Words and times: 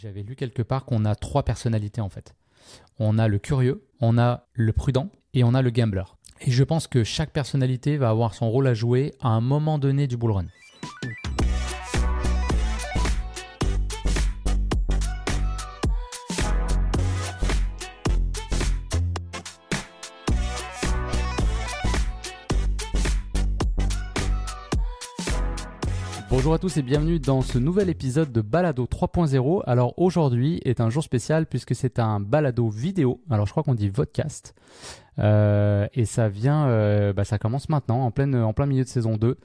J'avais 0.00 0.22
lu 0.22 0.36
quelque 0.36 0.62
part 0.62 0.84
qu'on 0.84 1.04
a 1.04 1.16
trois 1.16 1.42
personnalités 1.42 2.00
en 2.00 2.08
fait. 2.08 2.36
On 3.00 3.18
a 3.18 3.26
le 3.26 3.40
curieux, 3.40 3.82
on 4.00 4.16
a 4.16 4.46
le 4.52 4.72
prudent 4.72 5.10
et 5.34 5.42
on 5.42 5.54
a 5.54 5.60
le 5.60 5.70
gambler. 5.70 6.04
Et 6.40 6.52
je 6.52 6.62
pense 6.62 6.86
que 6.86 7.02
chaque 7.02 7.32
personnalité 7.32 7.96
va 7.96 8.10
avoir 8.10 8.32
son 8.32 8.48
rôle 8.48 8.68
à 8.68 8.74
jouer 8.74 9.16
à 9.20 9.30
un 9.30 9.40
moment 9.40 9.76
donné 9.76 10.06
du 10.06 10.16
bull 10.16 10.30
run. 10.30 10.46
Bonjour 26.48 26.56
à 26.56 26.60
tous 26.60 26.78
et 26.78 26.82
bienvenue 26.82 27.18
dans 27.20 27.42
ce 27.42 27.58
nouvel 27.58 27.90
épisode 27.90 28.32
de 28.32 28.40
Balado 28.40 28.86
3.0. 28.86 29.64
Alors 29.66 29.92
aujourd'hui 29.98 30.62
est 30.64 30.80
un 30.80 30.88
jour 30.88 31.02
spécial 31.02 31.44
puisque 31.44 31.74
c'est 31.74 31.98
un 31.98 32.20
balado 32.20 32.70
vidéo. 32.70 33.20
Alors 33.28 33.44
je 33.44 33.50
crois 33.50 33.62
qu'on 33.62 33.74
dit 33.74 33.90
vodcast. 33.90 34.54
Euh, 35.18 35.86
et 35.92 36.06
ça 36.06 36.30
vient, 36.30 36.66
euh, 36.68 37.12
bah, 37.12 37.24
ça 37.24 37.36
commence 37.36 37.68
maintenant, 37.68 38.00
en, 38.00 38.10
pleine, 38.10 38.34
en 38.34 38.54
plein 38.54 38.64
milieu 38.64 38.82
de 38.82 38.88
saison 38.88 39.18
2. 39.18 39.36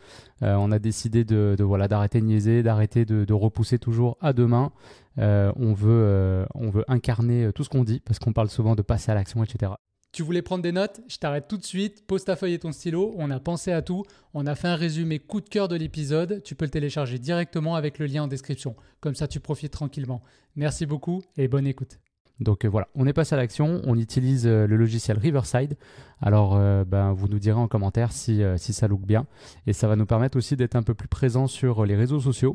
Euh, 0.43 0.55
on 0.55 0.71
a 0.71 0.79
décidé 0.79 1.25
de, 1.25 1.61
voilà 1.61 1.89
d'arrêter 1.89 2.21
de 2.21 2.25
niaiser, 2.25 2.63
d'arrêter 2.63 3.03
de, 3.03 3.33
repousser 3.33 3.79
toujours 3.79 4.17
à 4.21 4.31
demain. 4.31 4.71
on 5.17 5.53
on 5.57 5.73
veut 5.73 6.85
incarner 6.87 7.51
tout 7.53 7.65
ce 7.65 7.69
qu'on 7.69 7.83
dit 7.83 7.99
parce 7.99 8.17
qu'on 8.17 8.31
parle 8.31 8.47
souvent 8.47 8.75
de 8.75 8.81
passer 8.81 9.11
à 9.11 9.15
l'action, 9.15 9.43
etc. 9.43 9.73
Tu 10.13 10.21
voulais 10.21 10.43
prendre 10.43 10.61
des 10.61 10.71
notes? 10.71 11.01
Je 11.07 11.17
t'arrête 11.17 11.47
tout 11.47 11.57
de 11.57 11.63
suite. 11.63 12.05
Pose 12.05 12.23
ta 12.23 12.35
feuille 12.35 12.53
et 12.53 12.59
ton 12.59 12.71
stylo. 12.71 13.15
On 13.17 13.31
a 13.31 13.39
pensé 13.39 13.71
à 13.71 13.81
tout. 13.81 14.03
On 14.35 14.45
a 14.45 14.53
fait 14.53 14.67
un 14.67 14.75
résumé 14.75 15.17
coup 15.17 15.41
de 15.41 15.49
cœur 15.49 15.67
de 15.67 15.75
l'épisode. 15.75 16.43
Tu 16.43 16.53
peux 16.53 16.65
le 16.65 16.69
télécharger 16.69 17.17
directement 17.17 17.73
avec 17.73 17.97
le 17.97 18.05
lien 18.05 18.21
en 18.21 18.27
description. 18.27 18.75
Comme 18.99 19.15
ça, 19.15 19.27
tu 19.27 19.39
profites 19.39 19.73
tranquillement. 19.73 20.21
Merci 20.55 20.85
beaucoup 20.85 21.23
et 21.35 21.47
bonne 21.47 21.65
écoute. 21.65 21.97
Donc 22.39 22.63
euh, 22.63 22.67
voilà, 22.67 22.89
on 22.93 23.07
est 23.07 23.13
passé 23.13 23.33
à 23.33 23.39
l'action. 23.39 23.81
On 23.85 23.97
utilise 23.97 24.45
euh, 24.45 24.67
le 24.67 24.75
logiciel 24.75 25.17
Riverside. 25.17 25.77
Alors, 26.21 26.57
euh, 26.57 26.83
ben, 26.83 27.11
vous 27.13 27.27
nous 27.27 27.39
direz 27.39 27.59
en 27.59 27.67
commentaire 27.67 28.11
si, 28.11 28.43
ça 28.57 28.87
look 28.87 29.01
bien. 29.01 29.25
Et 29.65 29.73
ça 29.73 29.87
va 29.87 29.95
nous 29.95 30.05
permettre 30.05 30.37
aussi 30.37 30.55
d'être 30.55 30.75
un 30.75 30.83
peu 30.83 30.93
plus 30.93 31.07
présent 31.07 31.47
sur 31.47 31.87
les 31.87 31.95
réseaux 31.95 32.19
sociaux. 32.19 32.53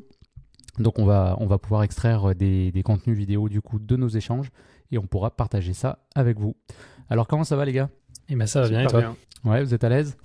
Donc 0.78 1.00
on 1.00 1.05
va, 1.05 1.37
on 1.41 1.47
va 1.47 1.59
pouvoir 1.59 1.83
extraire 1.83 2.37
des, 2.37 2.70
des 2.70 2.83
contenus 2.84 3.19
vidéo 3.19 3.48
du 3.48 3.61
coup 3.61 3.81
de 3.81 3.97
nos 3.97 4.06
échanges 4.06 4.53
et 4.93 4.98
on 4.98 5.06
pourra 5.06 5.31
partager 5.31 5.75
ça 5.75 5.98
avec 6.15 6.39
vous. 6.39 6.55
Alors 7.11 7.27
comment 7.27 7.45
ça 7.45 7.56
va 7.56 7.64
les 7.64 7.73
gars? 7.73 7.89
Eh 8.28 8.37
ben 8.37 8.47
ça 8.47 8.62
va 8.62 8.69
bien 8.69 8.83
et 8.83 8.87
toi? 8.87 9.17
Ouais, 9.45 9.62
vous 9.62 9.73
êtes 9.73 9.84
à 9.84 9.89
l'aise? 9.89 10.17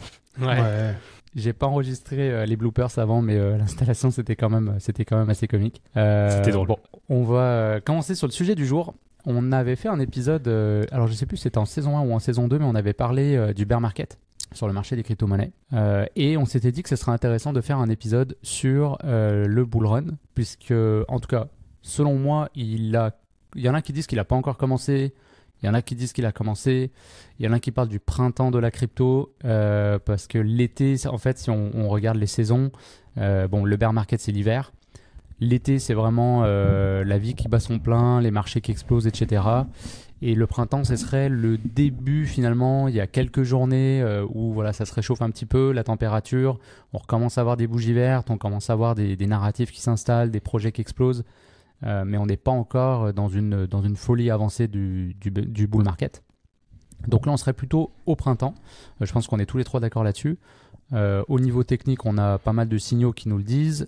Ouais. 0.42 0.96
J'ai 1.36 1.54
pas 1.54 1.66
enregistré 1.66 2.30
euh, 2.30 2.46
les 2.46 2.56
bloopers 2.56 3.00
avant, 3.00 3.22
mais 3.22 3.38
euh, 3.38 3.58
l'installation 3.60 4.12
c'était 4.12 4.36
quand 4.36 4.50
même 4.50 4.76
c'était 4.80 5.06
quand 5.06 5.18
même 5.18 5.30
assez 5.30 5.48
comique. 5.48 5.82
Euh, 5.98 6.30
c'était 6.30 6.52
drôle. 6.52 6.68
Bon, 6.68 6.78
on 7.10 7.24
va 7.24 7.80
commencer 7.82 8.16
sur 8.16 8.28
le 8.28 8.32
sujet 8.32 8.56
du 8.56 8.66
jour. 8.66 8.94
On 9.26 9.54
avait 9.54 9.78
fait 9.78 9.88
un 9.88 10.00
épisode, 10.00 10.50
alors 10.92 11.08
je 11.08 11.14
sais 11.14 11.26
plus 11.26 11.38
si 11.38 11.44
c'était 11.44 11.58
en 11.58 11.64
saison 11.64 11.98
1 11.98 12.02
ou 12.02 12.14
en 12.14 12.20
saison 12.20 12.50
2, 12.50 12.60
mais 12.60 12.66
on 12.66 12.76
avait 12.76 12.92
parlé 12.92 13.54
du 13.56 13.66
bear 13.66 13.80
market 13.80 14.20
sur 14.52 14.68
le 14.68 14.74
marché 14.74 14.98
des 14.98 15.04
crypto-monnaies. 15.04 15.54
et 16.18 16.36
on 16.36 16.44
s'était 16.44 16.74
dit 16.74 16.84
que 16.84 16.90
ce 16.90 16.98
serait 16.98 17.14
intéressant 17.14 17.54
de 17.54 17.62
faire 17.62 17.78
un 17.78 17.88
épisode 17.88 18.36
sur 18.42 18.98
le 19.06 19.64
bull 19.64 19.86
run, 19.86 20.08
puisque 20.36 20.74
en 21.08 21.22
tout 21.22 21.30
cas, 21.30 21.48
selon 21.82 22.16
moi, 22.16 22.50
il, 22.54 22.98
a, 22.98 23.18
il 23.56 23.62
y 23.62 23.70
en 23.70 23.74
a 23.74 23.82
qui 23.82 23.94
disent 23.94 24.08
qu'il 24.08 24.18
n'a 24.18 24.26
pas 24.26 24.36
encore 24.36 24.58
commencé, 24.58 25.14
il 25.64 25.68
y 25.68 25.70
en 25.70 25.74
a 25.74 25.82
qui 25.82 25.96
disent 25.96 26.12
qu'il 26.12 26.26
a 26.26 26.34
commencé. 26.34 26.92
Il 27.40 27.46
y 27.46 27.50
en 27.50 27.54
a 27.54 27.60
qui 27.60 27.72
parlent 27.72 27.88
du 27.88 28.02
printemps 28.02 28.52
de 28.52 28.60
la 28.60 28.70
crypto 28.70 29.34
euh, 29.46 29.98
parce 29.98 30.28
que 30.28 30.38
l'été, 30.38 30.96
en 31.08 31.18
fait, 31.18 31.38
si 31.40 31.50
on, 31.50 31.88
regarde 31.88 32.18
les 32.18 32.28
saisons, 32.28 32.72
euh, 33.18 33.48
bon, 33.48 33.64
le 33.64 33.78
bear 33.78 33.94
market 33.94 34.20
c'est 34.20 34.34
l'hiver. 34.34 34.74
L'été, 35.40 35.80
c'est 35.80 35.94
vraiment 35.94 36.44
euh, 36.44 37.04
la 37.06 37.18
vie 37.18 37.34
qui 37.34 37.48
bat 37.48 37.60
son 37.60 37.80
plein, 37.80 38.22
les 38.22 38.30
marchés 38.30 38.62
qui 38.62 38.72
explosent, 38.72 39.08
etc. 39.08 39.42
Et 40.22 40.36
le 40.36 40.48
printemps, 40.48 40.84
ce 40.84 40.96
serait 40.98 41.30
le 41.30 41.58
début 41.58 42.26
finalement. 42.26 42.90
Il 42.90 42.96
y 42.96 43.00
a 43.00 43.08
quelques 43.08 43.44
journées 43.44 44.04
où 44.34 44.54
voilà, 44.54 44.74
ça 44.74 44.86
se 44.86 44.94
réchauffe 44.94 45.22
un 45.22 45.30
petit 45.30 45.46
peu, 45.46 45.72
la 45.72 45.84
température. 45.84 46.60
On 46.92 46.98
recommence 46.98 47.38
à 47.38 47.42
avoir 47.42 47.56
des 47.56 47.68
bougies 47.68 47.94
vertes, 47.94 48.30
on 48.30 48.38
commence 48.38 48.70
à 48.70 48.74
avoir 48.74 48.96
des, 48.96 49.16
des 49.16 49.28
narratifs 49.28 49.72
qui 49.72 49.82
s'installent, 49.82 50.30
des 50.30 50.40
projets 50.42 50.74
qui 50.74 50.82
explosent. 50.82 51.24
Euh, 51.84 52.04
mais 52.06 52.18
on 52.18 52.26
n'est 52.26 52.38
pas 52.38 52.52
encore 52.52 53.14
dans 53.14 53.28
une, 53.28 53.66
dans 53.66 53.82
une 53.82 53.96
folie 53.96 54.30
avancée 54.30 54.68
du, 54.68 55.16
du, 55.20 55.68
bull 55.68 55.84
market. 55.84 56.24
Donc 57.08 57.26
là, 57.26 57.34
on 57.34 57.38
serait 57.38 57.54
plutôt 57.54 57.92
au 58.06 58.16
printemps. 58.16 58.54
Euh, 59.02 59.06
je 59.06 59.12
pense 59.12 59.28
qu'on 59.28 59.40
est 59.40 59.46
tous 59.46 59.58
les 59.58 59.64
trois 59.64 59.80
d'accord 59.80 60.04
là-dessus. 60.04 60.40
Euh, 60.94 61.24
au 61.28 61.40
niveau 61.40 61.64
technique, 61.64 62.06
on 62.06 62.18
a 62.18 62.38
pas 62.38 62.54
mal 62.54 62.70
de 62.70 62.78
signaux 62.78 63.12
qui 63.12 63.28
nous 63.30 63.38
le 63.38 63.44
disent. 63.44 63.88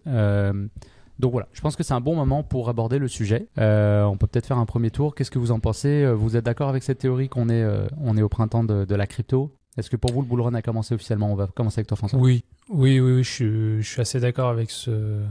donc 1.18 1.32
voilà, 1.32 1.48
je 1.54 1.62
pense 1.62 1.78
que 1.78 1.84
c'est 1.84 1.94
un 1.94 2.02
bon 2.02 2.16
moment 2.16 2.44
pour 2.44 2.68
aborder 2.68 3.00
le 3.00 3.08
sujet. 3.08 3.48
on 3.58 4.18
peut 4.20 4.28
peut-être 4.28 4.48
faire 4.48 4.58
un 4.58 4.66
premier 4.66 4.92
tour. 4.92 5.16
Qu'est-ce 5.16 5.32
que 5.32 5.40
vous 5.40 5.52
en 5.52 5.60
pensez? 5.60 6.06
Vous 6.14 6.36
êtes 6.36 6.46
d'accord 6.46 6.70
avec 6.70 6.84
cette 6.84 7.00
théorie 7.00 7.30
qu'on 7.30 7.50
est, 7.50 7.66
on 8.02 8.18
est 8.18 8.22
au 8.22 8.30
printemps 8.30 8.64
de, 8.64 8.86
de 8.86 8.96
la 8.96 9.08
crypto? 9.08 9.56
Est-ce 9.78 9.90
que 9.90 9.98
pour 9.98 10.12
vous, 10.14 10.22
le 10.22 10.28
bull 10.28 10.42
run 10.42 10.54
a 10.54 10.62
commencé 10.62 10.96
officiellement? 10.96 11.32
On 11.32 11.36
va 11.36 11.48
commencer 11.48 11.80
avec 11.80 11.88
toi, 11.88 11.98
François. 11.98 12.20
Oui, 12.20 12.46
oui, 12.70 13.00
oui, 13.00 13.12
oui, 13.14 13.24
je 13.24 13.32
suis, 13.32 13.82
je 13.84 13.88
suis 13.88 14.02
assez 14.02 14.20
d'accord 14.20 14.50
avec 14.50 14.72
ce, 14.72 15.22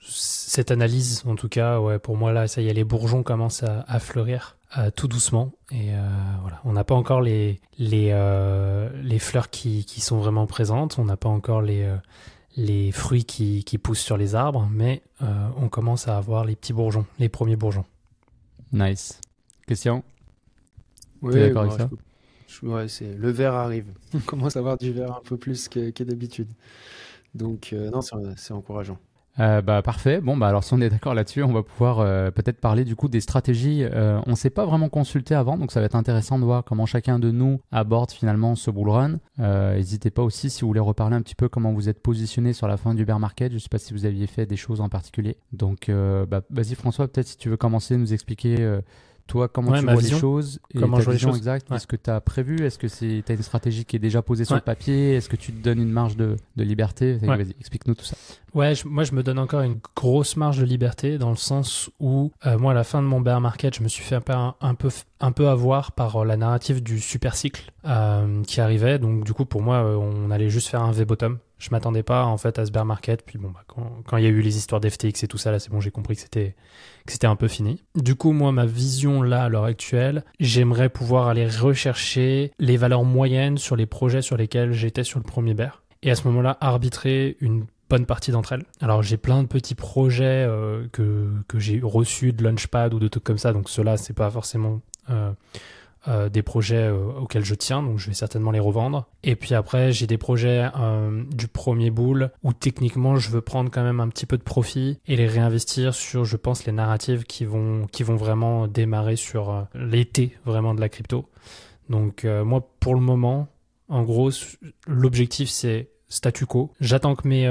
cette 0.00 0.70
analyse. 0.70 1.22
En 1.26 1.34
tout 1.34 1.48
cas, 1.48 1.80
ouais, 1.80 1.98
pour 1.98 2.16
moi 2.16 2.32
là, 2.32 2.46
ça 2.48 2.60
y 2.60 2.68
est, 2.68 2.72
les 2.72 2.84
bourgeons 2.84 3.22
commencent 3.22 3.62
à, 3.62 3.84
à 3.88 3.98
fleurir 3.98 4.56
euh, 4.78 4.90
tout 4.90 5.08
doucement. 5.08 5.52
Et 5.70 5.94
euh, 5.94 6.00
voilà, 6.42 6.60
on 6.64 6.72
n'a 6.72 6.84
pas 6.84 6.94
encore 6.94 7.20
les 7.20 7.60
les 7.78 8.10
euh, 8.12 8.88
les 9.02 9.18
fleurs 9.18 9.50
qui, 9.50 9.84
qui 9.84 10.00
sont 10.00 10.18
vraiment 10.18 10.46
présentes. 10.46 10.98
On 10.98 11.04
n'a 11.04 11.16
pas 11.16 11.28
encore 11.28 11.62
les 11.62 11.82
euh, 11.82 11.96
les 12.56 12.92
fruits 12.92 13.24
qui, 13.24 13.64
qui 13.64 13.78
poussent 13.78 13.98
sur 14.00 14.16
les 14.16 14.36
arbres, 14.36 14.68
mais 14.70 15.02
euh, 15.22 15.48
on 15.56 15.68
commence 15.68 16.06
à 16.06 16.16
avoir 16.16 16.44
les 16.44 16.54
petits 16.54 16.72
bourgeons, 16.72 17.06
les 17.18 17.28
premiers 17.28 17.56
bourgeons. 17.56 17.84
Nice. 18.72 19.20
Question. 19.66 20.04
Oui, 21.22 21.34
d'accord 21.34 21.62
avec 21.62 21.72
ça? 21.72 21.90
Ouais, 22.62 22.88
c'est 22.88 23.14
le 23.14 23.30
verre 23.30 23.54
arrive. 23.54 23.86
On 24.14 24.20
commence 24.20 24.56
à 24.56 24.60
avoir 24.60 24.76
du 24.78 24.92
verre 24.92 25.16
un 25.16 25.22
peu 25.24 25.36
plus 25.36 25.68
que, 25.68 26.02
d'habitude. 26.02 26.48
Donc 27.34 27.70
euh, 27.72 27.90
non, 27.90 28.00
c'est 28.36 28.52
encourageant. 28.52 28.98
Euh, 29.40 29.62
bah 29.62 29.82
parfait. 29.82 30.20
Bon 30.20 30.36
bah 30.36 30.46
alors 30.46 30.62
si 30.62 30.74
on 30.74 30.80
est 30.80 30.88
d'accord 30.88 31.14
là-dessus, 31.14 31.42
on 31.42 31.52
va 31.52 31.62
pouvoir 31.62 31.98
euh, 31.98 32.30
peut-être 32.30 32.60
parler 32.60 32.84
du 32.84 32.94
coup 32.94 33.08
des 33.08 33.20
stratégies. 33.20 33.82
Euh, 33.82 34.20
on 34.26 34.36
s'est 34.36 34.50
pas 34.50 34.64
vraiment 34.64 34.88
consulté 34.88 35.34
avant, 35.34 35.58
donc 35.58 35.72
ça 35.72 35.80
va 35.80 35.86
être 35.86 35.96
intéressant 35.96 36.38
de 36.38 36.44
voir 36.44 36.62
comment 36.64 36.86
chacun 36.86 37.18
de 37.18 37.30
nous 37.30 37.60
aborde 37.72 38.12
finalement 38.12 38.54
ce 38.54 38.70
bull 38.70 38.90
run. 38.90 39.18
N'hésitez 39.38 40.10
pas 40.10 40.22
aussi 40.22 40.50
si 40.50 40.60
vous 40.60 40.68
voulez 40.68 40.80
reparler 40.80 41.16
un 41.16 41.22
petit 41.22 41.34
peu 41.34 41.48
comment 41.48 41.72
vous 41.72 41.88
êtes 41.88 42.00
positionné 42.00 42.52
sur 42.52 42.68
la 42.68 42.76
fin 42.76 42.94
du 42.94 43.04
bear 43.04 43.18
market. 43.18 43.52
Je 43.52 43.58
sais 43.58 43.68
pas 43.68 43.78
si 43.78 43.92
vous 43.92 44.04
aviez 44.04 44.26
fait 44.26 44.46
des 44.46 44.56
choses 44.56 44.80
en 44.80 44.88
particulier. 44.88 45.36
Donc 45.52 45.90
bah, 45.90 46.42
vas-y 46.50 46.74
François, 46.74 47.08
peut-être 47.08 47.26
si 47.26 47.36
tu 47.36 47.48
veux 47.48 47.56
commencer, 47.56 47.96
nous 47.96 48.12
expliquer 48.12 48.80
toi, 49.26 49.48
comment 49.48 49.72
tu 49.72 49.82
vois 49.84 49.94
les 49.94 50.10
choses 50.10 50.60
et 50.74 50.78
Comment 50.78 50.98
je 50.98 51.04
vois 51.04 51.14
les 51.14 51.18
choses. 51.18 51.36
exactes 51.36 51.70
Est-ce 51.72 51.86
que 51.86 51.96
tu 51.96 52.10
as 52.10 52.20
prévu? 52.20 52.64
Est-ce 52.64 52.78
que 52.78 52.86
tu 52.86 53.24
as 53.26 53.34
une 53.34 53.42
stratégie 53.42 53.84
qui 53.84 53.96
est 53.96 54.00
déjà 54.00 54.22
posée 54.22 54.44
sur 54.44 54.54
le 54.54 54.60
papier? 54.60 55.14
Est-ce 55.14 55.28
que 55.28 55.36
tu 55.36 55.52
te 55.52 55.62
donnes 55.62 55.80
une 55.80 55.90
marge 55.90 56.16
de, 56.16 56.36
de 56.56 56.64
liberté? 56.64 57.18
Explique-nous 57.60 57.94
tout 57.94 58.04
ça. 58.04 58.16
Ouais, 58.54 58.72
moi 58.84 59.02
je 59.02 59.12
me 59.14 59.24
donne 59.24 59.40
encore 59.40 59.62
une 59.62 59.78
grosse 59.96 60.36
marge 60.36 60.58
de 60.58 60.64
liberté 60.64 61.18
dans 61.18 61.30
le 61.30 61.36
sens 61.36 61.90
où 61.98 62.30
euh, 62.46 62.56
moi 62.56 62.70
à 62.70 62.74
la 62.74 62.84
fin 62.84 63.02
de 63.02 63.06
mon 63.06 63.20
bear 63.20 63.40
market, 63.40 63.74
je 63.74 63.82
me 63.82 63.88
suis 63.88 64.04
fait 64.04 64.14
un 64.14 64.20
peu 64.20 64.32
un, 64.32 64.74
peu, 64.76 64.90
un 65.18 65.32
peu 65.32 65.48
avoir 65.48 65.90
par 65.90 66.16
euh, 66.18 66.24
la 66.24 66.36
narrative 66.36 66.80
du 66.80 67.00
super 67.00 67.34
cycle 67.34 67.72
euh, 67.84 68.42
qui 68.44 68.60
arrivait. 68.60 69.00
Donc 69.00 69.24
du 69.24 69.32
coup 69.32 69.44
pour 69.44 69.60
moi, 69.62 69.78
on 69.98 70.30
allait 70.30 70.50
juste 70.50 70.68
faire 70.68 70.82
un 70.82 70.92
V 70.92 71.04
bottom. 71.04 71.38
Je 71.58 71.70
m'attendais 71.70 72.02
pas 72.02 72.24
en 72.24 72.36
fait 72.36 72.58
à 72.58 72.66
ce 72.66 72.70
bear 72.70 72.84
market. 72.84 73.24
Puis 73.24 73.38
bon, 73.38 73.50
bah, 73.50 73.64
quand 73.66 74.16
il 74.16 74.24
y 74.24 74.26
a 74.26 74.30
eu 74.30 74.40
les 74.40 74.56
histoires 74.56 74.80
d'FTX 74.80 75.22
et 75.22 75.28
tout 75.28 75.38
ça, 75.38 75.50
là 75.50 75.58
c'est 75.58 75.70
bon, 75.70 75.80
j'ai 75.80 75.90
compris 75.90 76.16
que 76.16 76.22
c'était 76.22 76.54
que 77.06 77.12
c'était 77.12 77.26
un 77.26 77.36
peu 77.36 77.48
fini. 77.48 77.84
Du 77.94 78.14
coup, 78.14 78.32
moi, 78.32 78.52
ma 78.52 78.66
vision 78.66 79.22
là 79.22 79.44
à 79.44 79.48
l'heure 79.48 79.64
actuelle, 79.64 80.24
j'aimerais 80.40 80.88
pouvoir 80.88 81.28
aller 81.28 81.46
rechercher 81.46 82.52
les 82.58 82.76
valeurs 82.76 83.04
moyennes 83.04 83.58
sur 83.58 83.76
les 83.76 83.86
projets 83.86 84.22
sur 84.22 84.36
lesquels 84.36 84.72
j'étais 84.72 85.04
sur 85.04 85.18
le 85.18 85.24
premier 85.24 85.54
bear. 85.54 85.82
Et 86.02 86.10
à 86.10 86.14
ce 86.14 86.26
moment-là, 86.28 86.58
arbitrer 86.60 87.36
une 87.40 87.66
bonne 87.88 88.06
partie 88.06 88.30
d'entre 88.30 88.52
elles. 88.52 88.64
Alors 88.80 89.02
j'ai 89.02 89.16
plein 89.16 89.42
de 89.42 89.48
petits 89.48 89.74
projets 89.74 90.44
euh, 90.46 90.86
que, 90.92 91.30
que 91.48 91.58
j'ai 91.58 91.80
reçus 91.82 92.32
de 92.32 92.42
Launchpad 92.42 92.94
ou 92.94 92.98
de 92.98 93.08
trucs 93.08 93.24
comme 93.24 93.38
ça, 93.38 93.52
donc 93.52 93.68
cela 93.68 93.96
c'est 93.96 94.14
pas 94.14 94.30
forcément 94.30 94.80
euh, 95.10 95.32
euh, 96.06 96.28
des 96.28 96.42
projets 96.42 96.88
euh, 96.88 97.20
auxquels 97.20 97.46
je 97.46 97.54
tiens, 97.54 97.82
donc 97.82 97.98
je 97.98 98.08
vais 98.08 98.14
certainement 98.14 98.50
les 98.50 98.60
revendre. 98.60 99.06
Et 99.22 99.36
puis 99.36 99.54
après, 99.54 99.90
j'ai 99.90 100.06
des 100.06 100.18
projets 100.18 100.68
euh, 100.78 101.24
du 101.30 101.48
premier 101.48 101.90
boule 101.90 102.30
où 102.42 102.52
techniquement 102.52 103.16
je 103.16 103.30
veux 103.30 103.40
prendre 103.40 103.70
quand 103.70 103.82
même 103.82 104.00
un 104.00 104.08
petit 104.08 104.26
peu 104.26 104.36
de 104.36 104.42
profit 104.42 104.98
et 105.06 105.16
les 105.16 105.26
réinvestir 105.26 105.94
sur, 105.94 106.26
je 106.26 106.36
pense, 106.36 106.66
les 106.66 106.72
narratives 106.72 107.24
qui 107.24 107.46
vont, 107.46 107.86
qui 107.90 108.02
vont 108.02 108.16
vraiment 108.16 108.68
démarrer 108.68 109.16
sur 109.16 109.66
l'été 109.74 110.36
vraiment 110.44 110.74
de 110.74 110.80
la 110.80 110.90
crypto. 110.90 111.30
Donc 111.88 112.24
moi, 112.24 112.68
pour 112.80 112.94
le 112.94 113.00
moment, 113.00 113.48
en 113.88 114.02
gros, 114.02 114.30
l'objectif 114.86 115.48
c'est 115.48 115.88
statu 116.08 116.44
quo. 116.44 116.70
J'attends 116.80 117.14
que 117.14 117.26
mes, 117.26 117.48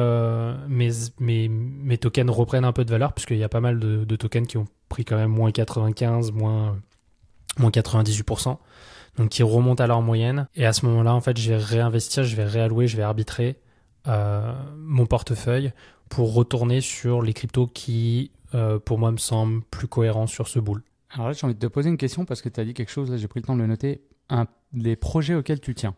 mes, 0.68 0.90
mes, 1.20 1.48
mes, 1.50 1.98
tokens 1.98 2.30
reprennent 2.30 2.66
un 2.66 2.72
peu 2.72 2.86
de 2.86 2.92
valeur, 2.92 3.14
puisqu'il 3.14 3.38
y 3.38 3.44
a 3.44 3.50
pas 3.50 3.62
mal 3.62 3.80
de, 3.80 4.06
de, 4.06 4.16
tokens 4.16 4.48
qui 4.48 4.58
ont 4.58 4.66
pris 4.90 5.06
quand 5.06 5.18
même 5.18 5.32
moins 5.32 5.52
95, 5.52 6.32
moins 6.32 6.78
moins 7.58 7.70
98%, 7.70 8.58
donc 9.18 9.30
qui 9.30 9.44
remontent 9.44 9.84
à 9.84 9.88
leur 9.88 10.02
moyenne. 10.02 10.48
Et 10.56 10.66
à 10.66 10.74
ce 10.74 10.86
moment-là, 10.86 11.14
en 11.14 11.22
fait, 11.22 11.38
je 11.38 11.50
vais 11.50 11.58
réinvestir, 11.58 12.24
je 12.24 12.36
vais 12.36 12.46
réallouer, 12.46 12.88
je 12.88 12.98
vais 12.98 13.04
arbitrer 13.04 13.60
euh, 14.08 14.54
mon 14.78 15.06
portefeuille 15.06 15.72
pour 16.10 16.34
retourner 16.34 16.82
sur 16.82 17.22
les 17.22 17.34
cryptos 17.34 17.68
qui 17.68 18.32
pour 18.86 19.00
moi, 19.00 19.12
me 19.12 19.18
semble 19.18 19.64
plus 19.64 19.88
cohérent 19.88 20.28
sur 20.28 20.48
ce 20.48 20.60
boule. 20.60 20.84
Alors 21.14 21.28
là, 21.28 21.34
j'ai 21.34 21.46
envie 21.46 21.56
de 21.56 21.60
te 21.60 21.68
poser 21.68 21.90
une 21.90 21.98
question 21.98 22.26
parce 22.26 22.42
que 22.42 22.50
tu 22.50 22.60
as 22.60 22.66
dit 22.66 22.74
quelque 22.74 22.92
chose, 22.92 23.10
là 23.12 23.18
j'ai 23.18 23.28
pris 23.28 23.40
le 23.40 23.46
temps 23.46 23.56
de 23.56 23.62
le 23.62 23.68
noter. 23.68 24.02
Les 24.74 24.96
projets 24.96 25.36
auxquels 25.36 25.60
tu 25.60 25.76
tiens. 25.76 25.96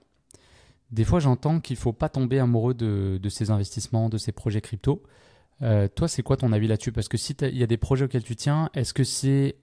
Des 0.92 1.06
fois, 1.06 1.20
j'entends 1.20 1.60
qu'il 1.60 1.76
ne 1.76 1.80
faut 1.80 1.94
pas 1.94 2.10
tomber 2.10 2.40
amoureux 2.40 2.74
de, 2.74 3.20
de, 3.22 3.30
ces 3.30 3.50
investissements, 3.50 4.10
de 4.10 4.18
ces 4.18 4.32
projets 4.32 4.62
crypto. 4.62 5.04
Euh, 5.62 5.88
toi, 5.88 6.08
c'est 6.08 6.22
quoi 6.22 6.38
ton 6.38 6.52
avis 6.52 6.68
là-dessus? 6.68 6.92
Parce 6.92 7.08
que 7.08 7.18
si 7.18 7.34
il 7.42 7.58
y 7.58 7.64
a 7.64 7.68
des 7.68 7.78
projets 7.78 8.06
auxquels 8.06 8.24
tu 8.24 8.36
tiens, 8.36 8.70
est-ce 8.74 8.94
que 8.94 9.04
c'est 9.04 9.56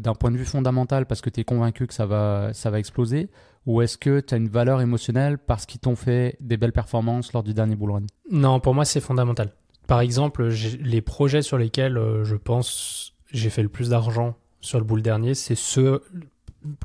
d'un 0.00 0.14
point 0.14 0.30
de 0.30 0.36
vue 0.36 0.44
fondamental 0.44 1.06
parce 1.06 1.20
que 1.20 1.30
tu 1.30 1.40
es 1.40 1.44
convaincu 1.44 1.86
que 1.86 1.94
ça 1.94 2.06
va, 2.06 2.50
ça 2.52 2.70
va 2.70 2.78
exploser 2.78 3.28
Ou 3.66 3.82
est-ce 3.82 3.98
que 3.98 4.20
tu 4.20 4.34
as 4.34 4.36
une 4.36 4.48
valeur 4.48 4.80
émotionnelle 4.80 5.38
parce 5.38 5.66
qu'ils 5.66 5.80
t'ont 5.80 5.96
fait 5.96 6.36
des 6.40 6.56
belles 6.56 6.72
performances 6.72 7.32
lors 7.32 7.42
du 7.42 7.54
dernier 7.54 7.76
bull 7.76 7.92
run 7.92 8.02
Non, 8.30 8.60
pour 8.60 8.74
moi, 8.74 8.84
c'est 8.84 9.00
fondamental. 9.00 9.52
Par 9.86 10.00
exemple, 10.00 10.48
les 10.80 11.02
projets 11.02 11.42
sur 11.42 11.58
lesquels 11.58 11.98
euh, 11.98 12.24
je 12.24 12.36
pense 12.36 13.12
j'ai 13.32 13.50
fait 13.50 13.62
le 13.62 13.68
plus 13.68 13.90
d'argent 13.90 14.36
sur 14.60 14.78
le 14.78 14.84
boule 14.84 15.02
dernier, 15.02 15.34
c'est 15.34 15.54
ceux 15.54 16.02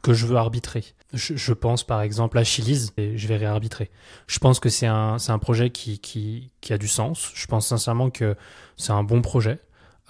que 0.01 0.13
je 0.13 0.25
veux 0.25 0.37
arbitrer. 0.37 0.83
Je, 1.13 1.53
pense 1.53 1.83
par 1.83 2.01
exemple 2.01 2.37
à 2.37 2.43
Chili's 2.43 2.91
et 2.97 3.17
je 3.17 3.27
vais 3.27 3.37
réarbitrer. 3.37 3.89
Je 4.25 4.39
pense 4.39 4.59
que 4.59 4.69
c'est 4.69 4.87
un, 4.87 5.17
un 5.27 5.39
projet 5.39 5.69
qui, 5.69 5.99
qui, 5.99 6.51
qui, 6.61 6.73
a 6.73 6.77
du 6.77 6.87
sens. 6.87 7.31
Je 7.35 7.47
pense 7.47 7.67
sincèrement 7.67 8.09
que 8.09 8.35
c'est 8.75 8.91
un 8.91 9.03
bon 9.03 9.21
projet, 9.21 9.59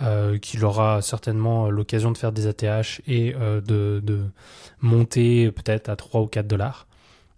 euh, 0.01 0.37
qu'il 0.37 0.63
aura 0.63 1.01
certainement 1.01 1.69
l'occasion 1.69 2.11
de 2.11 2.17
faire 2.17 2.31
des 2.31 2.47
ATH 2.47 3.01
et 3.07 3.33
euh, 3.35 3.61
de, 3.61 4.01
de, 4.03 4.25
monter 4.81 5.51
peut-être 5.51 5.89
à 5.89 5.95
3 5.95 6.21
ou 6.21 6.27
4 6.27 6.47
dollars. 6.47 6.87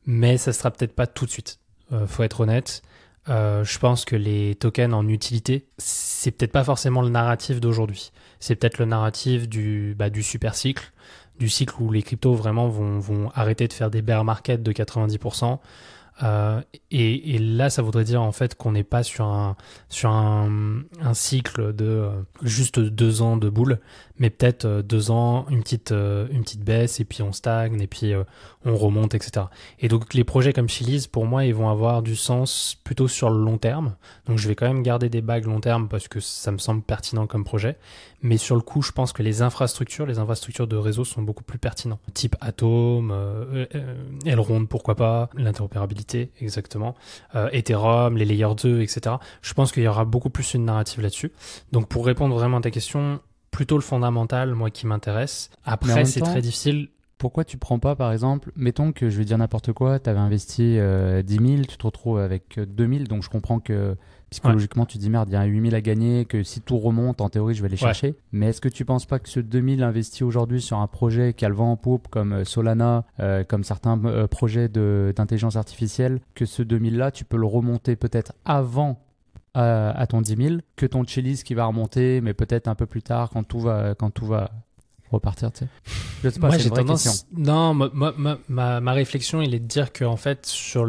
Mais 0.06 0.38
ça 0.38 0.54
sera 0.54 0.72
peut-être 0.72 0.94
pas 0.94 1.08
tout 1.08 1.26
de 1.26 1.32
suite. 1.32 1.60
Euh, 1.92 2.08
faut 2.08 2.24
être 2.24 2.42
honnête. 2.42 2.82
Euh, 3.30 3.64
je 3.64 3.80
pense 3.80 4.06
que 4.06 4.16
les 4.16 4.56
tokens 4.56 4.94
en 4.94 5.08
utilité, 5.08 5.68
c'est 5.78 6.32
peut-être 6.32 6.52
pas 6.52 6.64
forcément 6.64 7.02
le 7.02 7.10
narratif 7.10 7.60
d'aujourd'hui. 7.60 8.12
C'est 8.40 8.56
peut-être 8.56 8.78
le 8.78 8.86
narratif 8.86 9.48
du, 9.48 9.96
bah, 9.98 10.10
du 10.10 10.24
super 10.24 10.56
cycle, 10.56 10.92
du 11.38 11.50
cycle 11.50 11.76
où 11.80 11.92
les 11.92 12.02
cryptos 12.02 12.34
vraiment 12.34 12.68
vont, 12.68 13.00
vont 13.00 13.30
arrêter 13.36 13.68
de 13.68 13.74
faire 13.74 13.92
des 13.92 14.02
bear 14.02 14.24
markets 14.24 14.64
de 14.64 14.72
90%, 14.72 15.60
euh, 16.24 16.62
et, 16.92 17.38
là, 17.40 17.70
ça 17.70 17.82
voudrait 17.82 18.04
dire 18.04 18.22
en 18.22 18.32
fait 18.32 18.56
qu'on 18.56 18.72
n'est 18.74 18.84
pas 18.84 19.04
sur 19.04 19.26
un 19.26 19.56
sur 19.90 20.10
un, 20.12 20.84
cycle 21.14 21.74
de 21.74 21.86
euh, 21.86 22.10
juste 22.42 22.80
deux 22.80 23.22
ans 23.22 23.38
de 23.38 23.50
boule, 23.50 23.80
mais 24.20 24.30
peut-être 24.30 24.66
euh, 24.66 24.82
deux 24.82 25.12
ans, 25.12 25.46
une 25.50 25.64
petite 25.64 25.92
une 25.92 26.44
petite 26.44 26.64
baisse 26.64 27.00
et 27.00 27.06
puis 27.06 27.24
on 27.24 27.32
stagne 27.32 27.82
et 27.82 27.88
puis 27.88 28.14
on 28.66 28.76
remonte, 28.76 29.16
etc. 29.16 29.48
Et 29.80 29.88
donc 29.88 30.14
les 30.14 30.24
projets 30.24 30.54
comme 30.54 30.70
Chili's, 30.70 31.08
pour 31.08 31.26
moi, 31.26 31.46
ils 31.46 31.56
vont 31.56 31.70
avoir 31.70 32.02
du 32.02 32.16
sens 32.16 32.78
plutôt 32.84 33.08
sur 33.08 33.30
le 33.30 33.44
long 33.44 33.58
terme. 33.58 33.96
Donc 34.26 34.38
je 34.38 34.48
vais 34.48 34.56
quand 34.56 34.68
même 34.68 34.84
garder 34.84 35.10
des 35.10 35.22
bagues 35.22 35.46
long 35.46 35.62
terme 35.62 35.88
parce 35.88 36.08
que 36.08 36.20
ça 36.20 36.52
me 36.52 36.58
semble 36.58 36.82
pertinent 36.82 37.28
comme 37.28 37.44
projet. 37.44 37.78
Mais 38.22 38.38
sur 38.38 38.56
le 38.56 38.62
coup, 38.62 38.82
je 38.82 38.92
pense 38.92 39.14
que 39.14 39.24
les 39.24 39.42
infrastructures, 39.42 40.06
les 40.06 40.20
infrastructures 40.20 40.68
de 40.68 40.76
réseau 40.76 41.06
sont 41.06 41.22
beaucoup 41.22 41.44
plus 41.44 41.58
pertinents. 41.58 42.00
Type 42.14 42.36
Atom, 42.42 43.12
euh, 43.12 43.66
Elrond, 44.26 44.66
pourquoi 44.66 44.96
pas, 44.96 45.30
l'interopérabilité, 45.36 46.32
exactement, 46.42 46.96
euh, 47.36 47.50
Ethereum, 47.54 48.18
les 48.18 48.26
layers 48.26 48.56
2, 48.62 48.82
etc. 48.82 49.16
Je 49.42 49.54
pense 49.54 49.72
qu'il 49.72 49.84
y 49.84 49.88
aura 49.88 50.04
beaucoup 50.04 50.30
plus 50.30 50.54
une 50.54 50.66
narrative 50.66 51.02
là-dessus. 51.02 51.32
Donc 51.72 51.88
pour 51.88 52.06
répondre 52.06 52.36
vraiment 52.36 52.58
à 52.58 52.62
ta 52.62 52.72
question, 52.72 53.22
plutôt 53.52 53.76
le 53.76 53.82
fondamental, 53.82 54.54
moi, 54.54 54.70
qui 54.70 54.88
m'intéresse. 54.88 55.50
Après, 55.66 56.06
c'est 56.06 56.22
très 56.22 56.42
difficile 56.42 56.90
pourquoi 57.18 57.44
tu 57.44 57.58
prends 57.58 57.80
pas, 57.80 57.98
par 57.98 58.14
exemple, 58.14 58.50
mettons 58.56 58.94
que 58.94 59.10
je 59.10 59.18
vais 59.18 59.26
dire 59.26 59.38
n'importe 59.38 59.74
quoi, 59.74 60.00
tu 60.00 60.10
avais 60.10 60.20
investi 60.20 60.78
10 61.26 61.36
000, 61.36 61.64
tu 61.68 61.76
te 61.76 61.86
retrouves 61.86 62.18
avec 62.18 62.58
2 62.58 62.88
000, 62.88 63.04
donc 63.04 63.24
je 63.24 63.30
comprends 63.30 63.60
que 63.60 63.98
psychologiquement 64.30 64.86
tu 64.86 64.98
dis 64.98 65.10
merde, 65.10 65.30
il 65.30 65.34
y 65.34 65.36
a 65.36 65.44
8 65.44 65.62
000 65.62 65.76
à 65.76 65.82
gagner, 65.82 66.26
que 66.26 66.44
si 66.44 66.62
tout 66.62 66.78
remonte, 66.78 67.22
en 67.22 67.30
théorie, 67.30 67.56
je 67.56 67.62
vais 67.62 67.70
les 67.70 67.78
chercher. 67.78 68.16
Mais 68.32 68.48
est-ce 68.48 68.62
que 68.62 68.70
tu 68.70 68.86
penses 68.86 69.06
pas 69.06 69.20
que 69.20 69.30
ce 69.30 69.40
2 69.40 69.76
000 69.78 69.82
investi 69.82 70.24
aujourd'hui 70.24 70.62
sur 70.62 70.78
un 70.78 70.88
projet 70.88 71.34
qui 71.34 71.46
a 71.46 71.50
le 71.50 71.56
vent 71.56 71.72
en 71.72 71.78
poupe, 71.78 72.08
comme 72.10 72.34
euh, 72.34 72.46
Solana, 72.46 73.06
euh, 73.20 73.44
comme 73.44 73.64
certains 73.64 74.00
euh, 74.06 74.28
projets 74.28 74.70
d'intelligence 74.70 75.56
artificielle, 75.56 76.20
que 76.36 76.46
ce 76.46 76.62
2 76.64 76.80
000 76.80 76.96
là, 76.96 77.12
tu 77.12 77.26
peux 77.26 77.38
le 77.38 77.46
remonter 77.46 77.96
peut-être 77.96 78.34
avant 78.46 79.00
à 79.54 80.06
ton 80.08 80.22
10 80.22 80.36
000 80.36 80.56
que 80.76 80.86
ton 80.86 81.04
Chili's 81.04 81.44
qui 81.44 81.54
va 81.54 81.66
remonter, 81.66 82.22
mais 82.22 82.34
peut-être 82.34 82.68
un 82.68 82.76
peu 82.76 82.86
plus 82.86 83.02
tard 83.02 83.30
quand 83.32 83.44
tout 83.44 83.60
va, 83.60 83.96
quand 83.96 84.10
tout 84.10 84.26
va 84.26 84.52
repartir, 85.12 85.52
tu 85.52 85.60
sais. 85.60 85.68
Je 86.24 86.30
sais 86.30 86.40
pas, 86.40 86.48
Moi, 86.48 86.58
j'ai 86.58 86.70
tendance. 86.70 87.26
Non, 87.36 87.74
ma, 87.74 87.90
ma, 88.48 88.80
ma, 88.80 88.92
réflexion, 88.92 89.42
il 89.42 89.54
est 89.56 89.60
de 89.60 89.66
dire 89.66 89.92
qu'en 89.92 90.18
fait, 90.18 90.46
sur 90.46 90.88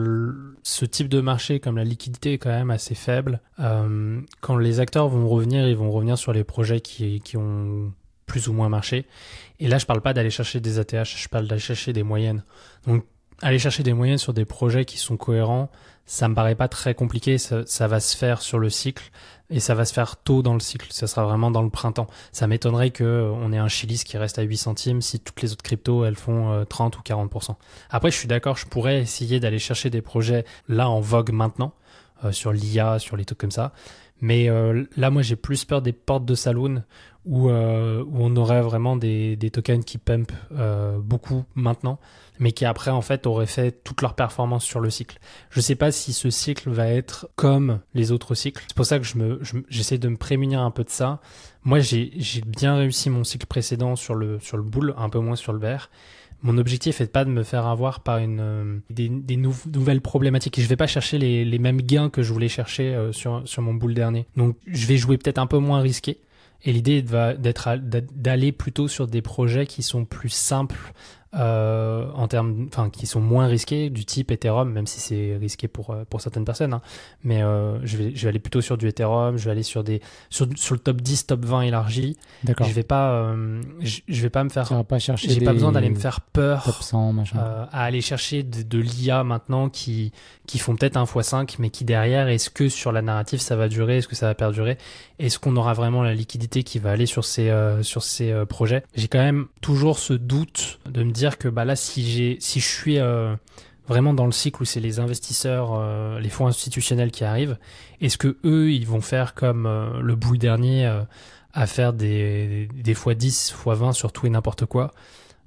ce 0.63 0.85
type 0.85 1.09
de 1.09 1.21
marché, 1.21 1.61
comme 1.61 1.77
la 1.77 1.85
liquidité 1.85 2.35
est 2.35 2.39
quand 2.39 2.51
même 2.51 2.71
assez 2.71 2.95
faible, 2.95 3.41
euh, 3.61 4.21
quand 4.41 4.57
les 4.57 4.81
acteurs 4.81 5.09
vont 5.09 5.29
revenir, 5.29 5.69
ils 5.69 5.77
vont 5.77 5.91
revenir 5.91 6.19
sur 6.19 6.33
les 6.33 6.45
projets 6.45 6.81
qui, 6.81 7.21
qui 7.21 7.37
ont 7.37 7.93
plus 8.27 8.49
ou 8.49 8.53
moins 8.53 8.69
marché. 8.69 9.07
Et 9.59 9.69
là, 9.69 9.79
je 9.79 9.87
parle 9.87 10.01
pas 10.01 10.13
d'aller 10.13 10.31
chercher 10.31 10.61
des 10.61 10.79
ATH, 10.79 11.17
je 11.17 11.29
parle 11.29 11.47
d'aller 11.47 11.61
chercher 11.61 11.93
des 11.93 12.03
moyennes. 12.03 12.45
Donc, 12.87 13.05
aller 13.43 13.59
chercher 13.59 13.83
des 13.83 13.93
moyennes 13.93 14.19
sur 14.19 14.35
des 14.35 14.45
projets 14.45 14.85
qui 14.85 14.99
sont 14.99 15.17
cohérents, 15.17 15.71
ça 16.11 16.27
me 16.27 16.35
paraît 16.35 16.57
pas 16.57 16.67
très 16.67 16.93
compliqué. 16.93 17.39
Ça, 17.39 17.87
va 17.87 18.01
se 18.01 18.17
faire 18.17 18.43
sur 18.43 18.59
le 18.59 18.69
cycle 18.69 19.13
et 19.49 19.61
ça 19.61 19.77
va 19.77 19.85
se 19.85 19.93
faire 19.93 20.17
tôt 20.17 20.43
dans 20.43 20.55
le 20.55 20.61
cycle. 20.61 20.89
Ça 20.91 21.07
sera 21.07 21.25
vraiment 21.25 21.53
dans 21.53 21.63
le 21.63 21.71
printemps. 21.71 22.09
Ça 22.33 22.49
m'étonnerait 22.49 22.91
que 22.91 23.05
euh, 23.05 23.31
on 23.31 23.53
ait 23.53 23.59
un 23.59 23.69
Chilis 23.69 24.03
qui 24.05 24.19
reste 24.19 24.37
à 24.41 24.43
8 24.43 24.57
centimes 24.57 25.03
si 25.03 25.21
toutes 25.21 25.41
les 25.41 25.53
autres 25.53 25.63
cryptos 25.63 26.05
elles 26.05 26.17
font 26.17 26.67
30 26.69 26.97
euh, 26.97 26.99
ou 26.99 27.03
40%. 27.03 27.55
Après, 27.91 28.11
je 28.11 28.17
suis 28.17 28.27
d'accord, 28.27 28.57
je 28.57 28.67
pourrais 28.67 29.01
essayer 29.01 29.39
d'aller 29.39 29.61
chercher 29.61 29.89
des 29.89 30.03
projets 30.03 30.45
là 30.69 30.91
en 30.91 30.99
vogue 30.99 31.31
maintenant 31.31 31.75
euh, 32.25 32.33
sur 32.33 32.53
l'IA, 32.53 32.99
sur 32.99 33.17
les 33.17 33.25
trucs 33.25 33.39
comme 33.39 33.53
ça. 33.53 33.73
Mais 34.21 34.49
là, 34.97 35.11
moi, 35.11 35.23
j'ai 35.23 35.37
plus 35.37 35.65
peur 35.65 35.83
des 35.83 35.93
portes 35.93 36.25
de 36.25 36.35
saloon 36.35 36.83
où, 37.25 37.49
où 37.51 37.53
on 37.53 38.37
aurait 38.37 38.63
vraiment 38.63 38.97
des, 38.97 39.37
des 39.37 39.51
tokens 39.51 39.85
qui 39.85 39.99
pump 39.99 40.33
beaucoup 40.99 41.45
maintenant 41.55 41.99
mais 42.41 42.53
qui 42.53 42.65
après 42.65 42.91
en 42.91 43.03
fait 43.03 43.27
auraient 43.27 43.47
fait 43.47 43.85
toute 43.85 44.03
leur 44.03 44.15
performance 44.15 44.65
sur 44.65 44.81
le 44.81 44.91
cycle. 44.91 45.19
Je 45.51 45.61
sais 45.61 45.77
pas 45.77 45.93
si 45.93 46.13
ce 46.13 46.31
cycle 46.31 46.71
va 46.71 46.89
être 46.89 47.29
comme 47.37 47.81
les 47.95 48.11
autres 48.11 48.35
cycles. 48.35 48.65
C'est 48.67 48.77
pour 48.77 48.87
ça 48.87 48.99
que 48.99 49.05
je 49.05 49.19
me, 49.19 49.41
j'essaie 49.69 49.99
de 49.99 50.09
me 50.09 50.17
prémunir 50.17 50.61
un 50.61 50.71
peu 50.71 50.83
de 50.83 50.91
ça. 50.91 51.21
Moi, 51.63 51.81
j'ai, 51.81 52.11
j'ai 52.17 52.41
bien 52.41 52.75
réussi 52.77 53.11
mon 53.11 53.23
cycle 53.23 53.47
précédent 53.47 53.95
sur 53.95 54.15
le, 54.15 54.41
sur 54.41 54.57
le 54.57 54.63
boule, 54.63 54.95
un 54.97 55.11
peu 55.11 55.19
moins 55.19 55.37
sur 55.37 55.53
le 55.53 55.59
vert. 55.59 55.91
Mon 56.43 56.59
objectif 56.59 57.01
est 57.01 57.13
pas 57.13 57.25
de 57.25 57.31
me 57.31 57.43
faire 57.43 57.67
avoir 57.67 58.01
par 58.01 58.19
une, 58.19 58.41
euh, 58.41 58.79
des, 58.89 59.09
des 59.09 59.37
nouvelles 59.37 60.01
problématiques. 60.01 60.61
Je 60.61 60.67
vais 60.67 60.77
pas 60.77 60.87
chercher 60.87 61.19
les, 61.19 61.59
mêmes 61.59 61.83
gains 61.83 62.09
que 62.09 62.23
je 62.23 62.33
voulais 62.33 62.49
chercher 62.49 62.95
euh, 62.95 63.13
sur, 63.13 63.43
sur 63.45 63.63
mon 63.63 63.75
boule 63.75 63.95
dernier. 63.95 64.27
Donc, 64.37 64.57
je 64.67 64.87
vais 64.87 64.97
jouer 64.97 65.19
peut-être 65.19 65.39
un 65.39 65.47
peu 65.47 65.59
moins 65.59 65.81
risqué. 65.81 66.19
Et 66.63 66.73
l'idée 66.73 67.03
d'être 67.03 67.77
d'aller 67.79 68.53
plutôt 68.53 68.87
sur 68.87 69.07
des 69.07 69.23
projets 69.23 69.67
qui 69.67 69.83
sont 69.83 70.05
plus 70.05 70.29
simples 70.29 70.93
euh, 71.33 72.07
en 72.15 72.27
termes, 72.27 72.67
enfin, 72.73 72.91
qui 72.91 73.07
sont 73.07 73.21
moins 73.21 73.47
risqués, 73.47 73.89
du 73.89 74.05
type 74.05 74.33
Ethereum, 74.33 74.69
même 74.73 74.89
si 74.89 74.99
c'est 74.99 75.37
risqué 75.37 75.69
pour 75.69 75.91
euh, 75.91 76.05
pour 76.09 76.21
certaines 76.21 76.45
personnes. 76.45 76.73
Hein. 76.73 76.83
Mais 77.23 77.41
euh, 77.41 77.79
je 77.87 77.97
vais 77.97 78.17
je 78.17 78.23
vais 78.23 78.29
aller 78.31 78.41
plutôt 78.41 78.61
sur 78.61 78.77
du 78.77 78.89
Ethereum, 78.89 79.37
je 79.37 79.45
vais 79.45 79.53
aller 79.53 79.63
sur 79.63 79.85
des 79.85 80.01
sur, 80.29 80.49
sur 80.57 80.75
le 80.75 80.81
top 80.81 81.01
10, 81.01 81.27
top 81.27 81.45
20 81.45 81.63
élargi. 81.63 82.17
D'accord. 82.43 82.67
Je 82.67 82.73
vais 82.73 82.83
pas 82.83 83.13
euh, 83.13 83.63
je, 83.79 84.01
je, 84.09 84.23
vais 84.23 84.31
pas 84.31 84.43
me 84.43 84.49
faire. 84.49 84.67
Tu 84.67 84.75
pas 84.85 84.99
chercher. 84.99 85.29
J'ai 85.29 85.41
pas 85.41 85.53
besoin 85.53 85.71
d'aller 85.71 85.91
me 85.91 85.99
faire 85.99 86.21
peur. 86.21 86.65
Top 86.65 86.83
100, 86.83 87.13
machin. 87.13 87.39
à 87.39 87.85
aller 87.85 88.01
chercher 88.01 88.43
de, 88.43 88.63
de 88.63 88.79
l'IA 88.79 89.23
maintenant 89.23 89.69
qui 89.69 90.13
qui 90.47 90.59
font 90.59 90.75
peut-être 90.75 90.97
un 90.97 91.05
x5, 91.05 91.57
mais 91.61 91.71
qui 91.71 91.85
derrière, 91.85 92.27
est-ce 92.27 92.51
que 92.51 92.69
sur 92.69 92.91
la 92.91 93.03
narrative 93.03 93.39
ça 93.39 93.55
va 93.55 93.69
durer, 93.69 93.99
est-ce 93.99 94.09
que 94.09 94.17
ça 94.17 94.27
va 94.27 94.35
perdurer, 94.35 94.79
est-ce 95.21 95.39
qu'on 95.39 95.55
aura 95.55 95.75
vraiment 95.75 96.03
la 96.03 96.13
liquidité 96.13 96.65
qui 96.65 96.81
va 96.81 96.91
aller 96.91 97.07
sur 97.07 97.25
ces 97.25 97.53
sur 97.83 98.03
ces 98.03 98.35
projets? 98.49 98.83
J'ai 98.97 99.07
quand 99.07 99.19
même 99.19 99.47
toujours 99.61 100.01
ce 100.01 100.13
doute 100.13 100.81
de 100.91 101.05
me 101.05 101.13
dire 101.13 101.20
dire 101.21 101.39
que 101.39 101.49
bah, 101.49 101.65
là, 101.65 101.77
si, 101.77 102.39
je 102.41 102.59
suis 102.59 102.99
euh, 102.99 103.37
vraiment 103.87 104.15
dans 104.15 104.27
le 104.27 104.33
cycle 104.33 104.63
où 104.63 104.65
c'est 104.65 104.81
les 104.81 104.99
investisseurs, 104.99 105.73
euh, 105.75 106.19
les 106.19 106.31
fonds 106.31 106.47
institutionnels 106.47 107.11
qui 107.11 107.25
arrivent, 107.25 107.59
est-ce 108.01 108.19
que 108.19 108.39
eux, 108.45 108.73
ils 108.73 108.87
vont 108.87 109.01
faire 109.01 109.35
comme 109.35 109.67
euh, 109.67 110.01
le 110.01 110.17
bout 110.17 110.37
dernier 110.37 110.87
à 111.53 111.67
faire 111.67 111.93
des, 111.93 112.69
fois 112.95 113.15
10, 113.15 113.53
fois 113.53 113.75
20 113.75 113.93
sur 113.93 114.13
tout 114.13 114.27
et 114.27 114.31
n'importe 114.31 114.67
quoi? 114.67 114.93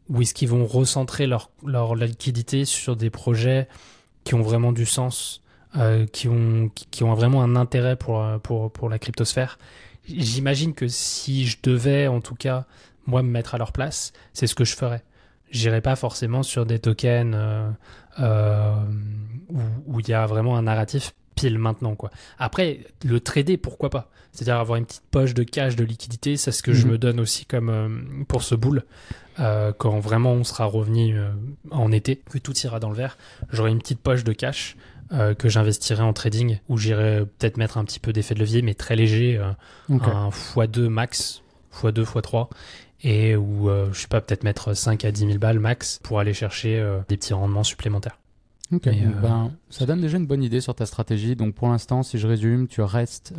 Ou 0.10 0.22
est-ce 0.22 0.34
qu'ils 0.34 0.50
vont 0.50 0.66
recentrer 0.66 1.28
leur, 1.28 1.50
liquidité 1.96 2.66
sur 2.66 2.96
des 2.96 3.10
projets 3.10 3.68
qui 4.24 4.36
ont 4.36 4.42
vraiment 4.42 4.74
du 4.74 4.86
sens, 4.86 5.42
qui, 6.12 6.28
ont, 6.28 6.70
vraiment 7.16 7.42
un 7.42 7.56
intérêt 7.56 7.96
pour 7.96 8.90
la 8.90 9.00
cryptosphère? 9.00 9.58
J'imagine 10.06 10.74
que 10.74 10.90
si 10.90 11.48
je 11.48 11.58
devais, 11.64 12.08
en 12.08 12.20
tout 12.20 12.36
cas, 12.36 12.66
moi, 13.08 13.24
me 13.24 13.30
mettre 13.30 13.56
à 13.56 13.58
leur 13.58 13.72
place, 13.72 14.12
c'est 14.34 14.46
ce 14.46 14.56
que 14.56 14.66
je 14.66 14.76
ferais 14.76 15.04
j'irai 15.54 15.82
pas 15.82 15.96
forcément 15.96 16.44
sur 16.44 16.66
des 16.66 16.80
tokens 16.80 17.34
euh, 17.36 17.70
euh, 18.20 18.76
où 19.86 20.00
il 20.00 20.10
y 20.10 20.14
a 20.14 20.26
vraiment 20.26 20.58
un 20.58 20.64
narratif 20.64 21.14
pile 21.36 21.58
maintenant 21.58 21.96
quoi. 21.96 22.12
Après 22.38 22.82
le 23.06 23.20
trader 23.20 23.58
pourquoi 23.58 23.90
pas? 23.90 24.10
C'est-à-dire 24.32 24.58
avoir 24.58 24.78
une 24.78 24.86
petite 24.86 25.04
poche 25.12 25.36
de 25.36 25.44
cash 25.44 25.76
de 25.76 25.84
liquidité, 25.84 26.38
c'est 26.38 26.52
ce 26.52 26.64
que 26.64 26.74
je 26.74 26.86
mhm. 26.86 26.94
me 26.94 26.98
donne 26.98 27.20
aussi 27.20 27.46
comme 27.46 27.70
euh, 27.70 27.88
pour 28.28 28.44
ce 28.44 28.56
boule 28.56 28.84
quand 29.80 30.00
vraiment 30.00 30.34
on 30.34 30.44
sera 30.44 30.66
revenu 30.66 31.18
en 31.72 31.92
été, 31.92 32.18
que 32.18 32.38
tout 32.38 32.56
ira 32.56 32.80
dans 32.80 32.92
le 32.92 32.96
vert, 32.96 33.18
j'aurai 33.50 33.72
une 33.72 33.80
petite 33.80 34.00
poche 34.00 34.24
de 34.24 34.32
cash 34.32 34.78
que 35.10 35.50
j'investirai 35.50 36.04
en 36.04 36.14
trading 36.14 36.60
où 36.70 36.78
j'irai 36.78 37.26
peut-être 37.40 37.58
mettre 37.58 37.80
un 37.80 37.84
petit 37.84 38.00
peu 38.00 38.14
d'effet 38.14 38.36
de 38.36 38.40
levier 38.40 38.62
mais 38.62 38.76
très 38.76 38.96
léger 38.96 39.42
un 39.90 40.30
x2 40.30 40.88
max 40.88 41.42
x2, 41.74 42.04
x3 42.04 42.50
et 43.04 43.36
où 43.36 43.70
je 43.92 44.00
sais 44.00 44.08
pas 44.08 44.22
peut-être 44.22 44.44
mettre 44.44 44.74
5 44.74 45.04
à 45.06 45.12
10 45.12 45.28
000 45.28 45.38
balles 45.38 45.60
max 45.60 46.00
pour 46.04 46.20
aller 46.20 46.34
chercher 46.34 46.82
des 47.10 47.18
petits 47.18 47.34
rendements 47.34 47.64
supplémentaires. 47.64 48.18
Ok, 48.72 48.90
ben, 49.22 49.52
ça 49.70 49.86
donne 49.86 50.02
déjà 50.02 50.18
une 50.18 50.26
bonne 50.26 50.42
idée 50.42 50.62
sur 50.62 50.74
ta 50.74 50.86
stratégie. 50.86 51.36
Donc 51.36 51.54
pour 51.54 51.68
l'instant, 51.68 52.02
si 52.02 52.18
je 52.18 52.28
résume, 52.28 52.68
tu 52.68 52.82
restes 52.82 53.34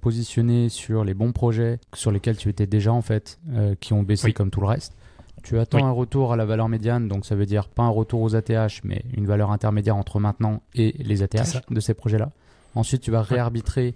positionné 0.00 0.68
sur 0.68 1.04
les 1.04 1.14
bons 1.14 1.32
projets 1.32 1.80
sur 1.94 2.12
lesquels 2.12 2.36
tu 2.36 2.48
étais 2.48 2.66
déjà 2.66 2.92
en 2.92 3.02
fait, 3.02 3.38
qui 3.80 3.92
ont 3.92 4.04
baissé 4.04 4.32
comme 4.32 4.50
tout 4.50 4.60
le 4.60 4.68
reste. 4.68 4.94
Tu 5.42 5.58
attends 5.58 5.86
un 5.86 5.92
retour 5.92 6.32
à 6.32 6.36
la 6.36 6.44
valeur 6.44 6.68
médiane, 6.68 7.08
donc 7.08 7.24
ça 7.24 7.34
veut 7.34 7.46
dire 7.46 7.68
pas 7.68 7.82
un 7.82 7.88
retour 7.88 8.20
aux 8.22 8.34
ATH, 8.34 8.82
mais 8.84 9.02
une 9.16 9.26
valeur 9.26 9.50
intermédiaire 9.50 9.96
entre 9.96 10.20
maintenant 10.20 10.62
et 10.74 10.94
les 10.98 11.22
ATH 11.22 11.62
de 11.70 11.80
ces 11.80 11.94
projets-là. 11.94 12.30
Ensuite, 12.74 13.02
tu 13.02 13.10
vas 13.10 13.22
réarbitrer 13.22 13.94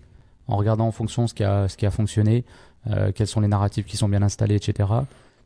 en 0.49 0.57
regardant 0.57 0.87
en 0.87 0.93
fonction 0.93 1.27
ce 1.27 1.35
qui 1.35 1.45
a, 1.45 1.69
ce 1.69 1.77
qui 1.77 1.87
a 1.87 1.91
fonctionné, 1.91 2.45
euh, 2.47 2.72
quels 3.15 3.27
sont 3.27 3.41
les 3.41 3.49
narratifs 3.49 3.87
qui 3.87 3.97
sont 3.97 4.09
bien 4.09 4.23
installés, 4.23 4.57
etc. 4.57 4.89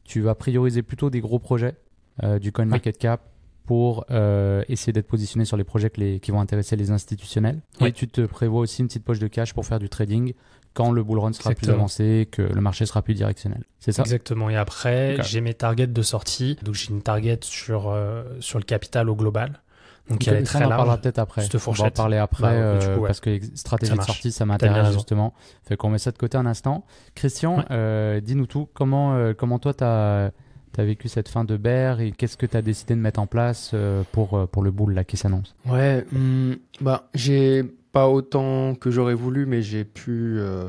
Tu 0.04 0.20
vas 0.20 0.34
prioriser 0.34 0.82
plutôt 0.82 1.10
des 1.10 1.20
gros 1.20 1.38
projets 1.38 1.74
euh, 2.22 2.38
du 2.38 2.50
CoinMarketCap 2.50 3.20
pour 3.66 4.06
euh, 4.10 4.62
essayer 4.68 4.92
d'être 4.92 5.08
positionné 5.08 5.44
sur 5.44 5.56
les 5.56 5.64
projets 5.64 5.90
qui 5.90 6.30
vont 6.30 6.40
intéresser 6.40 6.76
les 6.76 6.90
institutionnels. 6.90 7.60
Et 7.80 7.92
tu 7.92 8.08
te 8.08 8.22
prévois 8.22 8.60
aussi 8.60 8.80
une 8.80 8.88
petite 8.88 9.04
poche 9.04 9.18
de 9.18 9.26
cash 9.26 9.52
pour 9.52 9.66
faire 9.66 9.78
du 9.78 9.88
trading 9.88 10.32
quand 10.72 10.92
le 10.92 11.02
bull 11.02 11.18
run 11.18 11.32
sera 11.32 11.52
plus 11.52 11.68
avancé, 11.70 12.28
que 12.30 12.42
le 12.42 12.60
marché 12.60 12.86
sera 12.86 13.02
plus 13.02 13.14
directionnel. 13.14 13.64
C'est 13.80 13.92
ça? 13.92 14.02
Exactement. 14.02 14.48
Et 14.50 14.56
après, 14.56 15.16
j'ai 15.22 15.40
mes 15.40 15.54
targets 15.54 15.86
de 15.86 16.02
sortie. 16.02 16.56
Donc 16.62 16.74
j'ai 16.74 16.90
une 16.90 17.02
target 17.02 17.40
sur, 17.42 17.88
euh, 17.88 18.24
sur 18.40 18.58
le 18.58 18.64
capital 18.64 19.10
au 19.10 19.16
global. 19.16 19.60
Donc 20.08 20.24
il 20.24 20.32
y 20.32 20.36
a 20.36 20.42
très 20.42 20.62
on 20.62 20.66
en 20.66 20.68
parlera 20.68 20.98
peut-être 20.98 21.18
après. 21.18 21.46
On 21.66 21.72
va 21.72 21.84
en 21.84 21.90
parler 21.90 22.16
après 22.16 22.42
bah, 22.42 22.50
euh, 22.50 22.98
parce 23.06 23.20
que 23.20 23.38
stratégie 23.54 23.96
de 23.96 24.02
sortie, 24.02 24.32
ça 24.32 24.46
m'intéresse 24.46 24.92
justement. 24.92 25.34
Fait 25.64 25.76
qu'on 25.76 25.90
met 25.90 25.98
ça 25.98 26.12
de 26.12 26.18
côté 26.18 26.38
un 26.38 26.46
instant. 26.46 26.84
Christian, 27.14 27.64
euh, 27.70 28.20
dis-nous 28.20 28.46
tout. 28.46 28.68
Comment, 28.74 29.32
comment 29.36 29.58
toi, 29.58 29.74
tu 29.74 29.84
as, 29.84 30.30
vécu 30.78 31.08
cette 31.08 31.28
fin 31.28 31.44
de 31.44 31.56
bear 31.56 32.00
et 32.00 32.12
qu'est-ce 32.12 32.36
que 32.36 32.46
tu 32.46 32.56
as 32.56 32.62
décidé 32.62 32.94
de 32.94 33.00
mettre 33.00 33.18
en 33.18 33.26
place 33.26 33.74
pour, 34.12 34.46
pour 34.48 34.62
le 34.62 34.70
bull 34.70 34.94
là, 34.94 35.04
qui 35.04 35.16
s'annonce? 35.16 35.54
Ouais, 35.66 36.04
hmm, 36.12 36.54
bah, 36.80 37.08
j'ai 37.14 37.64
pas 37.96 38.10
autant 38.10 38.74
que 38.74 38.90
j'aurais 38.90 39.14
voulu, 39.14 39.46
mais 39.46 39.62
j'ai 39.62 39.86
pu 39.86 40.36
euh, 40.38 40.68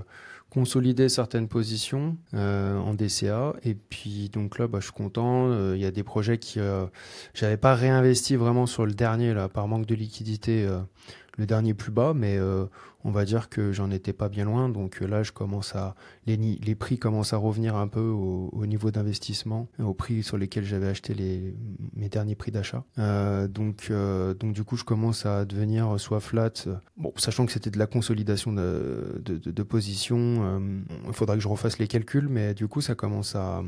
consolider 0.58 1.08
certaines 1.08 1.48
positions 1.48 2.18
euh, 2.34 2.80
en 2.80 2.96
DCA. 2.96 3.54
Et 3.64 3.76
puis 3.76 4.30
donc 4.34 4.58
là, 4.58 4.68
bah, 4.68 4.80
je 4.80 4.86
suis 4.86 4.94
content. 4.94 5.52
Euh, 5.52 5.76
il 5.76 5.82
y 5.84 5.86
a 5.86 5.92
des 5.92 6.02
projets 6.02 6.40
qui 6.40 6.60
j'avais 7.36 7.58
pas 7.58 7.76
réinvesti 7.76 8.36
vraiment 8.36 8.66
sur 8.66 8.88
le 8.88 8.94
dernier 8.94 9.36
là 9.36 9.50
par 9.50 9.68
manque 9.68 9.86
de 9.86 9.94
liquidité, 9.94 10.68
le 11.38 11.46
dernier 11.46 11.74
plus 11.74 11.92
bas, 11.92 12.14
mais 12.14 12.38
on 13.08 13.12
va 13.12 13.24
dire 13.24 13.48
que 13.48 13.72
j'en 13.72 13.90
étais 13.90 14.12
pas 14.12 14.28
bien 14.28 14.44
loin. 14.44 14.68
Donc 14.68 15.02
euh, 15.02 15.08
là, 15.08 15.24
je 15.24 15.32
commence 15.32 15.76
à 15.76 15.96
les, 16.26 16.76
prix 16.76 17.00
commencent 17.00 17.32
à 17.32 17.38
revenir 17.38 17.78
un 17.78 17.88
peu 17.88 18.02
au, 18.02 18.66
niveau 18.66 18.92
d'investissement, 18.92 19.70
au 19.80 19.94
prix 19.94 20.24
sur 20.24 20.38
lesquels 20.38 20.66
j'avais 20.66 20.88
acheté 20.88 21.14
les, 21.14 21.56
mes 21.96 22.10
derniers 22.10 22.36
prix 22.36 22.52
d'achat. 22.52 22.84
Euh, 23.00 23.48
donc, 23.48 23.88
euh, 23.90 24.34
donc 24.34 24.54
du 24.54 24.66
coup, 24.66 24.76
je 24.76 24.84
commence 24.84 25.26
à 25.26 25.46
devenir 25.46 25.98
soit 26.00 26.20
flat, 26.20 26.52
bon, 26.98 27.14
sachant 27.16 27.46
que 27.46 27.54
c'était 27.54 27.72
de 27.72 27.80
la 27.80 27.88
consolidation 27.88 28.52
de, 28.52 29.22
de, 29.24 29.64
position. 29.64 30.62
il 31.08 31.14
faudra 31.14 31.36
que 31.36 31.42
je 31.42 31.48
refasse 31.48 31.80
les 31.80 31.88
calculs, 31.88 32.28
mais 32.28 32.54
du 32.54 32.68
coup, 32.68 32.82
ça 32.82 32.94
commence 32.96 33.36
à 33.36 33.64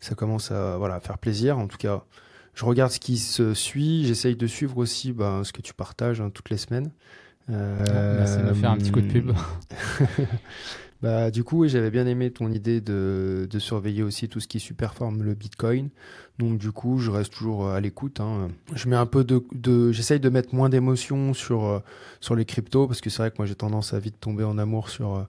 ça 0.00 0.14
commence 0.14 0.50
à 0.50 0.78
voilà 0.78 1.00
faire 1.00 1.18
plaisir. 1.18 1.58
En 1.58 1.66
tout 1.66 1.78
cas, 1.78 2.04
je 2.56 2.64
regarde 2.64 2.90
ce 2.90 2.98
qui 2.98 3.18
se 3.18 3.54
suit. 3.54 4.06
J'essaye 4.06 4.34
de 4.34 4.46
suivre 4.46 4.78
aussi 4.78 5.12
ben, 5.12 5.44
ce 5.44 5.52
que 5.52 5.60
tu 5.60 5.74
partages 5.74 6.20
hein, 6.20 6.30
toutes 6.32 6.50
les 6.50 6.56
semaines. 6.56 6.90
Euh, 7.50 8.16
Merci 8.18 8.38
de 8.38 8.42
me 8.44 8.54
faire 8.54 8.70
un 8.70 8.78
petit 8.78 8.90
coup 8.90 9.02
de 9.02 9.12
pub. 9.12 9.30
bah, 11.02 11.30
du 11.30 11.44
coup, 11.44 11.68
j'avais 11.68 11.90
bien 11.90 12.06
aimé 12.06 12.30
ton 12.30 12.50
idée 12.50 12.80
de, 12.80 13.46
de, 13.48 13.58
surveiller 13.58 14.02
aussi 14.02 14.28
tout 14.30 14.40
ce 14.40 14.48
qui 14.48 14.58
superforme 14.58 15.22
le 15.22 15.34
Bitcoin. 15.34 15.90
Donc, 16.38 16.56
du 16.56 16.72
coup, 16.72 16.98
je 16.98 17.10
reste 17.10 17.34
toujours 17.34 17.68
à 17.68 17.78
l'écoute. 17.80 18.20
Hein. 18.20 18.48
Je 18.74 18.88
mets 18.88 18.96
un 18.96 19.06
peu 19.06 19.22
de, 19.22 19.44
de 19.52 19.92
j'essaye 19.92 20.18
de 20.18 20.30
mettre 20.30 20.54
moins 20.54 20.70
d'émotion 20.70 21.34
sur 21.34 21.66
euh, 21.66 21.80
sur 22.20 22.34
les 22.36 22.46
cryptos 22.46 22.86
parce 22.86 23.02
que 23.02 23.10
c'est 23.10 23.18
vrai 23.18 23.30
que 23.30 23.36
moi 23.38 23.46
j'ai 23.46 23.54
tendance 23.54 23.92
à 23.92 23.98
vite 23.98 24.18
tomber 24.18 24.44
en 24.44 24.56
amour 24.56 24.88
sur 24.88 25.14
euh, 25.14 25.22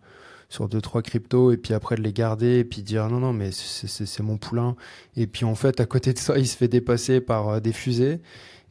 sur 0.50 0.70
deux 0.70 0.82
trois 0.82 1.02
cryptos 1.02 1.52
et 1.52 1.58
puis 1.58 1.74
après 1.74 1.96
de 1.96 2.02
les 2.02 2.14
garder 2.14 2.60
et 2.60 2.64
puis 2.64 2.82
dire 2.82 3.10
non 3.10 3.20
non 3.20 3.34
mais 3.34 3.52
c'est 3.52 4.24
mon 4.24 4.38
poulain. 4.38 4.76
Et 5.16 5.28
puis 5.28 5.46
en 5.46 5.56
fait 5.56 5.80
à 5.80 5.86
côté 5.86 6.14
de 6.14 6.20
ça 6.20 6.38
il 6.38 6.48
se 6.48 6.58
fait 6.58 6.68
dépasser 6.68 7.22
par 7.22 7.62
des 7.62 7.74
fusées 7.74 8.20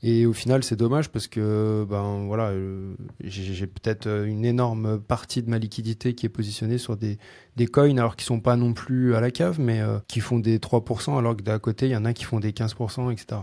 et 0.08 0.24
au 0.24 0.32
final, 0.32 0.62
c'est 0.62 0.76
dommage 0.76 1.08
parce 1.08 1.26
que 1.26 1.84
ben 1.90 2.26
voilà, 2.26 2.50
euh, 2.50 2.94
j'ai 3.24 3.66
peut-être 3.66 4.06
euh, 4.06 4.24
une 4.24 4.44
énorme 4.44 5.00
partie 5.00 5.42
de 5.42 5.50
ma 5.50 5.58
liquidité 5.58 6.14
qui 6.14 6.26
est 6.26 6.28
positionnée 6.28 6.78
sur 6.78 6.96
des, 6.96 7.18
coins 7.72 7.98
alors 7.98 8.14
qu'ils 8.14 8.26
sont 8.26 8.38
pas 8.38 8.54
non 8.54 8.72
plus 8.72 9.16
à 9.16 9.20
la 9.20 9.32
cave, 9.32 9.58
mais 9.58 9.80
euh, 9.80 9.98
qui 10.06 10.20
font 10.20 10.38
des 10.38 10.60
3%, 10.60 11.18
alors 11.18 11.36
que 11.36 11.42
d'à 11.42 11.58
côté, 11.58 11.86
il 11.86 11.90
y 11.90 11.96
en 11.96 12.04
a 12.04 12.12
qui 12.12 12.22
font 12.22 12.38
des 12.38 12.52
15%, 12.52 13.10
etc. 13.10 13.40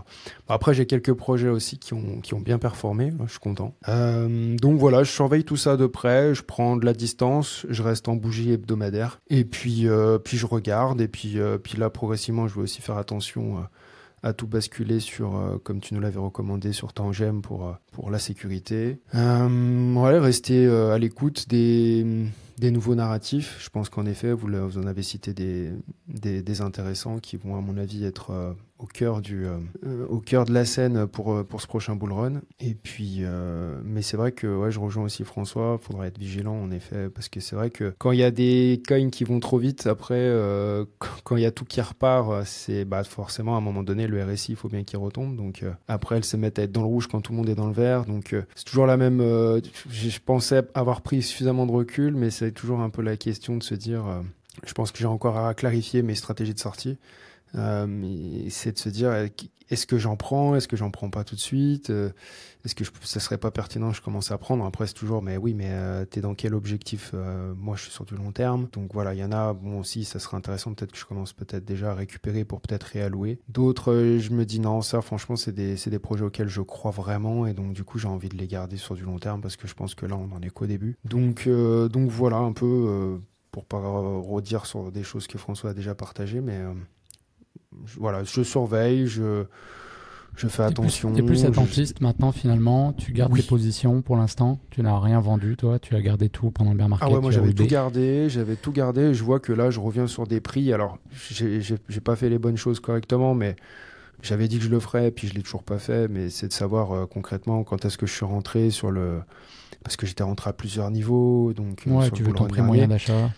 Après, 0.48 0.72
j'ai 0.72 0.86
quelques 0.86 1.12
projets 1.12 1.50
aussi 1.50 1.76
qui 1.76 1.92
ont, 1.92 2.22
qui 2.22 2.32
ont 2.32 2.40
bien 2.40 2.56
performé, 2.56 3.12
je 3.26 3.32
suis 3.32 3.40
content. 3.40 3.74
Donc 3.86 4.78
voilà, 4.78 5.02
je 5.04 5.10
surveille 5.10 5.44
tout 5.44 5.58
ça 5.58 5.76
de 5.76 5.86
près, 5.86 6.34
je 6.34 6.42
prends 6.42 6.78
de 6.78 6.86
la 6.86 6.94
distance, 6.94 7.66
je 7.68 7.82
reste 7.82 8.08
en 8.08 8.16
bougie 8.16 8.52
hebdomadaire, 8.52 9.20
et 9.28 9.44
puis, 9.44 9.86
puis 10.24 10.38
je 10.38 10.46
regarde, 10.46 11.02
et 11.02 11.08
puis, 11.08 11.36
puis 11.62 11.76
là, 11.76 11.90
progressivement, 11.90 12.48
je 12.48 12.54
vais 12.54 12.62
aussi 12.62 12.80
faire 12.80 12.96
attention 12.96 13.66
à 14.24 14.32
tout 14.32 14.46
basculer 14.46 15.00
sur, 15.00 15.36
euh, 15.36 15.58
comme 15.62 15.80
tu 15.80 15.92
nous 15.92 16.00
l'avais 16.00 16.18
recommandé, 16.18 16.72
sur 16.72 16.94
Tangem 16.94 17.42
pour, 17.42 17.68
euh, 17.68 17.72
pour 17.92 18.10
la 18.10 18.18
sécurité. 18.18 18.98
Euh, 19.14 19.92
voilà, 19.92 20.20
rester 20.20 20.66
à 20.66 20.98
l'écoute 20.98 21.46
des, 21.48 22.04
nouveaux 22.62 22.94
narratifs. 22.94 23.58
Je 23.60 23.68
pense 23.68 23.90
qu'en 23.90 24.06
effet, 24.06 24.32
vous, 24.32 24.48
en 24.78 24.86
avez 24.86 25.02
cité 25.02 25.34
des, 25.34 25.72
des, 26.08 26.60
intéressants 26.62 27.18
qui 27.18 27.36
vont, 27.36 27.56
à 27.56 27.60
mon 27.60 27.76
avis, 27.76 28.04
être 28.04 28.56
au 28.84 28.86
cœur 28.86 29.22
du 29.22 29.46
euh, 29.46 29.56
euh, 29.86 30.06
au 30.08 30.20
cœur 30.20 30.44
de 30.44 30.52
la 30.52 30.66
scène 30.66 31.06
pour 31.06 31.32
euh, 31.32 31.42
pour 31.42 31.62
ce 31.62 31.66
prochain 31.66 31.96
bull 31.96 32.12
run. 32.12 32.42
Et 32.60 32.74
puis 32.74 33.22
mais 33.82 34.02
c'est 34.02 34.16
vrai 34.16 34.32
que 34.32 34.46
ouais 34.46 34.70
je 34.70 34.78
rejoins 34.78 35.04
aussi 35.04 35.24
François 35.24 35.78
faudra 35.78 36.06
être 36.06 36.18
vigilant 36.18 36.54
en 36.54 36.70
effet 36.70 37.08
parce 37.08 37.28
que 37.28 37.40
c'est 37.40 37.56
vrai 37.56 37.70
que 37.70 37.94
quand 37.98 38.12
il 38.12 38.18
y 38.18 38.24
a 38.24 38.30
des 38.30 38.82
coins 38.86 39.10
qui 39.10 39.24
vont 39.24 39.40
trop 39.40 39.58
vite 39.58 39.86
après 39.86 40.30
quand 41.24 41.36
il 41.36 41.42
y 41.42 41.46
a 41.46 41.50
tout 41.50 41.64
qui 41.64 41.80
repart 41.80 42.44
c'est 42.44 42.84
bah 42.84 43.02
forcément 43.04 43.54
à 43.54 43.58
un 43.58 43.60
moment 43.60 43.82
donné 43.82 44.06
le 44.06 44.22
RSI 44.22 44.52
il 44.52 44.56
faut 44.56 44.68
bien 44.68 44.84
qu'il 44.84 44.98
retombe. 44.98 45.36
Donc 45.36 45.64
après 45.88 46.16
elles 46.16 46.24
se 46.24 46.36
mettent 46.36 46.58
à 46.58 46.62
être 46.62 46.72
dans 46.72 46.82
le 46.82 46.86
rouge 46.86 47.06
quand 47.06 47.20
tout 47.20 47.32
le 47.32 47.38
monde 47.38 47.48
est 47.48 47.54
dans 47.54 47.68
le 47.68 47.74
vert. 47.74 48.04
Donc 48.04 48.34
c'est 48.54 48.64
toujours 48.64 48.86
la 48.86 48.96
même 48.96 49.20
je 49.20 50.18
pensais 50.24 50.62
avoir 50.74 51.00
pris 51.00 51.22
suffisamment 51.22 51.66
de 51.66 51.72
recul 51.72 52.14
mais 52.14 52.30
c'est 52.30 52.52
toujours 52.52 52.80
un 52.80 52.90
peu 52.90 53.02
la 53.02 53.16
question 53.16 53.56
de 53.56 53.62
se 53.62 53.74
dire 53.74 54.04
je 54.64 54.72
pense 54.72 54.92
que 54.92 54.98
j'ai 54.98 55.06
encore 55.06 55.38
à 55.38 55.54
clarifier 55.54 56.02
mes 56.02 56.14
stratégies 56.14 56.54
de 56.54 56.60
sortie. 56.60 56.90
euh, 56.90 57.23
c'est 57.54 58.72
de 58.72 58.78
se 58.78 58.88
dire 58.88 59.10
euh, 59.10 59.28
est-ce 59.70 59.86
que 59.86 59.96
j'en 59.96 60.16
prends, 60.16 60.54
est-ce 60.56 60.68
que 60.68 60.76
j'en 60.76 60.90
prends 60.90 61.08
pas 61.08 61.24
tout 61.24 61.36
de 61.36 61.40
suite, 61.40 61.88
euh, 61.90 62.10
est-ce 62.64 62.74
que 62.74 62.84
je, 62.84 62.90
ça 63.02 63.18
serait 63.18 63.38
pas 63.38 63.50
pertinent 63.50 63.90
que 63.90 63.96
je 63.96 64.02
commence 64.02 64.30
à 64.30 64.38
prendre? 64.38 64.64
Après 64.64 64.86
c'est 64.86 64.94
toujours 64.94 65.22
mais 65.22 65.36
oui 65.36 65.54
mais 65.54 65.68
euh, 65.70 66.04
t'es 66.04 66.20
dans 66.20 66.34
quel 66.34 66.54
objectif? 66.54 67.14
Moi 67.56 67.76
je 67.76 67.82
suis 67.82 67.92
sur 67.92 68.04
du 68.04 68.16
long 68.16 68.32
terme, 68.32 68.68
donc 68.72 68.92
voilà 68.92 69.14
il 69.14 69.20
y 69.20 69.24
en 69.24 69.32
a 69.32 69.54
bon 69.54 69.80
aussi 69.80 70.04
ça 70.04 70.18
serait 70.18 70.36
intéressant 70.36 70.74
peut-être 70.74 70.92
que 70.92 70.98
je 70.98 71.04
commence 71.04 71.32
peut-être 71.32 71.64
déjà 71.64 71.92
à 71.92 71.94
récupérer 71.94 72.44
pour 72.44 72.60
peut-être 72.60 72.84
réallouer. 72.84 73.38
D'autres 73.48 74.18
je 74.18 74.30
me 74.30 74.44
dis 74.44 74.60
non 74.60 74.82
ça 74.82 75.00
franchement 75.00 75.36
c'est 75.36 75.52
des 75.52 75.76
des 75.76 75.98
projets 75.98 76.24
auxquels 76.24 76.48
je 76.48 76.60
crois 76.60 76.90
vraiment 76.90 77.46
et 77.46 77.54
donc 77.54 77.72
du 77.72 77.84
coup 77.84 77.98
j'ai 77.98 78.08
envie 78.08 78.28
de 78.28 78.36
les 78.36 78.46
garder 78.48 78.76
sur 78.76 78.94
du 78.94 79.04
long 79.04 79.18
terme 79.18 79.40
parce 79.40 79.56
que 79.56 79.68
je 79.68 79.74
pense 79.74 79.94
que 79.94 80.06
là 80.06 80.16
on 80.16 80.34
en 80.34 80.42
est 80.42 80.50
qu'au 80.50 80.66
début. 80.66 80.96
Donc 81.04 81.48
donc 81.48 82.10
voilà 82.10 82.36
un 82.38 82.52
peu 82.52 83.20
pour 83.50 83.64
pas 83.64 83.78
redire 83.78 84.66
sur 84.66 84.90
des 84.90 85.04
choses 85.04 85.26
que 85.26 85.38
François 85.38 85.70
a 85.70 85.74
déjà 85.74 85.94
partagées 85.94 86.40
mais 86.40 86.60
voilà, 87.98 88.24
je 88.24 88.42
surveille, 88.42 89.06
je, 89.06 89.44
je 90.36 90.48
fais 90.48 90.62
attention. 90.62 91.12
Tu 91.12 91.20
es 91.20 91.22
plus 91.22 91.44
attentiste 91.44 92.00
maintenant 92.00 92.32
finalement, 92.32 92.92
tu 92.92 93.12
gardes 93.12 93.34
tes 93.34 93.42
positions 93.42 94.02
pour 94.02 94.16
l'instant, 94.16 94.58
tu 94.70 94.82
n'as 94.82 94.98
rien 94.98 95.20
vendu 95.20 95.56
toi, 95.56 95.78
tu 95.78 95.94
as 95.94 96.00
gardé 96.00 96.28
tout 96.28 96.50
pendant 96.50 96.72
le 96.72 96.76
bear 96.76 96.88
market. 96.88 97.08
Ah 97.08 97.14
ouais, 97.14 97.20
moi 97.20 97.30
j'avais 97.30 97.52
tout 97.52 97.66
gardé, 97.66 98.28
j'avais 98.28 98.56
tout 98.56 98.72
gardé, 98.72 99.14
je 99.14 99.22
vois 99.24 99.40
que 99.40 99.52
là 99.52 99.70
je 99.70 99.80
reviens 99.80 100.06
sur 100.06 100.26
des 100.26 100.40
prix, 100.40 100.72
alors 100.72 100.98
j'ai 101.12 102.00
pas 102.02 102.16
fait 102.16 102.28
les 102.28 102.38
bonnes 102.38 102.56
choses 102.56 102.80
correctement, 102.80 103.34
mais 103.34 103.56
j'avais 104.22 104.48
dit 104.48 104.58
que 104.58 104.64
je 104.64 104.70
le 104.70 104.80
ferais, 104.80 105.10
puis 105.10 105.28
je 105.28 105.34
l'ai 105.34 105.42
toujours 105.42 105.62
pas 105.62 105.78
fait, 105.78 106.08
mais 106.08 106.30
c'est 106.30 106.48
de 106.48 106.52
savoir 106.52 106.92
euh, 106.92 107.04
concrètement 107.06 107.62
quand 107.62 107.84
est-ce 107.84 107.98
que 107.98 108.06
je 108.06 108.12
suis 108.12 108.24
rentré 108.24 108.70
sur 108.70 108.90
le... 108.90 109.20
Parce 109.82 109.96
que 109.96 110.06
j'étais 110.06 110.22
rentré 110.22 110.48
à 110.48 110.54
plusieurs 110.54 110.90
niveaux, 110.90 111.52
donc... 111.52 111.82
Euh, 111.86 111.90
ouais, 111.90 112.10
tu 112.10 112.22
veux 112.22 112.32
ton 112.32 112.46
prix 112.46 112.62
moyen 112.62 112.88
d'achat 112.88 113.30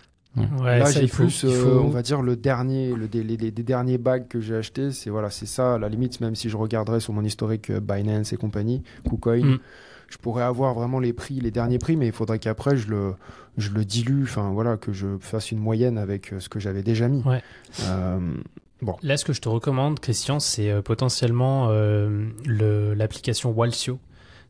Là, 0.63 0.91
j'ai 0.91 1.07
plus, 1.07 1.43
euh, 1.45 1.79
on 1.79 1.89
va 1.89 2.01
dire, 2.01 2.21
le 2.21 2.35
dernier, 2.35 2.93
le, 2.93 3.07
les, 3.11 3.23
les, 3.23 3.51
derniers 3.51 3.97
bags 3.97 4.27
que 4.27 4.39
j'ai 4.39 4.55
achetés, 4.55 4.91
c'est 4.91 5.09
voilà, 5.09 5.29
c'est 5.29 5.45
ça, 5.45 5.75
à 5.75 5.77
la 5.77 5.89
limite, 5.89 6.21
même 6.21 6.35
si 6.35 6.49
je 6.49 6.57
regarderais 6.57 6.99
sur 6.99 7.13
mon 7.13 7.23
historique 7.23 7.69
euh, 7.69 7.79
Binance 7.79 8.33
et 8.33 8.37
compagnie, 8.37 8.83
KuCoin, 9.09 9.43
mm. 9.43 9.59
je 10.09 10.17
pourrais 10.17 10.43
avoir 10.43 10.73
vraiment 10.73 10.99
les 10.99 11.13
prix, 11.13 11.39
les 11.39 11.51
derniers 11.51 11.79
prix, 11.79 11.95
mais 11.95 12.07
il 12.07 12.11
faudrait 12.11 12.39
qu'après, 12.39 12.77
je 12.77 12.89
le, 12.89 13.13
je 13.57 13.71
le 13.71 13.85
dilue, 13.85 14.23
enfin 14.23 14.51
voilà, 14.51 14.77
que 14.77 14.91
je 14.91 15.17
fasse 15.19 15.51
une 15.51 15.59
moyenne 15.59 15.97
avec 15.97 16.33
euh, 16.33 16.39
ce 16.39 16.49
que 16.49 16.59
j'avais 16.59 16.83
déjà 16.83 17.07
mis. 17.07 17.23
bon. 18.81 18.95
Là, 19.01 19.17
ce 19.17 19.25
que 19.25 19.33
je 19.33 19.41
te 19.41 19.49
recommande, 19.49 19.99
Christian, 19.99 20.39
c'est 20.39 20.81
potentiellement 20.83 21.69
l'application 22.45 23.51
Walsio 23.51 23.99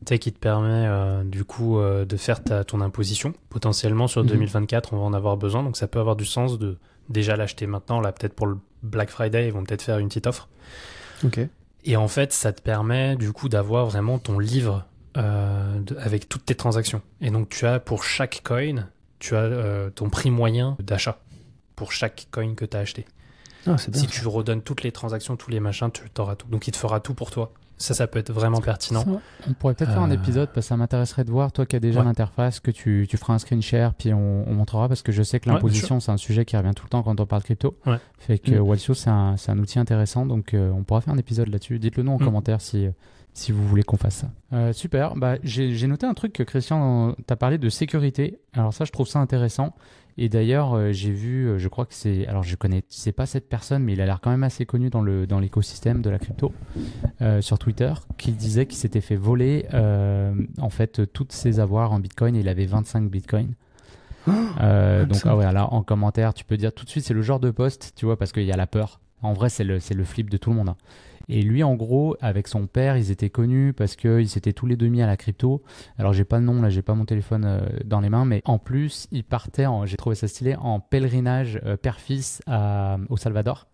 qui 0.05 0.31
te 0.31 0.39
permet 0.39 0.85
euh, 0.87 1.23
du 1.23 1.43
coup 1.43 1.79
euh, 1.79 2.05
de 2.05 2.17
faire 2.17 2.43
ta, 2.43 2.63
ton 2.63 2.81
imposition. 2.81 3.33
Potentiellement 3.49 4.07
sur 4.07 4.23
2024, 4.23 4.93
mhm. 4.93 4.97
on 4.97 5.01
va 5.01 5.07
en 5.07 5.13
avoir 5.13 5.37
besoin, 5.37 5.63
donc 5.63 5.77
ça 5.77 5.87
peut 5.87 5.99
avoir 5.99 6.15
du 6.15 6.25
sens 6.25 6.57
de, 6.59 6.77
déjà 7.09 7.35
l'acheter 7.35 7.67
maintenant. 7.67 7.99
Là, 7.99 8.11
peut-être 8.11 8.33
pour 8.33 8.47
le 8.47 8.57
Black 8.83 9.09
Friday, 9.09 9.47
ils 9.47 9.53
vont 9.53 9.63
peut-être 9.63 9.81
faire 9.81 9.97
une 9.97 10.07
petite 10.07 10.27
offre. 10.27 10.47
Ok. 11.23 11.39
Et 11.83 11.97
en 11.97 12.07
fait, 12.07 12.33
ça 12.33 12.53
te 12.53 12.61
permet 12.61 13.15
du 13.15 13.31
coup 13.31 13.49
d'avoir 13.49 13.85
vraiment 13.85 14.19
ton 14.19 14.39
livre 14.39 14.85
euh, 15.17 15.79
de- 15.79 15.95
avec 15.97 16.29
toutes 16.29 16.45
tes 16.45 16.55
transactions. 16.55 17.01
Et 17.21 17.29
donc, 17.29 17.49
tu 17.49 17.65
as 17.65 17.79
pour 17.79 18.03
chaque 18.03 18.41
coin, 18.43 18.87
tu 19.19 19.35
as 19.35 19.89
ton 19.95 20.09
prix 20.09 20.29
moyen 20.29 20.77
d'achat 20.79 21.19
pour 21.75 21.91
chaque 21.91 22.27
coin 22.31 22.55
que 22.55 22.65
tu 22.65 22.77
as 22.77 22.81
acheté. 22.81 23.05
Ah, 23.65 23.75
bien. 23.75 23.77
Si 23.77 24.05
ça. 24.05 24.07
tu 24.07 24.27
redonnes 24.27 24.61
toutes 24.61 24.83
les 24.83 24.91
transactions, 24.91 25.35
tous 25.35 25.49
les 25.49 25.59
machins, 25.59 25.89
tu 25.91 26.03
auras 26.19 26.35
tout. 26.35 26.47
Donc, 26.47 26.67
il 26.67 26.71
te 26.71 26.77
fera 26.77 26.99
tout 26.99 27.13
pour 27.13 27.31
toi. 27.31 27.51
Ça, 27.77 27.93
ça 27.93 28.07
peut 28.07 28.17
être 28.19 28.31
vraiment 28.33 28.59
pertinent. 28.59 29.03
On 29.47 29.53
pourrait 29.53 29.75
peut-être 29.75 29.91
faire 29.93 30.01
un 30.01 30.09
Euh, 30.09 30.15
épisode 30.15 30.47
parce 30.53 30.65
que 30.65 30.69
ça 30.69 30.77
m'intéresserait 30.77 31.23
de 31.23 31.29
voir, 31.31 31.51
toi 31.51 31.65
qui 31.67 31.75
as 31.75 31.79
déjà 31.79 31.99
Ouais. 31.99 32.05
l'interface, 32.05 32.59
que 32.59 32.71
tu, 32.71 33.05
tu 33.09 33.17
feras 33.17 33.33
un 33.35 33.39
screen 33.39 33.61
share 33.61 33.93
puis 33.93 34.13
on, 34.13 34.47
on 34.49 34.53
montrera 34.53 34.87
parce 34.87 35.03
que 35.03 35.11
je 35.11 35.21
sais 35.21 35.39
que 35.39 35.47
Ouais, 35.47 35.55
l'imposition 35.55 35.99
c'est 35.99 36.11
un 36.11 36.17
sujet 36.17 36.43
qui 36.43 36.57
revient 36.57 36.73
tout 36.75 36.85
le 36.85 36.89
temps 36.89 37.03
quand 37.03 37.19
on 37.19 37.25
parle 37.27 37.43
crypto. 37.43 37.77
Ouais. 37.85 37.97
Fait 38.17 38.39
que 38.39 38.51
Mm. 38.55 38.61
Walsio 38.61 38.93
c'est 38.95 39.09
un, 39.11 39.35
un 39.47 39.59
outil 39.59 39.77
intéressant 39.79 40.25
donc 40.25 40.53
euh, 40.53 40.71
on 40.71 40.83
pourra 40.83 41.01
faire 41.01 41.13
un 41.13 41.17
épisode 41.19 41.49
là-dessus. 41.49 41.77
Dites-le 41.77 42.01
nous 42.03 42.13
en 42.13 42.17
Mm. 42.19 42.25
commentaire 42.25 42.61
si, 42.61 42.87
si 43.33 43.51
vous 43.51 43.67
voulez 43.67 43.83
qu'on 43.83 43.97
fasse 43.97 44.15
ça. 44.15 44.27
Euh, 44.53 44.73
super, 44.73 45.15
bah, 45.15 45.35
j'ai 45.43 45.85
noté 45.87 46.07
un 46.07 46.15
truc 46.15 46.33
que 46.33 46.41
Christian 46.43 47.13
t'a 47.27 47.35
parlé 47.35 47.59
de 47.59 47.69
sécurité. 47.69 48.39
Alors 48.53 48.73
ça 48.73 48.85
je 48.85 48.91
trouve 48.91 49.07
ça 49.07 49.19
intéressant. 49.19 49.75
Et 50.19 50.29
d'ailleurs, 50.29 50.73
euh, 50.73 50.91
j'ai 50.91 51.11
vu, 51.11 51.45
euh, 51.47 51.57
je 51.59 51.67
crois 51.67 51.85
que 51.85 51.93
c'est, 51.93 52.25
alors 52.27 52.41
je 52.43 52.55
connais, 52.55 52.83
c'est 52.89 53.11
pas 53.11 53.25
cette 53.27 53.47
personne, 53.47 53.83
mais 53.83 53.93
il 53.93 54.01
a 54.01 54.05
l'air 54.05 54.19
quand 54.19 54.31
même 54.31 54.43
assez 54.43 54.65
connu 54.65 54.89
dans 54.89 55.01
le 55.01 55.27
dans 55.27 55.39
l'écosystème 55.39 56.01
de 56.01 56.09
la 56.09 56.17
crypto 56.17 56.53
euh, 57.21 57.41
sur 57.41 57.59
Twitter, 57.59 57.93
qui 58.17 58.31
disait 58.31 58.65
qu'il 58.65 58.77
s'était 58.77 59.01
fait 59.01 59.15
voler 59.15 59.67
euh, 59.73 60.33
en 60.59 60.69
fait 60.69 61.11
toutes 61.13 61.31
ses 61.31 61.59
avoirs 61.59 61.91
en 61.91 61.99
Bitcoin. 61.99 62.35
Et 62.35 62.39
il 62.39 62.49
avait 62.49 62.65
25 62.65 63.09
Bitcoins. 63.09 63.53
Euh, 64.59 65.03
donc 65.05 65.13
25. 65.23 65.29
ah 65.29 65.37
ouais, 65.37 65.53
là 65.53 65.71
en 65.73 65.83
commentaire, 65.83 66.33
tu 66.33 66.43
peux 66.43 66.57
dire 66.57 66.73
tout 66.73 66.83
de 66.83 66.89
suite, 66.89 67.05
c'est 67.05 67.13
le 67.13 67.21
genre 67.21 67.39
de 67.39 67.51
post, 67.51 67.93
tu 67.95 68.05
vois, 68.05 68.17
parce 68.17 68.31
qu'il 68.31 68.43
y 68.43 68.51
a 68.51 68.57
la 68.57 68.67
peur. 68.67 68.99
En 69.21 69.33
vrai, 69.33 69.49
c'est 69.49 69.63
le 69.63 69.79
c'est 69.79 69.93
le 69.93 70.03
flip 70.03 70.29
de 70.29 70.37
tout 70.37 70.49
le 70.49 70.55
monde. 70.55 70.69
hein. 70.69 70.77
Et 71.29 71.41
lui, 71.41 71.63
en 71.63 71.75
gros, 71.75 72.15
avec 72.21 72.47
son 72.47 72.67
père, 72.67 72.97
ils 72.97 73.11
étaient 73.11 73.29
connus 73.29 73.73
parce 73.73 73.95
qu'ils 73.95 74.29
s'étaient 74.29 74.53
tous 74.53 74.65
les 74.65 74.75
deux 74.77 74.87
mis 74.87 75.01
à 75.01 75.07
la 75.07 75.17
crypto. 75.17 75.61
Alors, 75.97 76.13
j'ai 76.13 76.23
pas 76.23 76.39
le 76.39 76.45
nom, 76.45 76.61
là, 76.61 76.69
j'ai 76.69 76.81
pas 76.81 76.93
mon 76.93 77.05
téléphone 77.05 77.43
euh, 77.45 77.59
dans 77.83 77.99
les 77.99 78.09
mains, 78.09 78.25
mais 78.25 78.41
en 78.45 78.59
plus, 78.59 79.07
ils 79.11 79.23
partaient, 79.25 79.65
en- 79.65 79.85
j'ai 79.85 79.97
trouvé 79.97 80.15
ça 80.15 80.27
stylé, 80.27 80.55
en 80.55 80.79
pèlerinage 80.79 81.59
euh, 81.65 81.75
père-fils 81.77 82.41
au 83.09 83.17
Salvador. 83.17 83.67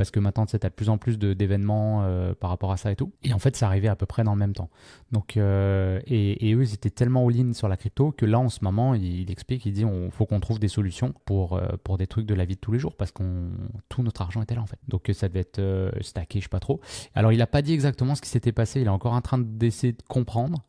Parce 0.00 0.10
que 0.10 0.18
maintenant, 0.18 0.46
tu 0.46 0.58
t'as 0.58 0.70
de 0.70 0.74
plus 0.74 0.88
en 0.88 0.96
plus 0.96 1.18
d'événements 1.18 2.04
euh, 2.04 2.32
par 2.32 2.48
rapport 2.48 2.72
à 2.72 2.78
ça 2.78 2.90
et 2.90 2.96
tout. 2.96 3.12
Et 3.22 3.34
en 3.34 3.38
fait, 3.38 3.54
ça 3.54 3.66
arrivait 3.66 3.88
à 3.88 3.96
peu 3.96 4.06
près 4.06 4.24
dans 4.24 4.32
le 4.32 4.38
même 4.38 4.54
temps. 4.54 4.70
Donc, 5.12 5.36
euh, 5.36 6.00
et, 6.06 6.54
eux, 6.54 6.62
ils 6.62 6.72
étaient 6.72 6.88
tellement 6.88 7.28
all-in 7.28 7.52
sur 7.52 7.68
la 7.68 7.76
crypto 7.76 8.10
que 8.10 8.24
là, 8.24 8.38
en 8.38 8.48
ce 8.48 8.60
moment, 8.64 8.94
il, 8.94 9.30
explique, 9.30 9.66
il 9.66 9.74
dit, 9.74 9.84
on 9.84 10.10
faut 10.10 10.24
qu'on 10.24 10.40
trouve 10.40 10.58
des 10.58 10.68
solutions 10.68 11.12
pour, 11.26 11.52
euh, 11.52 11.68
pour 11.84 11.98
des 11.98 12.06
trucs 12.06 12.24
de 12.24 12.32
la 12.32 12.46
vie 12.46 12.54
de 12.54 12.60
tous 12.60 12.72
les 12.72 12.78
jours 12.78 12.96
parce 12.96 13.12
qu'on 13.12 13.50
tout 13.90 14.02
notre 14.02 14.22
argent 14.22 14.40
était 14.40 14.54
là 14.54 14.62
en 14.62 14.66
fait. 14.66 14.78
Donc 14.88 15.10
ça 15.12 15.28
devait 15.28 15.40
être 15.40 15.60
stacké, 16.00 16.38
je 16.38 16.44
sais 16.44 16.48
pas 16.48 16.60
trop. 16.60 16.80
Alors, 17.14 17.30
il 17.32 17.36
n'a 17.36 17.46
pas 17.46 17.60
dit 17.60 17.74
exactement 17.74 18.14
ce 18.14 18.22
qui 18.22 18.30
s'était 18.30 18.52
passé. 18.52 18.80
Il 18.80 18.86
est 18.86 18.88
encore 18.88 19.12
en 19.12 19.20
train 19.20 19.36
d'essayer 19.36 19.92
de 19.92 20.02
comprendre. 20.08 20.64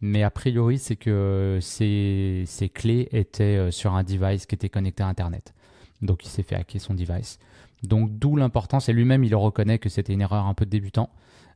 Mais 0.00 0.22
a 0.22 0.30
priori, 0.30 0.78
c'est 0.78 0.94
que 0.94 1.58
ces, 1.60 2.44
ces 2.46 2.68
clés 2.68 3.08
étaient 3.10 3.72
sur 3.72 3.96
un 3.96 4.04
device 4.04 4.46
qui 4.46 4.54
était 4.54 4.68
connecté 4.68 5.02
à 5.02 5.08
Internet. 5.08 5.54
Donc, 6.02 6.24
il 6.24 6.28
s'est 6.28 6.44
fait 6.44 6.54
hacker 6.54 6.80
son 6.80 6.94
device. 6.94 7.40
Donc, 7.86 8.18
d'où 8.18 8.36
l'importance. 8.36 8.88
Et 8.88 8.92
lui-même, 8.92 9.24
il 9.24 9.34
reconnaît 9.34 9.78
que 9.78 9.88
c'était 9.88 10.12
une 10.12 10.20
erreur 10.20 10.46
un 10.46 10.54
peu 10.54 10.64
de 10.64 10.70
débutant. 10.70 11.10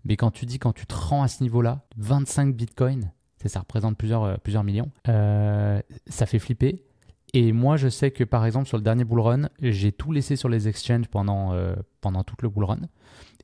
Mais 0.05 0.17
quand 0.17 0.31
tu 0.31 0.47
dis, 0.47 0.59
quand 0.59 0.73
tu 0.73 0.87
te 0.87 0.95
rends 0.95 1.23
à 1.23 1.29
ce 1.29 1.43
niveau-là, 1.43 1.83
25 1.99 2.55
bitcoins, 2.55 3.13
ça 3.49 3.61
représente 3.61 3.97
plusieurs, 3.97 4.25
euh, 4.25 4.37
plusieurs 4.37 4.65
millions, 4.65 4.91
euh, 5.09 5.81
ça 6.07 6.27
fait 6.27 6.39
flipper. 6.39 6.85
Et 7.33 7.53
moi, 7.53 7.77
je 7.77 7.89
sais 7.89 8.11
que 8.11 8.25
par 8.25 8.45
exemple, 8.45 8.67
sur 8.67 8.77
le 8.77 8.83
dernier 8.83 9.05
bull 9.05 9.21
run, 9.21 9.49
j'ai 9.61 9.93
tout 9.93 10.13
laissé 10.13 10.37
sur 10.37 10.49
les 10.49 10.69
exchanges 10.69 11.07
pendant, 11.09 11.53
euh, 11.53 11.75
pendant 12.01 12.25
tout 12.25 12.35
le 12.43 12.49
bull 12.49 12.65
run. 12.65 12.81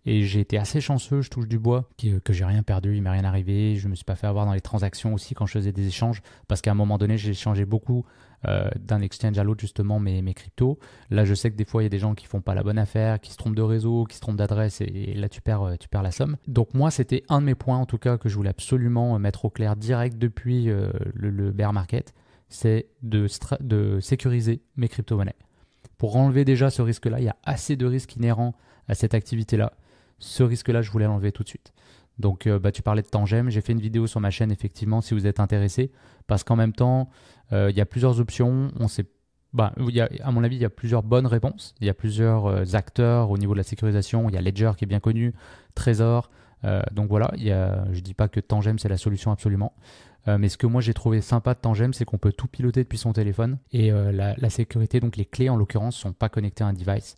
Et 0.06 0.22
j'ai 0.22 0.38
été 0.40 0.56
assez 0.56 0.80
chanceux, 0.80 1.20
je 1.20 1.30
touche 1.30 1.48
du 1.48 1.58
bois, 1.58 1.88
que, 1.98 2.18
que 2.20 2.32
j'ai 2.32 2.44
rien 2.44 2.62
perdu, 2.62 2.94
il 2.94 3.02
m'est 3.02 3.10
rien 3.10 3.24
arrivé. 3.24 3.74
Je 3.74 3.88
me 3.88 3.96
suis 3.96 4.04
pas 4.04 4.14
fait 4.14 4.28
avoir 4.28 4.46
dans 4.46 4.52
les 4.52 4.60
transactions 4.60 5.12
aussi 5.12 5.34
quand 5.34 5.46
je 5.46 5.52
faisais 5.52 5.72
des 5.72 5.88
échanges, 5.88 6.22
parce 6.46 6.62
qu'à 6.62 6.70
un 6.70 6.74
moment 6.74 6.96
donné, 6.96 7.18
j'ai 7.18 7.30
échangé 7.30 7.64
beaucoup 7.64 8.06
euh, 8.46 8.68
d'un 8.78 9.00
exchange 9.00 9.36
à 9.38 9.42
l'autre 9.42 9.60
justement 9.60 9.98
mes, 9.98 10.22
cryptos. 10.34 10.78
Là, 11.10 11.24
je 11.24 11.34
sais 11.34 11.50
que 11.50 11.56
des 11.56 11.64
fois, 11.64 11.82
il 11.82 11.86
y 11.86 11.86
a 11.86 11.90
des 11.90 11.98
gens 11.98 12.14
qui 12.14 12.26
font 12.26 12.40
pas 12.40 12.54
la 12.54 12.62
bonne 12.62 12.78
affaire, 12.78 13.18
qui 13.20 13.32
se 13.32 13.36
trompent 13.36 13.56
de 13.56 13.62
réseau, 13.62 14.04
qui 14.04 14.14
se 14.14 14.20
trompent 14.20 14.36
d'adresse, 14.36 14.80
et, 14.80 15.14
là, 15.14 15.28
tu 15.28 15.40
perds, 15.40 15.62
euh, 15.62 15.76
tu 15.76 15.88
perds 15.88 16.04
la 16.04 16.12
somme. 16.12 16.36
Donc 16.46 16.72
moi, 16.72 16.92
c'était 16.92 17.24
un 17.28 17.40
de 17.40 17.46
mes 17.46 17.56
points 17.56 17.78
en 17.78 17.86
tout 17.86 17.98
cas 17.98 18.16
que 18.16 18.28
je 18.28 18.36
voulais 18.36 18.50
absolument 18.50 19.16
euh, 19.16 19.18
mettre 19.18 19.44
au 19.44 19.50
clair 19.50 19.74
direct 19.74 20.18
depuis 20.18 20.70
euh, 20.70 20.90
le, 21.14 21.50
bear 21.50 21.72
market, 21.72 22.14
c'est 22.48 22.86
de, 23.02 23.26
de 23.60 23.98
sécuriser 23.98 24.62
mes 24.76 24.88
crypto-monnaies. 24.88 25.34
Pour 25.98 26.14
enlever 26.16 26.44
déjà 26.44 26.70
ce 26.70 26.82
risque-là, 26.82 27.18
il 27.18 27.24
y 27.24 27.28
a 27.28 27.36
assez 27.42 27.74
de 27.74 27.86
risques 27.86 28.14
inhérents 28.14 28.54
à 28.86 28.94
cette 28.94 29.14
activité-là. 29.14 29.72
Ce 30.18 30.42
risque-là, 30.42 30.82
je 30.82 30.90
voulais 30.90 31.06
l'enlever 31.06 31.32
tout 31.32 31.42
de 31.42 31.48
suite. 31.48 31.72
Donc, 32.18 32.46
euh, 32.46 32.58
bah, 32.58 32.72
tu 32.72 32.82
parlais 32.82 33.02
de 33.02 33.08
Tangem. 33.08 33.50
J'ai 33.50 33.60
fait 33.60 33.72
une 33.72 33.80
vidéo 33.80 34.06
sur 34.06 34.20
ma 34.20 34.30
chaîne, 34.30 34.50
effectivement, 34.50 35.00
si 35.00 35.14
vous 35.14 35.26
êtes 35.26 35.40
intéressé. 35.40 35.90
Parce 36.26 36.44
qu'en 36.44 36.56
même 36.56 36.72
temps, 36.72 37.10
euh, 37.52 37.70
il 37.70 37.76
y 37.76 37.80
a 37.80 37.86
plusieurs 37.86 38.20
options. 38.20 38.70
On 38.78 38.88
sait, 38.88 39.06
bah, 39.52 39.72
a, 39.78 40.08
à 40.22 40.30
mon 40.30 40.42
avis, 40.42 40.56
il 40.56 40.62
y 40.62 40.64
a 40.64 40.70
plusieurs 40.70 41.02
bonnes 41.02 41.26
réponses. 41.26 41.74
Il 41.80 41.86
y 41.86 41.90
a 41.90 41.94
plusieurs 41.94 42.46
euh, 42.46 42.64
acteurs 42.74 43.30
au 43.30 43.38
niveau 43.38 43.52
de 43.52 43.58
la 43.58 43.64
sécurisation. 43.64 44.28
Il 44.28 44.34
y 44.34 44.38
a 44.38 44.40
Ledger 44.40 44.72
qui 44.76 44.84
est 44.84 44.88
bien 44.88 45.00
connu, 45.00 45.34
Trésor. 45.74 46.30
Donc 46.90 47.08
voilà, 47.08 47.30
je 47.36 48.00
dis 48.00 48.14
pas 48.14 48.26
que 48.26 48.40
Tangem 48.40 48.80
c'est 48.80 48.88
la 48.88 48.96
solution 48.96 49.30
absolument. 49.30 49.72
Mais 50.26 50.48
ce 50.48 50.56
que 50.56 50.66
moi 50.66 50.80
j'ai 50.80 50.94
trouvé 50.94 51.20
sympa 51.20 51.54
de 51.54 51.60
Tangem, 51.60 51.92
c'est 51.92 52.04
qu'on 52.04 52.18
peut 52.18 52.32
tout 52.32 52.48
piloter 52.48 52.82
depuis 52.82 52.98
son 52.98 53.12
téléphone. 53.12 53.58
Et 53.70 53.92
la, 53.92 54.50
sécurité, 54.50 54.98
donc 54.98 55.16
les 55.16 55.26
clés 55.26 55.48
en 55.48 55.54
l'occurrence, 55.54 55.94
sont 55.94 56.12
pas 56.12 56.28
connectées 56.28 56.64
à 56.64 56.66
un 56.66 56.72
device 56.72 57.14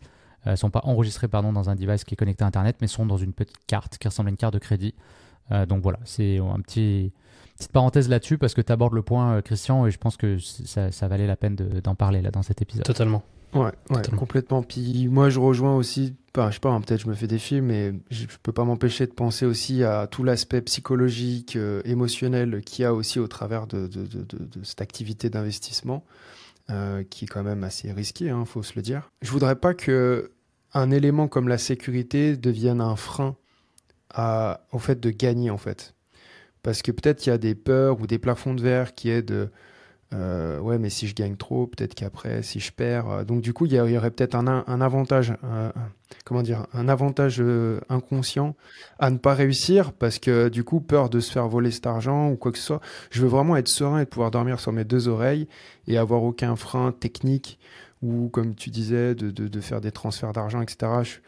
euh, 0.47 0.55
sont 0.55 0.69
pas 0.69 0.81
enregistrés 0.83 1.27
pardon, 1.27 1.51
dans 1.53 1.69
un 1.69 1.75
device 1.75 2.03
qui 2.03 2.13
est 2.13 2.17
connecté 2.17 2.43
à 2.43 2.47
Internet, 2.47 2.77
mais 2.81 2.87
sont 2.87 3.05
dans 3.05 3.17
une 3.17 3.33
petite 3.33 3.57
carte 3.67 3.97
qui 3.97 4.07
ressemble 4.07 4.29
à 4.29 4.31
une 4.31 4.37
carte 4.37 4.53
de 4.53 4.59
crédit. 4.59 4.93
Euh, 5.51 5.65
donc 5.65 5.81
voilà, 5.81 5.99
c'est 6.05 6.37
un 6.39 6.59
petit 6.59 7.11
petite 7.57 7.71
parenthèse 7.71 8.07
là-dessus 8.07 8.37
parce 8.37 8.53
que 8.53 8.61
tu 8.61 8.71
abordes 8.71 8.93
le 8.93 9.01
point, 9.01 9.33
euh, 9.35 9.41
Christian, 9.41 9.85
et 9.85 9.91
je 9.91 9.97
pense 9.97 10.15
que 10.15 10.37
ça, 10.39 10.91
ça 10.91 11.07
valait 11.07 11.27
la 11.27 11.35
peine 11.35 11.55
de- 11.55 11.79
d'en 11.81 11.95
parler 11.95 12.21
là 12.21 12.31
dans 12.31 12.43
cet 12.43 12.61
épisode. 12.61 12.85
Totalement. 12.85 13.23
Ouais, 13.55 13.71
complètement. 14.15 14.61
Puis 14.61 15.07
moi, 15.07 15.31
je 15.31 15.39
rejoins 15.39 15.75
aussi, 15.75 16.13
enfin, 16.37 16.49
je 16.51 16.53
sais 16.53 16.59
pas, 16.59 16.69
hein, 16.69 16.81
peut-être 16.81 17.01
je 17.01 17.07
me 17.07 17.15
fais 17.15 17.25
des 17.25 17.39
films, 17.39 17.65
mais 17.65 17.93
je, 18.11 18.25
je 18.29 18.37
peux 18.43 18.51
pas 18.51 18.63
m'empêcher 18.63 19.07
de 19.07 19.11
penser 19.11 19.47
aussi 19.47 19.83
à 19.83 20.05
tout 20.05 20.23
l'aspect 20.23 20.61
psychologique, 20.61 21.55
euh, 21.55 21.81
émotionnel 21.83 22.61
qu'il 22.63 22.83
y 22.83 22.85
a 22.85 22.93
aussi 22.93 23.17
au 23.19 23.27
travers 23.27 23.65
de, 23.65 23.87
de, 23.87 24.03
de, 24.05 24.19
de- 24.21 24.45
de 24.45 24.63
cette 24.63 24.81
activité 24.81 25.31
d'investissement, 25.31 26.03
euh, 26.69 27.03
qui 27.03 27.25
est 27.25 27.27
quand 27.27 27.43
même 27.43 27.63
assez 27.63 27.91
risquée, 27.91 28.29
hein, 28.29 28.45
faut 28.45 28.63
se 28.63 28.73
le 28.75 28.81
dire. 28.81 29.11
Je 29.21 29.31
voudrais 29.31 29.55
pas 29.55 29.73
que 29.73 30.31
un 30.73 30.91
élément 30.91 31.27
comme 31.27 31.47
la 31.47 31.57
sécurité 31.57 32.37
devienne 32.37 32.79
un 32.81 32.95
frein 32.95 33.35
à, 34.13 34.61
au 34.71 34.79
fait 34.79 34.99
de 34.99 35.09
gagner, 35.09 35.49
en 35.49 35.57
fait. 35.57 35.95
Parce 36.61 36.81
que 36.81 36.91
peut-être 36.91 37.25
il 37.25 37.29
y 37.29 37.31
a 37.31 37.37
des 37.37 37.55
peurs 37.55 38.01
ou 38.01 38.07
des 38.07 38.19
plafonds 38.19 38.53
de 38.53 38.61
verre 38.61 38.93
qui 38.93 39.09
est 39.09 39.21
de 39.21 39.49
euh, 40.13 40.59
ouais, 40.59 40.79
mais 40.79 40.89
si 40.89 41.07
je 41.07 41.13
gagne 41.13 41.35
trop, 41.35 41.67
peut-être 41.67 41.93
qu'après, 41.93 42.41
si 42.41 42.59
je 42.59 42.71
perds. 42.71 43.09
euh, 43.09 43.23
donc, 43.23 43.41
du 43.41 43.53
coup, 43.53 43.65
il 43.67 43.73
y, 43.73 43.79
aurait 43.79 44.09
peut-être 44.11 44.35
un, 44.35 44.63
un 44.65 44.81
avantage, 44.81 45.35
un- 45.43 45.71
comment 46.25 46.41
dire, 46.41 46.65
un 46.73 46.89
avantage 46.89 47.37
euh, 47.39 47.79
inconscient 47.89 48.55
à 48.97 49.11
ne 49.11 49.17
pas 49.17 49.35
réussir 49.35 49.93
parce 49.93 50.17
que, 50.17 50.49
du 50.49 50.63
coup, 50.63 50.81
peur 50.81 51.09
de 51.09 51.19
se 51.19 51.31
faire 51.31 51.47
voler 51.47 51.69
cet 51.71 51.85
argent 51.85 52.29
ou 52.31 52.37
quoi 52.37 52.51
que 52.51 52.57
ce 52.57 52.63
soit. 52.65 52.81
Je 53.11 53.21
veux 53.21 53.27
vraiment 53.27 53.55
être 53.55 53.67
serein 53.67 53.99
et 53.99 54.05
pouvoir 54.05 54.31
dormir 54.31 54.59
sur 54.59 54.71
mes 54.71 54.83
deux 54.83 55.07
oreilles 55.07 55.47
et 55.87 55.97
avoir 55.97 56.23
aucun 56.23 56.55
frein 56.55 56.91
technique 56.91 57.59
ou, 58.01 58.29
comme 58.29 58.55
tu 58.55 58.69
disais, 58.71 59.13
de, 59.13 59.29
de, 59.29 59.47
de 59.47 59.61
faire 59.61 59.81
des 59.81 59.91
transferts 59.91 60.33
d'argent, 60.33 60.61
etc. 60.61 61.19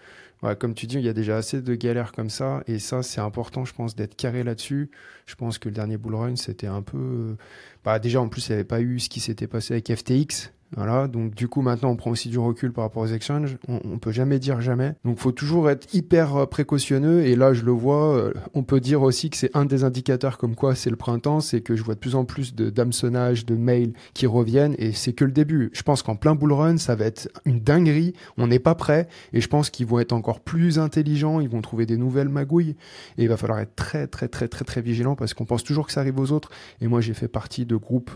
comme 0.56 0.74
tu 0.74 0.88
dis, 0.88 0.96
il 0.96 1.04
y 1.04 1.10
a 1.10 1.14
déjà 1.14 1.38
assez 1.38 1.62
de 1.62 1.76
galères 1.76 2.12
comme 2.12 2.30
ça 2.30 2.64
et 2.68 2.80
ça, 2.80 3.04
c'est 3.04 3.22
important, 3.22 3.64
je 3.66 3.74
pense, 3.74 3.96
d'être 3.96 4.16
carré 4.16 4.44
là-dessus. 4.44 4.90
Je 5.28 5.36
pense 5.36 5.60
que 5.60 5.70
le 5.70 5.76
dernier 5.76 5.98
bull 5.98 6.16
run, 6.16 6.36
c'était 6.36 6.68
un 6.68 6.82
peu. 6.82 6.98
euh, 6.98 7.38
bah, 7.84 8.00
déjà, 8.00 8.22
en 8.22 8.28
plus, 8.28 8.48
il 8.48 8.52
n'y 8.52 8.56
avait 8.56 8.64
pas 8.64 8.82
eu 8.82 9.00
ce 9.00 9.10
qui 9.10 9.20
s'était 9.20 9.48
passé 9.48 9.74
avec 9.74 9.94
FTX. 9.96 10.52
Voilà, 10.78 11.10
donc 11.10 11.36
du 11.36 11.50
coup 11.50 11.62
maintenant 11.62 11.90
on 11.90 11.98
prend 11.98 12.12
aussi 12.12 12.30
du 12.30 12.40
recul 12.40 12.72
par 12.72 12.86
rapport 12.86 13.04
aux 13.04 13.08
exchanges. 13.08 13.58
On, 13.68 13.82
on 13.84 14.00
peut 14.00 14.12
jamais 14.12 14.40
dire 14.40 14.62
jamais. 14.62 14.94
Donc 15.04 15.20
faut 15.20 15.34
toujours 15.34 15.70
être 15.70 15.94
hyper 15.94 16.36
euh, 16.38 16.46
précautionneux. 16.46 17.24
Et 17.24 17.36
là 17.36 17.54
je 17.54 17.64
le 17.64 17.72
vois. 17.72 18.16
euh, 18.16 18.34
on 18.54 18.64
peut 18.64 18.80
dire 18.80 19.02
aussi 19.02 19.30
que 19.30 19.36
c'est 19.38 19.56
un 19.56 19.66
des 19.66 19.84
indicateurs 19.84 20.38
comme 20.38 20.56
quoi 20.56 20.74
c'est 20.76 20.90
le 20.90 20.96
printemps, 20.96 21.42
c'est 21.42 21.60
que 21.62 21.76
je 21.76 21.84
vois 21.84 21.96
de 21.96 22.00
plus 22.00 22.16
en 22.16 22.24
plus 22.24 22.56
de 22.56 22.70
d'hameçonnage, 22.70 23.46
de 23.46 23.56
mails 23.56 23.94
qui 24.14 24.28
reviennent. 24.28 24.76
Et 24.78 24.94
c'est 24.94 25.14
que 25.14 25.26
le 25.26 25.34
début. 25.34 25.72
Je 25.74 25.82
pense 25.84 26.04
qu'en 26.04 26.16
plein 26.16 26.36
bull 26.36 26.54
run 26.54 26.78
ça 26.78 26.96
va 26.96 27.06
être 27.06 27.28
une 27.44 27.60
dinguerie. 27.60 28.14
On 28.38 28.48
n'est 28.48 28.60
pas 28.60 28.76
prêt. 28.76 29.10
Et 29.34 29.42
je 29.42 29.48
pense 29.50 29.70
qu'ils 29.70 29.88
vont 29.88 30.00
être 30.00 30.14
encore 30.14 30.40
plus 30.40 30.80
intelligents. 30.80 31.42
Ils 31.42 31.50
vont 31.50 31.62
trouver 31.62 31.86
des 31.86 31.98
nouvelles 31.98 32.30
magouilles. 32.30 32.76
Et 33.18 33.24
il 33.24 33.28
va 33.30 33.36
falloir 33.36 33.60
être 33.60 33.76
très 33.76 34.08
très 34.08 34.30
très 34.30 34.48
très 34.48 34.64
très 34.64 34.82
vigilant 34.82 35.16
parce 35.16 35.34
qu'on 35.34 35.46
pense 35.46 35.64
toujours 35.66 35.86
que 35.86 35.92
ça 35.92 36.00
arrive 36.00 36.18
aux 36.20 36.32
autres. 36.32 36.50
Et 36.80 36.88
moi 36.88 37.02
j'ai 37.02 37.14
fait 37.14 37.28
partie 37.28 37.66
de 37.66 37.76
groupes 37.76 38.12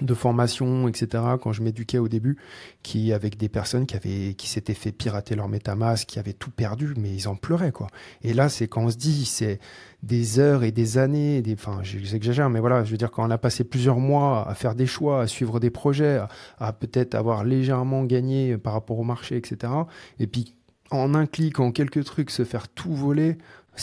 de 0.00 0.14
formation, 0.14 0.88
etc. 0.88 1.22
Quand 1.40 1.52
je 1.52 1.62
m'éduquais 1.62 1.98
au 1.98 2.08
début, 2.08 2.36
qui 2.82 3.12
avec 3.12 3.36
des 3.36 3.48
personnes 3.48 3.86
qui 3.86 3.96
avaient, 3.96 4.34
qui 4.34 4.48
s'étaient 4.48 4.74
fait 4.74 4.92
pirater 4.92 5.34
leur 5.34 5.48
MetaMask, 5.48 6.08
qui 6.08 6.18
avaient 6.18 6.32
tout 6.32 6.50
perdu, 6.50 6.94
mais 6.96 7.12
ils 7.14 7.28
en 7.28 7.36
pleuraient 7.36 7.72
quoi. 7.72 7.86
Et 8.22 8.34
là, 8.34 8.48
c'est 8.48 8.66
quand 8.68 8.82
on 8.82 8.90
se 8.90 8.96
dit, 8.96 9.24
c'est 9.24 9.60
des 10.02 10.38
heures 10.38 10.64
et 10.64 10.72
des 10.72 10.98
années, 10.98 11.42
des, 11.42 11.54
enfin, 11.54 11.80
j'exagère, 11.82 12.50
mais 12.50 12.60
voilà, 12.60 12.84
je 12.84 12.90
veux 12.90 12.96
dire 12.96 13.10
quand 13.10 13.26
on 13.26 13.30
a 13.30 13.38
passé 13.38 13.64
plusieurs 13.64 13.98
mois 13.98 14.48
à 14.48 14.54
faire 14.54 14.74
des 14.74 14.86
choix, 14.86 15.22
à 15.22 15.26
suivre 15.26 15.60
des 15.60 15.70
projets, 15.70 16.16
à, 16.16 16.28
à 16.58 16.72
peut-être 16.72 17.14
avoir 17.14 17.44
légèrement 17.44 18.04
gagné 18.04 18.58
par 18.58 18.72
rapport 18.72 18.98
au 18.98 19.04
marché, 19.04 19.36
etc. 19.36 19.72
Et 20.18 20.26
puis 20.26 20.54
en 20.90 21.14
un 21.14 21.26
clic, 21.26 21.60
en 21.60 21.72
quelques 21.72 22.04
trucs, 22.04 22.30
se 22.30 22.44
faire 22.44 22.68
tout 22.68 22.94
voler. 22.94 23.38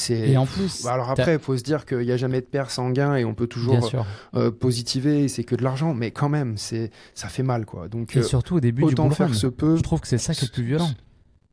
Et 0.09 0.37
en 0.37 0.45
plus, 0.45 0.83
bah, 0.83 0.93
alors 0.93 1.09
après, 1.09 1.33
il 1.33 1.39
faut 1.39 1.57
se 1.57 1.63
dire 1.63 1.85
qu'il 1.85 1.99
n'y 1.99 2.11
a 2.11 2.17
jamais 2.17 2.41
de 2.41 2.45
perte 2.45 2.71
sans 2.71 2.89
gain 2.91 3.15
et 3.15 3.25
on 3.25 3.33
peut 3.33 3.47
toujours 3.47 3.91
euh, 4.35 4.51
positiver. 4.51 5.27
C'est 5.27 5.43
que 5.43 5.55
de 5.55 5.63
l'argent, 5.63 5.93
mais 5.93 6.11
quand 6.11 6.29
même, 6.29 6.57
c'est 6.57 6.91
ça 7.13 7.27
fait 7.27 7.43
mal, 7.43 7.65
quoi. 7.65 7.87
Donc 7.87 8.15
et 8.15 8.19
euh, 8.19 8.23
surtout 8.23 8.55
au 8.55 8.59
début 8.59 8.85
du 8.85 8.95
bull 8.95 9.13
faire 9.13 9.33
se 9.35 9.47
peut. 9.47 9.77
Je 9.77 9.83
trouve 9.83 9.99
que 9.99 10.07
c'est 10.07 10.17
ça 10.17 10.33
qui 10.33 10.45
est 10.45 10.47
le 10.47 10.53
plus 10.53 10.63
violent. 10.63 10.89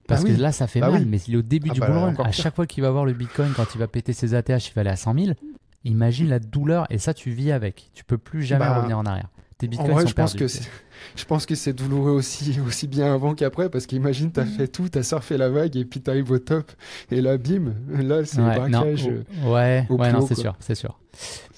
Parce 0.06 0.24
bah 0.24 0.30
que 0.30 0.40
là, 0.40 0.52
ça 0.52 0.66
fait 0.66 0.80
bah 0.80 0.90
mal, 0.90 1.04
mais 1.04 1.18
il 1.28 1.34
est 1.34 1.36
au 1.36 1.42
début 1.42 1.68
ah 1.70 1.74
du 1.74 1.80
bull 1.80 1.90
run. 1.90 2.14
À 2.24 2.32
chaque 2.32 2.54
fois 2.54 2.66
qu'il 2.66 2.82
va 2.82 2.90
voir 2.90 3.04
le 3.04 3.12
Bitcoin, 3.12 3.52
quand 3.54 3.74
il 3.74 3.78
va 3.78 3.88
péter 3.88 4.12
ses 4.12 4.34
ATH, 4.34 4.68
il 4.68 4.72
va 4.74 4.80
aller 4.80 4.90
à 4.90 4.96
100 4.96 5.14
000. 5.14 5.32
Imagine 5.84 6.28
la 6.28 6.38
douleur, 6.38 6.86
et 6.90 6.98
ça, 6.98 7.14
tu 7.14 7.30
vis 7.30 7.52
avec. 7.52 7.90
Tu 7.94 8.04
peux 8.04 8.18
plus 8.18 8.42
jamais 8.42 8.66
revenir 8.66 8.98
en 8.98 9.04
arrière. 9.04 9.28
Tes 9.58 9.66
bitcoins 9.66 9.90
en 9.90 9.94
vrai, 9.94 10.02
sont 10.02 10.08
je 10.08 10.14
pense 10.14 10.34
que 10.34 10.46
je 10.46 11.24
pense 11.24 11.46
que 11.46 11.54
c'est 11.56 11.72
douloureux 11.72 12.12
aussi, 12.12 12.58
aussi 12.66 12.86
bien 12.86 13.12
avant 13.12 13.34
qu'après, 13.34 13.68
parce 13.68 13.86
qu'imagine, 13.86 14.30
t'as 14.30 14.44
fait 14.44 14.68
tout, 14.68 14.88
t'as 14.88 15.02
surfé 15.02 15.36
la 15.36 15.48
vague, 15.48 15.76
et 15.76 15.84
puis 15.84 16.00
t'arrives 16.00 16.30
au 16.30 16.38
top, 16.38 16.70
et 17.10 17.20
là, 17.20 17.38
bim, 17.38 17.74
là, 17.88 18.24
c'est 18.24 18.40
ouais, 18.40 18.54
braquage. 18.56 19.08
ouais, 19.44 19.86
ouais, 19.90 20.12
non, 20.12 20.26
c'est 20.26 20.36
sûr, 20.36 20.56
c'est 20.60 20.76
sûr. 20.76 20.98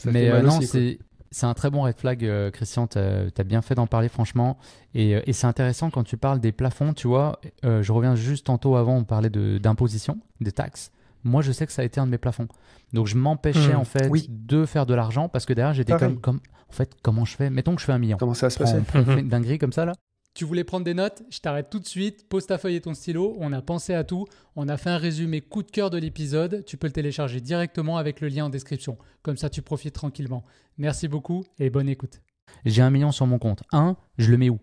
Mais 0.06 0.30
euh, 0.30 0.42
non, 0.42 0.60
c'est. 0.60 0.98
Un 1.42 1.54
très 1.54 1.70
bon 1.70 1.82
red 1.82 1.96
flag, 1.96 2.24
euh, 2.24 2.50
Christian. 2.50 2.88
Tu 2.88 2.98
as, 2.98 3.44
bien 3.44 3.62
fait 3.62 3.76
d'en 3.76 3.86
parler, 3.86 4.08
franchement. 4.08 4.58
Et, 4.94 5.14
euh, 5.14 5.22
et 5.26 5.32
c'est 5.32 5.46
intéressant 5.46 5.88
quand 5.90 6.02
tu 6.02 6.16
parles 6.16 6.40
des 6.40 6.50
plafonds. 6.50 6.92
Tu 6.92 7.06
vois, 7.06 7.38
je 7.62 7.92
reviens 7.92 8.16
juste 8.16 8.46
tantôt 8.46 8.74
avant, 8.74 8.96
on 8.96 9.04
parlait 9.04 9.30
d'imposition, 9.30 10.14
de, 10.40 10.46
des 10.46 10.52
taxes. 10.52 10.90
Moi, 11.24 11.42
je 11.42 11.52
sais 11.52 11.66
que 11.66 11.72
ça 11.72 11.82
a 11.82 11.84
été 11.84 12.00
un 12.00 12.06
de 12.06 12.10
mes 12.10 12.18
plafonds. 12.18 12.48
Donc, 12.92 13.06
je 13.06 13.16
m'empêchais, 13.16 13.74
hmm. 13.74 13.80
en 13.80 13.84
fait, 13.84 14.10
de 14.28 14.64
faire 14.64 14.86
de 14.86 14.94
l'argent 14.94 15.28
parce 15.28 15.46
que 15.46 15.52
derrière, 15.52 15.74
j'étais 15.74 15.96
comme, 15.96 16.20
comme 16.20 16.40
en 16.68 16.72
fait, 16.72 16.94
comment 17.02 17.24
je 17.24 17.36
fais? 17.36 17.50
Mettons 17.50 17.74
que 17.74 17.80
je 17.80 17.86
fais 17.86 17.92
un 17.92 17.98
million. 17.98 18.16
Comment 18.16 18.34
ça 18.34 18.50
se 18.50 18.58
passe 18.58 18.74
une 18.94 19.28
dinguerie 19.28 19.58
comme 19.58 19.72
ça, 19.72 19.84
là 19.84 19.92
tu 20.34 20.44
voulais 20.44 20.64
prendre 20.64 20.84
des 20.84 20.94
notes, 20.94 21.22
je 21.28 21.40
t'arrête 21.40 21.70
tout 21.70 21.80
de 21.80 21.86
suite, 21.86 22.28
pose 22.28 22.46
ta 22.46 22.56
feuille 22.56 22.76
et 22.76 22.80
ton 22.80 22.94
stylo, 22.94 23.36
on 23.40 23.52
a 23.52 23.62
pensé 23.62 23.94
à 23.94 24.04
tout, 24.04 24.26
on 24.54 24.68
a 24.68 24.76
fait 24.76 24.90
un 24.90 24.96
résumé 24.96 25.40
coup 25.40 25.62
de 25.62 25.70
cœur 25.70 25.90
de 25.90 25.98
l'épisode, 25.98 26.64
tu 26.64 26.76
peux 26.76 26.86
le 26.86 26.92
télécharger 26.92 27.40
directement 27.40 27.96
avec 27.96 28.20
le 28.20 28.28
lien 28.28 28.44
en 28.44 28.48
description, 28.48 28.96
comme 29.22 29.36
ça 29.36 29.50
tu 29.50 29.60
profites 29.60 29.94
tranquillement. 29.94 30.44
Merci 30.78 31.08
beaucoup 31.08 31.44
et 31.58 31.68
bonne 31.68 31.88
écoute. 31.88 32.20
J'ai 32.64 32.82
un 32.82 32.90
million 32.90 33.12
sur 33.12 33.26
mon 33.26 33.38
compte. 33.38 33.62
Un, 33.72 33.96
je 34.18 34.30
le 34.30 34.36
mets 34.36 34.50
où? 34.50 34.60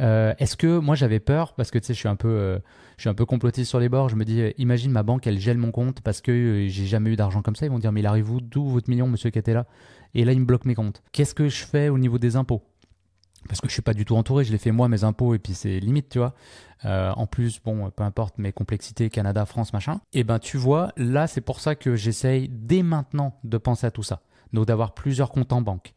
Euh, 0.00 0.34
Est-ce 0.38 0.56
que 0.56 0.78
moi 0.78 0.94
j'avais 0.94 1.20
peur 1.20 1.54
parce 1.54 1.70
que 1.70 1.78
tu 1.78 1.86
sais 1.86 1.94
je 1.94 1.98
suis 1.98 2.08
un 2.08 2.16
peu 2.16 2.28
euh, 2.28 2.58
je 2.96 3.02
suis 3.02 3.08
un 3.08 3.14
peu 3.14 3.24
complotiste 3.24 3.70
sur 3.70 3.80
les 3.80 3.88
bords. 3.88 4.08
Je 4.08 4.16
me 4.16 4.24
dis 4.24 4.40
euh, 4.40 4.52
imagine 4.58 4.90
ma 4.90 5.02
banque 5.02 5.26
elle 5.26 5.38
gèle 5.38 5.58
mon 5.58 5.70
compte 5.70 6.00
parce 6.00 6.20
que 6.20 6.66
j'ai 6.68 6.86
jamais 6.86 7.10
eu 7.10 7.16
d'argent 7.16 7.42
comme 7.42 7.56
ça. 7.56 7.66
Ils 7.66 7.72
vont 7.72 7.78
dire 7.78 7.92
mais 7.92 8.00
il 8.00 8.06
arrive 8.06 8.30
où? 8.30 8.40
D'où 8.40 8.68
votre 8.68 8.90
million 8.90 9.06
monsieur 9.06 9.30
qui 9.30 9.38
était 9.38 9.54
là? 9.54 9.66
Et 10.14 10.24
là, 10.24 10.32
il 10.32 10.40
me 10.40 10.46
bloque 10.46 10.64
mes 10.64 10.74
comptes. 10.74 11.02
Qu'est-ce 11.12 11.34
que 11.34 11.48
je 11.48 11.64
fais 11.64 11.88
au 11.88 11.98
niveau 11.98 12.18
des 12.18 12.36
impôts? 12.36 12.62
Parce 13.48 13.60
que 13.60 13.68
je 13.68 13.72
suis 13.72 13.82
pas 13.82 13.92
du 13.92 14.04
tout 14.04 14.16
entouré, 14.16 14.44
je 14.44 14.50
les 14.50 14.58
fais 14.58 14.72
moi 14.72 14.88
mes 14.88 15.04
impôts 15.04 15.34
et 15.34 15.38
puis 15.38 15.54
c'est 15.54 15.78
limite, 15.78 16.08
tu 16.08 16.18
vois. 16.18 16.34
En 16.82 17.26
plus, 17.26 17.60
bon, 17.62 17.90
peu 17.90 18.02
importe 18.02 18.38
mes 18.38 18.50
complexités, 18.50 19.10
Canada, 19.10 19.44
France, 19.44 19.72
machin. 19.72 20.00
Et 20.12 20.20
eh 20.20 20.24
ben, 20.24 20.38
tu 20.38 20.56
vois, 20.56 20.92
là, 20.96 21.26
c'est 21.26 21.42
pour 21.42 21.60
ça 21.60 21.74
que 21.74 21.96
j'essaye 21.96 22.48
dès 22.48 22.82
maintenant 22.82 23.38
de 23.44 23.58
penser 23.58 23.86
à 23.86 23.90
tout 23.90 24.02
ça. 24.02 24.22
Donc 24.52 24.66
d'avoir 24.66 24.94
plusieurs 24.94 25.30
comptes 25.30 25.52
en 25.52 25.60
banque 25.60 25.92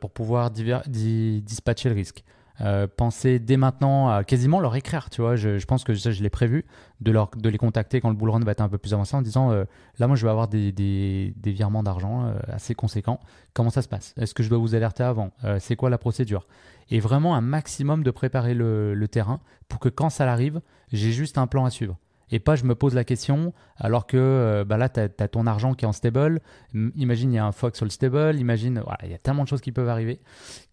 pour 0.00 0.10
pouvoir 0.10 0.50
dispatcher 0.50 1.90
le 1.90 1.94
risque. 1.94 2.24
Euh, 2.60 2.88
penser 2.88 3.38
dès 3.38 3.56
maintenant 3.56 4.08
à 4.08 4.24
quasiment 4.24 4.60
leur 4.60 4.74
écrire, 4.74 5.10
tu 5.10 5.20
vois. 5.20 5.36
Je, 5.36 5.64
pense 5.64 5.84
que 5.84 5.94
ça, 5.94 6.10
je 6.10 6.22
l'ai 6.22 6.30
prévu, 6.30 6.64
de, 7.00 7.12
leur, 7.12 7.30
de 7.36 7.48
les 7.48 7.58
contacter 7.58 8.00
quand 8.00 8.10
le 8.10 8.16
bull 8.16 8.30
run 8.30 8.40
va 8.40 8.52
être 8.52 8.60
un 8.60 8.68
peu 8.68 8.78
plus 8.78 8.94
avancé 8.94 9.16
en 9.16 9.22
disant 9.22 9.52
euh, 9.52 9.64
là, 9.98 10.06
moi, 10.06 10.16
je 10.16 10.24
vais 10.24 10.30
avoir 10.30 10.48
des, 10.48 10.72
des, 10.72 11.32
virements 11.52 11.82
d'argent 11.82 12.24
euh, 12.24 12.34
assez 12.48 12.74
conséquents. 12.74 13.20
Comment 13.54 13.70
ça 13.70 13.82
se 13.82 13.88
passe? 13.88 14.14
Est-ce 14.18 14.34
que 14.34 14.42
je 14.42 14.48
dois 14.48 14.58
vous 14.58 14.74
alerter 14.74 15.02
avant? 15.02 15.30
C'est 15.58 15.76
quoi 15.76 15.90
la 15.90 15.98
procédure? 15.98 16.46
Et 16.90 17.00
vraiment 17.00 17.34
un 17.34 17.40
maximum 17.40 18.02
de 18.02 18.10
préparer 18.10 18.54
le, 18.54 18.94
le 18.94 19.08
terrain 19.08 19.40
pour 19.68 19.80
que 19.80 19.88
quand 19.88 20.10
ça 20.10 20.30
arrive, 20.30 20.60
j'ai 20.92 21.12
juste 21.12 21.38
un 21.38 21.46
plan 21.46 21.64
à 21.64 21.70
suivre 21.70 21.96
et 22.30 22.38
pas 22.38 22.56
je 22.56 22.64
me 22.64 22.74
pose 22.74 22.94
la 22.94 23.04
question 23.04 23.52
alors 23.76 24.06
que 24.06 24.16
euh, 24.16 24.64
bah 24.64 24.76
là 24.76 24.88
tu 24.88 25.00
as, 25.00 25.28
ton 25.28 25.46
argent 25.46 25.74
qui 25.74 25.84
est 25.84 25.88
en 25.88 25.92
stable. 25.92 26.40
Imagine 26.74 27.32
il 27.32 27.36
y 27.36 27.38
a 27.38 27.46
un 27.46 27.52
fox 27.52 27.76
sur 27.76 27.86
le 27.86 27.90
stable. 27.90 28.36
Imagine 28.38 28.82
il 29.04 29.10
y 29.10 29.14
a 29.14 29.18
tellement 29.18 29.44
de 29.44 29.48
choses 29.48 29.60
qui 29.60 29.72
peuvent 29.72 29.88
arriver 29.88 30.20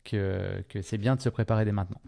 que, 0.04 0.64
que 0.70 0.82
c'est 0.82 0.98
bien 0.98 1.16
de 1.16 1.22
se 1.22 1.30
préparer 1.30 1.66
dès 1.66 1.72
maintenant. 1.72 2.02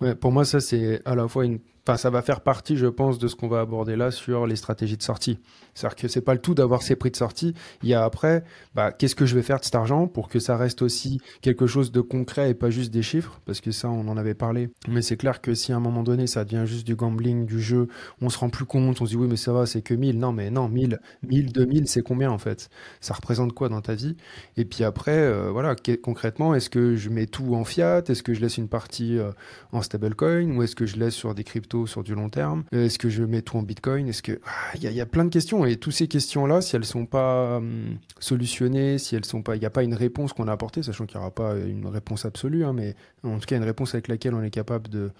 Ouais. 0.00 0.14
pour 0.14 0.32
moi 0.32 0.44
ça 0.44 0.60
c'est 0.60 1.00
à 1.04 1.14
la 1.14 1.26
fois 1.26 1.44
une 1.44 1.60
Enfin, 1.88 1.96
ça 1.96 2.10
va 2.10 2.20
faire 2.20 2.40
partie, 2.40 2.76
je 2.76 2.88
pense, 2.88 3.18
de 3.18 3.28
ce 3.28 3.36
qu'on 3.36 3.46
va 3.46 3.60
aborder 3.60 3.94
là 3.94 4.10
sur 4.10 4.44
les 4.48 4.56
stratégies 4.56 4.96
de 4.96 5.04
sortie. 5.04 5.38
C'est-à-dire 5.72 5.94
que 5.94 6.08
c'est 6.08 6.20
pas 6.20 6.34
le 6.34 6.40
tout 6.40 6.52
d'avoir 6.52 6.82
ces 6.82 6.96
prix 6.96 7.12
de 7.12 7.16
sortie. 7.16 7.54
Il 7.84 7.88
y 7.88 7.94
a 7.94 8.02
après, 8.02 8.42
bah, 8.74 8.90
qu'est-ce 8.90 9.14
que 9.14 9.24
je 9.24 9.36
vais 9.36 9.42
faire 9.42 9.60
de 9.60 9.64
cet 9.64 9.76
argent 9.76 10.08
pour 10.08 10.28
que 10.28 10.40
ça 10.40 10.56
reste 10.56 10.82
aussi 10.82 11.20
quelque 11.42 11.68
chose 11.68 11.92
de 11.92 12.00
concret 12.00 12.50
et 12.50 12.54
pas 12.54 12.70
juste 12.70 12.92
des 12.92 13.02
chiffres, 13.02 13.40
parce 13.44 13.60
que 13.60 13.70
ça, 13.70 13.88
on 13.88 14.08
en 14.08 14.16
avait 14.16 14.34
parlé. 14.34 14.70
Mais 14.88 15.00
c'est 15.00 15.16
clair 15.16 15.40
que 15.40 15.54
si 15.54 15.72
à 15.72 15.76
un 15.76 15.80
moment 15.80 16.02
donné, 16.02 16.26
ça 16.26 16.44
devient 16.44 16.64
juste 16.66 16.84
du 16.84 16.96
gambling, 16.96 17.46
du 17.46 17.60
jeu, 17.60 17.86
on 18.20 18.30
se 18.30 18.38
rend 18.38 18.48
plus 18.48 18.64
compte, 18.64 19.00
on 19.00 19.04
se 19.04 19.10
dit 19.10 19.16
oui, 19.16 19.28
mais 19.28 19.36
ça 19.36 19.52
va, 19.52 19.64
c'est 19.66 19.82
que 19.82 19.94
1000. 19.94 20.18
Non, 20.18 20.32
mais 20.32 20.50
non, 20.50 20.68
1000, 20.68 20.98
1000, 21.22 21.52
2000, 21.52 21.86
c'est 21.86 22.02
combien 22.02 22.32
en 22.32 22.38
fait? 22.38 22.68
Ça 23.00 23.14
représente 23.14 23.52
quoi 23.52 23.68
dans 23.68 23.80
ta 23.80 23.94
vie? 23.94 24.16
Et 24.56 24.64
puis 24.64 24.82
après, 24.82 25.18
euh, 25.18 25.50
voilà, 25.52 25.76
concrètement, 26.02 26.52
est-ce 26.56 26.68
que 26.68 26.96
je 26.96 27.10
mets 27.10 27.26
tout 27.26 27.54
en 27.54 27.62
fiat? 27.62 28.02
Est-ce 28.08 28.24
que 28.24 28.34
je 28.34 28.40
laisse 28.40 28.58
une 28.58 28.68
partie 28.68 29.18
euh, 29.18 29.30
en 29.70 29.82
stablecoin? 29.82 30.56
Ou 30.56 30.64
est-ce 30.64 30.74
que 30.74 30.86
je 30.86 30.96
laisse 30.96 31.14
sur 31.14 31.32
des 31.32 31.44
cryptos 31.44 31.75
sur 31.84 32.02
du 32.02 32.14
long 32.14 32.30
terme 32.30 32.64
euh, 32.72 32.86
Est-ce 32.86 32.98
que 32.98 33.10
je 33.10 33.22
mets 33.24 33.42
tout 33.42 33.58
en 33.58 33.62
Bitcoin? 33.62 34.08
Est-ce 34.08 34.22
que 34.22 34.40
ah, 34.46 34.76
il 34.76 34.90
y, 34.90 35.00
a 35.00 35.06
plein 35.06 35.24
de 35.24 35.30
questions 35.30 35.66
et 35.66 35.76
toutes 35.76 35.92
ces 35.92 36.08
questions-là, 36.08 36.62
si 36.62 36.76
elles 36.76 36.84
sont 36.84 37.04
pas 37.04 37.56
hum, 37.56 37.98
solutionnées, 38.18 38.98
si 38.98 39.16
elles 39.16 39.24
sont 39.24 39.42
pas, 39.42 39.56
il 39.56 39.60
n'y 39.60 39.66
a 39.66 39.70
pas 39.70 39.82
une 39.82 39.94
réponse 39.94 40.32
qu'on 40.32 40.48
a 40.48 40.52
apportée, 40.52 40.82
sachant 40.82 41.04
qu'il 41.04 41.18
n'y 41.18 41.22
aura 41.22 41.34
pas 41.34 41.56
une 41.56 41.86
réponse 41.86 42.24
absolue, 42.24 42.64
hein, 42.64 42.72
mais 42.72 42.94
en 43.24 43.38
tout 43.38 43.46
cas 43.46 43.56
une 43.56 43.64
réponse 43.64 43.94
avec 43.94 44.08
laquelle 44.08 44.34
on 44.34 44.42
est 44.42 44.50
capable 44.50 44.88
de 44.88 45.10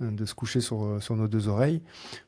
se 0.00 0.34
coucher 0.34 0.60
sur, 0.60 1.02
sur 1.02 1.16
nos 1.16 1.26
deux 1.26 1.48
oreilles, 1.48 1.82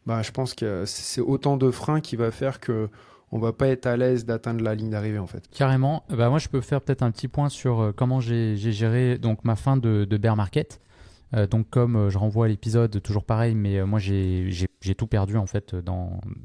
bah, 0.06 0.22
je 0.22 0.32
pense 0.32 0.54
que 0.54 0.84
c'est 0.86 1.20
autant 1.20 1.56
de 1.56 1.70
freins 1.70 2.00
qui 2.00 2.16
va 2.16 2.30
faire 2.30 2.58
que 2.58 2.88
on 3.32 3.38
va 3.38 3.52
pas 3.52 3.68
être 3.68 3.86
à 3.86 3.96
l'aise 3.96 4.24
d'atteindre 4.24 4.62
la 4.62 4.74
ligne 4.74 4.90
d'arrivée 4.90 5.18
en 5.18 5.26
fait. 5.26 5.44
Carrément. 5.50 6.04
Bah 6.08 6.28
moi 6.30 6.38
je 6.38 6.48
peux 6.48 6.60
faire 6.60 6.80
peut-être 6.80 7.02
un 7.02 7.10
petit 7.10 7.28
point 7.28 7.48
sur 7.48 7.80
euh, 7.80 7.92
comment 7.92 8.20
j'ai 8.20 8.56
géré 8.56 9.18
donc 9.18 9.44
ma 9.44 9.56
fin 9.56 9.76
de, 9.76 10.04
de 10.04 10.16
bear 10.16 10.36
market. 10.36 10.80
Euh, 11.34 11.46
donc 11.46 11.68
comme 11.70 11.96
euh, 11.96 12.10
je 12.10 12.18
renvoie 12.18 12.46
à 12.46 12.48
l'épisode, 12.48 13.02
toujours 13.02 13.24
pareil, 13.24 13.54
mais 13.54 13.78
euh, 13.78 13.86
moi 13.86 13.98
j'ai 13.98 14.94
tout 14.96 15.06
perdu 15.06 15.36
en 15.36 15.46
fait 15.46 15.74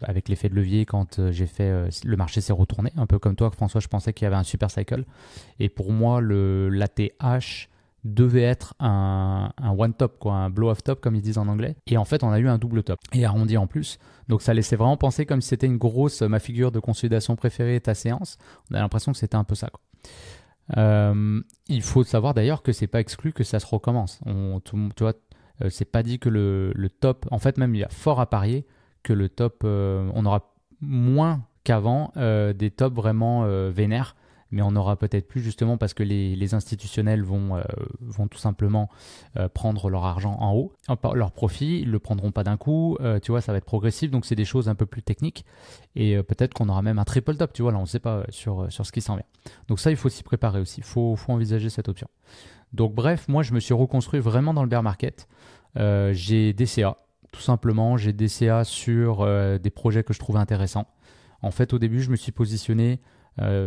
avec 0.01 0.29
l'effet 0.29 0.49
de 0.49 0.55
levier 0.55 0.85
quand 0.85 1.29
j'ai 1.29 1.45
fait 1.45 1.89
le 2.03 2.17
marché 2.17 2.41
s'est 2.41 2.53
retourné, 2.53 2.91
un 2.97 3.05
peu 3.05 3.19
comme 3.19 3.35
toi 3.35 3.51
François, 3.51 3.81
je 3.81 3.87
pensais 3.87 4.13
qu'il 4.13 4.25
y 4.25 4.27
avait 4.27 4.35
un 4.35 4.43
super 4.43 4.71
cycle. 4.71 5.05
Et 5.59 5.69
pour 5.69 5.91
moi 5.91 6.21
l'ATH 6.21 7.69
devait 8.03 8.41
être 8.41 8.73
un, 8.79 9.51
one 9.77 9.93
top, 9.93 10.17
quoi, 10.17 10.33
un 10.33 10.49
blow 10.49 10.69
off 10.69 10.83
top 10.83 11.01
comme 11.01 11.15
ils 11.15 11.21
disent 11.21 11.37
en 11.37 11.47
anglais. 11.47 11.75
Et 11.85 11.97
en 11.97 12.05
fait, 12.05 12.23
on 12.23 12.31
a 12.31 12.39
eu 12.39 12.47
un 12.47 12.57
double 12.57 12.83
top 12.83 12.99
et 13.13 13.25
arrondi 13.25 13.57
en 13.57 13.67
plus. 13.67 13.99
Donc 14.27 14.41
ça 14.41 14.55
laissait 14.55 14.75
vraiment 14.75 14.97
penser 14.97 15.27
comme 15.27 15.41
si 15.41 15.49
c'était 15.49 15.67
une 15.67 15.77
grosse, 15.77 16.23
ma 16.23 16.39
figure 16.39 16.71
de 16.71 16.79
consolidation 16.79 17.35
préférée, 17.35 17.79
ta 17.79 17.93
séance. 17.93 18.37
On 18.71 18.75
a 18.75 18.79
l'impression 18.79 19.11
que 19.11 19.19
c'était 19.19 19.35
un 19.35 19.43
peu 19.43 19.55
ça. 19.55 19.69
Euh, 20.77 21.41
il 21.67 21.81
faut 21.81 22.03
savoir 22.03 22.33
d'ailleurs 22.33 22.63
que 22.63 22.71
c'est 22.71 22.87
pas 22.87 22.99
exclu 22.99 23.33
que 23.33 23.43
ça 23.43 23.59
se 23.59 23.65
recommence. 23.65 24.19
On, 24.25 24.59
tu 24.61 24.89
vois, 24.99 25.13
euh, 25.61 25.69
c'est 25.69 25.85
pas 25.85 26.03
dit 26.03 26.19
que 26.19 26.29
le, 26.29 26.71
le, 26.75 26.89
top. 26.89 27.27
En 27.31 27.39
fait, 27.39 27.57
même 27.57 27.75
il 27.75 27.79
y 27.79 27.83
a 27.83 27.89
fort 27.89 28.19
à 28.19 28.29
parier 28.29 28.65
que 29.03 29.13
le 29.13 29.29
top, 29.29 29.61
euh, 29.63 30.09
on 30.13 30.25
aura 30.25 30.53
moins 30.79 31.45
qu'avant 31.63 32.11
des 32.15 32.71
tops 32.71 32.95
vraiment 32.95 33.45
vénères 33.69 34.15
mais 34.51 34.61
on 34.61 34.75
aura 34.75 34.97
peut-être 34.97 35.27
plus 35.27 35.41
justement 35.41 35.77
parce 35.77 35.93
que 35.93 36.03
les, 36.03 36.53
institutionnels 36.53 37.23
vont, 37.23 37.55
euh, 37.55 37.61
vont 38.01 38.27
tout 38.27 38.37
simplement 38.37 38.89
euh, 39.37 39.47
prendre 39.47 39.89
leur 39.89 40.03
argent 40.03 40.35
en 40.39 40.53
haut, 40.53 40.73
leur 41.13 41.31
profit, 41.31 41.79
ils 41.79 41.89
le 41.89 41.99
prendront 41.99 42.31
pas 42.31 42.43
d'un 42.43 42.57
coup, 42.57 42.97
euh, 42.99 43.19
tu 43.19 43.31
vois, 43.31 43.39
ça 43.39 43.53
va 43.53 43.57
être 43.57 43.65
progressif, 43.65 44.11
donc 44.11 44.25
c'est 44.25 44.35
des 44.35 44.45
choses 44.45 44.67
un 44.67 44.75
peu 44.75 44.85
plus 44.85 45.01
techniques, 45.01 45.45
et 45.95 46.21
peut-être 46.23 46.53
qu'on 46.53 46.67
aura 46.67 46.81
même 46.81 46.99
un 46.99 47.05
triple 47.05 47.35
top, 47.35 47.53
tu 47.53 47.61
vois, 47.61 47.71
là 47.71 47.77
on 47.77 47.81
ne 47.81 47.87
sait 47.87 47.99
pas 47.99 48.23
sur, 48.29 48.69
sur 48.71 48.85
ce 48.85 48.91
qui 48.91 49.01
s'en 49.01 49.15
vient. 49.15 49.25
Donc 49.67 49.79
ça, 49.79 49.91
il 49.91 49.97
faut 49.97 50.09
s'y 50.09 50.23
préparer 50.23 50.59
aussi, 50.59 50.81
il 50.81 50.83
faut, 50.83 51.15
faut 51.15 51.31
envisager 51.31 51.69
cette 51.69 51.87
option. 51.87 52.07
Donc 52.73 52.93
bref, 52.93 53.27
moi 53.27 53.43
je 53.43 53.53
me 53.53 53.59
suis 53.59 53.73
reconstruit 53.73 54.19
vraiment 54.19 54.53
dans 54.53 54.63
le 54.63 54.69
bear 54.69 54.83
market, 54.83 55.27
j'ai 55.75 56.53
DCA, 56.53 56.97
tout 57.31 57.41
simplement, 57.41 57.95
j'ai 57.95 58.11
DCA 58.11 58.65
sur 58.65 59.25
des 59.59 59.69
projets 59.69 60.03
que 60.03 60.13
je 60.13 60.19
trouvais 60.19 60.39
intéressants. 60.39 60.87
En 61.41 61.51
fait, 61.51 61.73
au 61.73 61.79
début, 61.79 62.01
je 62.01 62.11
me 62.11 62.17
suis 62.17 62.33
positionné 62.33 62.99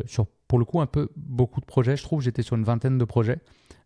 sur 0.06 0.26
pour 0.54 0.60
le 0.60 0.64
coup 0.64 0.80
un 0.80 0.86
peu 0.86 1.08
beaucoup 1.16 1.60
de 1.60 1.66
projets. 1.66 1.96
Je 1.96 2.04
trouve 2.04 2.22
j'étais 2.22 2.42
sur 2.42 2.54
une 2.54 2.62
vingtaine 2.62 2.96
de 2.96 3.04
projets, 3.04 3.40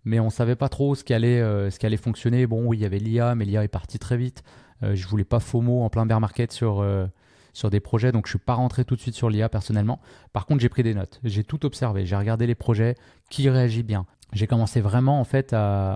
mais 0.05 0.21
on 0.21 0.29
savait 0.29 0.55
pas 0.55 0.69
trop 0.69 0.95
ce 0.95 1.03
qui 1.03 1.15
allait, 1.15 1.41
euh, 1.41 1.71
ce 1.71 1.97
fonctionner. 1.97 2.47
Bon, 2.47 2.63
oui, 2.67 2.77
il 2.77 2.81
y 2.83 2.85
avait 2.85 2.99
l'IA, 2.99 3.35
mais 3.35 3.47
l'IA 3.47 3.65
est 3.65 3.69
partie 3.69 3.99
très 3.99 4.19
vite. 4.19 4.43
Euh, 4.83 4.95
je 4.95 5.09
voulais 5.09 5.25
pas 5.25 5.41
FOMO 5.41 5.81
en 5.83 5.89
plein 5.89 6.05
bear 6.05 6.21
market 6.21 6.53
sur 6.53 6.81
euh, 6.81 7.07
sur 7.55 7.71
des 7.71 7.81
projets, 7.81 8.13
donc 8.13 8.27
je 8.27 8.33
suis 8.33 8.39
pas 8.39 8.53
rentré 8.53 8.85
tout 8.85 8.97
de 8.97 9.01
suite 9.01 9.15
sur 9.15 9.31
l'IA 9.31 9.49
personnellement. 9.49 9.99
Par 10.35 10.45
contre, 10.45 10.61
j'ai 10.61 10.69
pris 10.69 10.83
des 10.83 10.93
notes, 10.93 11.21
j'ai 11.25 11.43
tout 11.43 11.65
observé, 11.65 12.05
j'ai 12.05 12.17
regardé 12.17 12.47
les 12.47 12.55
projets, 12.55 12.97
qui 13.31 13.49
réagit 13.49 13.83
bien, 13.83 14.05
j'ai 14.35 14.47
commencé 14.47 14.83
vraiment 14.83 15.21
en 15.21 15.25
fait 15.25 15.55
à, 15.55 15.93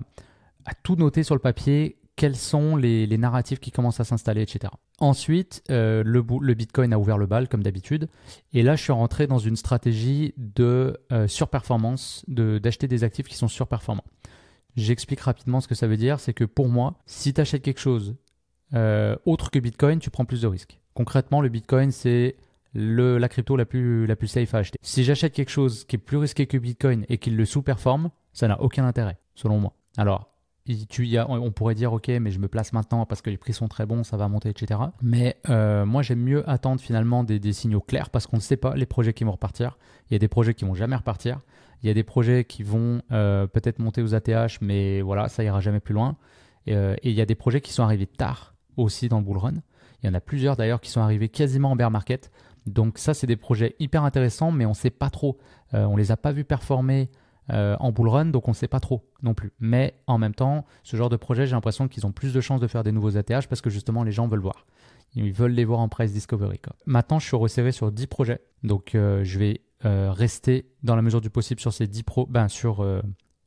à 0.64 0.72
tout 0.82 0.96
noter 0.96 1.22
sur 1.22 1.34
le 1.34 1.40
papier 1.42 1.98
quels 2.16 2.36
sont 2.36 2.76
les, 2.76 3.06
les 3.06 3.18
narratifs 3.18 3.58
qui 3.60 3.70
commencent 3.70 4.00
à 4.00 4.04
s'installer, 4.04 4.42
etc. 4.42 4.72
Ensuite, 4.98 5.62
euh, 5.70 6.02
le, 6.04 6.24
le 6.40 6.54
Bitcoin 6.54 6.92
a 6.92 6.98
ouvert 6.98 7.18
le 7.18 7.26
bal, 7.26 7.48
comme 7.48 7.62
d'habitude. 7.62 8.08
Et 8.52 8.62
là, 8.62 8.76
je 8.76 8.82
suis 8.82 8.92
rentré 8.92 9.26
dans 9.26 9.38
une 9.38 9.56
stratégie 9.56 10.34
de 10.36 10.98
euh, 11.10 11.26
surperformance, 11.26 12.24
d'acheter 12.28 12.86
des 12.86 13.04
actifs 13.04 13.28
qui 13.28 13.36
sont 13.36 13.48
surperformants. 13.48 14.04
J'explique 14.76 15.20
rapidement 15.20 15.60
ce 15.60 15.68
que 15.68 15.74
ça 15.74 15.86
veut 15.86 15.96
dire. 15.96 16.20
C'est 16.20 16.34
que 16.34 16.44
pour 16.44 16.68
moi, 16.68 16.98
si 17.06 17.34
tu 17.34 17.40
achètes 17.40 17.62
quelque 17.62 17.80
chose 17.80 18.16
euh, 18.74 19.16
autre 19.26 19.50
que 19.50 19.58
Bitcoin, 19.58 19.98
tu 19.98 20.10
prends 20.10 20.24
plus 20.24 20.42
de 20.42 20.46
risques. 20.46 20.80
Concrètement, 20.94 21.40
le 21.40 21.48
Bitcoin, 21.48 21.90
c'est 21.90 22.36
la 22.74 23.28
crypto 23.28 23.56
la 23.56 23.66
plus, 23.66 24.06
la 24.06 24.16
plus 24.16 24.28
safe 24.28 24.54
à 24.54 24.58
acheter. 24.58 24.78
Si 24.82 25.04
j'achète 25.04 25.34
quelque 25.34 25.50
chose 25.50 25.84
qui 25.84 25.96
est 25.96 25.98
plus 25.98 26.16
risqué 26.16 26.46
que 26.46 26.56
Bitcoin 26.56 27.04
et 27.08 27.18
qu'il 27.18 27.36
le 27.36 27.44
sous-performe, 27.44 28.10
ça 28.32 28.48
n'a 28.48 28.60
aucun 28.62 28.86
intérêt, 28.86 29.18
selon 29.34 29.58
moi. 29.58 29.74
Alors, 29.98 30.31
on 30.68 31.50
pourrait 31.50 31.74
dire 31.74 31.92
ok 31.92 32.08
mais 32.20 32.30
je 32.30 32.38
me 32.38 32.48
place 32.48 32.72
maintenant 32.72 33.04
parce 33.04 33.20
que 33.20 33.30
les 33.30 33.36
prix 33.36 33.52
sont 33.52 33.68
très 33.68 33.84
bons 33.84 34.04
ça 34.04 34.16
va 34.16 34.28
monter 34.28 34.48
etc 34.48 34.80
mais 35.02 35.36
euh, 35.48 35.84
moi 35.84 36.02
j'aime 36.02 36.20
mieux 36.20 36.48
attendre 36.48 36.80
finalement 36.80 37.24
des, 37.24 37.52
signaux 37.52 37.80
clairs 37.80 38.10
parce 38.10 38.26
qu'on 38.26 38.36
ne 38.36 38.42
sait 38.42 38.56
pas 38.56 38.74
les 38.74 38.86
projets 38.86 39.12
qui 39.12 39.24
vont 39.24 39.32
repartir. 39.32 39.76
Il 40.08 40.14
y 40.14 40.16
a 40.16 40.18
des 40.18 40.28
projets 40.28 40.54
qui 40.54 40.64
vont 40.64 40.74
jamais 40.74 40.96
repartir. 40.96 41.40
Il 41.82 41.88
y 41.88 41.90
a 41.90 41.94
des 41.94 42.04
projets 42.04 42.44
qui 42.44 42.62
vont 42.62 43.02
euh, 43.10 43.46
peut-être 43.46 43.78
monter 43.80 44.02
aux 44.02 44.14
ATH 44.14 44.60
mais 44.60 45.00
voilà 45.00 45.28
ça 45.28 45.42
ira 45.42 45.60
jamais 45.60 45.80
plus 45.80 45.94
loin. 45.94 46.16
Et, 46.66 46.76
euh, 46.76 46.94
et 47.02 47.10
il 47.10 47.16
y 47.16 47.20
a 47.20 47.26
des 47.26 47.34
projets 47.34 47.60
qui 47.60 47.72
sont 47.72 47.82
arrivés 47.82 48.06
tard 48.06 48.54
aussi 48.76 49.08
dans 49.08 49.18
le 49.18 49.24
bull 49.24 49.38
run. 49.38 49.54
Il 50.02 50.06
y 50.06 50.08
en 50.08 50.14
a 50.14 50.20
plusieurs 50.20 50.56
d'ailleurs 50.56 50.80
qui 50.80 50.90
sont 50.90 51.00
arrivés 51.00 51.28
quasiment 51.28 51.72
en 51.72 51.76
bear 51.76 51.90
market. 51.90 52.30
Donc 52.66 52.98
ça 52.98 53.14
c'est 53.14 53.26
des 53.26 53.36
projets 53.36 53.74
hyper 53.80 54.04
intéressants 54.04 54.52
mais 54.52 54.64
on 54.64 54.70
ne 54.70 54.74
sait 54.74 54.90
pas 54.90 55.10
trop. 55.10 55.38
On 55.72 55.96
les 55.96 56.12
a 56.12 56.16
pas 56.16 56.32
vus 56.32 56.44
performer 56.44 57.08
euh, 57.50 57.76
en 57.80 57.90
bull 57.92 58.08
run, 58.08 58.26
donc 58.26 58.46
on 58.48 58.52
ne 58.52 58.56
sait 58.56 58.68
pas 58.68 58.80
trop 58.80 59.04
non 59.22 59.34
plus. 59.34 59.52
Mais 59.60 59.94
en 60.06 60.18
même 60.18 60.34
temps, 60.34 60.64
ce 60.84 60.96
genre 60.96 61.08
de 61.08 61.16
projet, 61.16 61.46
j'ai 61.46 61.52
l'impression 61.54 61.88
qu'ils 61.88 62.06
ont 62.06 62.12
plus 62.12 62.32
de 62.32 62.40
chances 62.40 62.60
de 62.60 62.66
faire 62.66 62.84
des 62.84 62.92
nouveaux 62.92 63.16
ATH 63.16 63.46
parce 63.48 63.60
que 63.60 63.70
justement, 63.70 64.04
les 64.04 64.12
gens 64.12 64.28
veulent 64.28 64.40
voir. 64.40 64.66
Ils 65.14 65.32
veulent 65.32 65.52
les 65.52 65.64
voir 65.64 65.80
en 65.80 65.88
price 65.88 66.12
discovery. 66.12 66.58
quoi. 66.58 66.74
Maintenant, 66.86 67.18
je 67.18 67.26
suis 67.26 67.36
resserré 67.36 67.72
sur 67.72 67.90
10 67.92 68.06
projets, 68.06 68.40
donc 68.62 68.94
euh, 68.94 69.24
je 69.24 69.38
vais 69.38 69.60
euh, 69.84 70.10
rester 70.12 70.66
dans 70.82 70.96
la 70.96 71.02
mesure 71.02 71.20
du 71.20 71.28
possible 71.30 71.60
sur 71.60 71.72
ces 71.72 71.86
10 71.86 72.02
pro, 72.04 72.26
ben, 72.26 72.48
sur, 72.48 72.86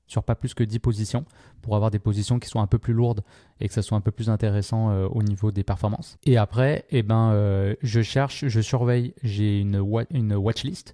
sur 0.05 0.23
pas 0.23 0.35
plus 0.35 0.53
que 0.53 0.63
10 0.63 0.77
positions 0.79 1.25
pour 1.63 1.75
avoir 1.75 1.89
des 1.89 1.97
positions 1.97 2.37
qui 2.37 2.49
sont 2.49 2.59
un 2.59 2.67
peu 2.67 2.77
plus 2.77 2.93
lourdes 2.93 3.23
et 3.61 3.67
que 3.67 3.73
ça 3.73 3.81
soit 3.81 3.97
un 3.97 4.01
peu 4.01 4.11
plus 4.11 4.29
intéressant 4.29 4.93
au 5.05 5.23
niveau 5.23 5.51
des 5.51 5.63
performances. 5.63 6.17
Et 6.25 6.37
après, 6.37 6.85
eh 6.91 7.01
ben, 7.01 7.33
je 7.81 8.01
cherche, 8.01 8.45
je 8.47 8.59
surveille, 8.61 9.15
j'ai 9.23 9.59
une, 9.61 9.77
wa- 9.79 10.03
une 10.11 10.35
watchlist 10.35 10.93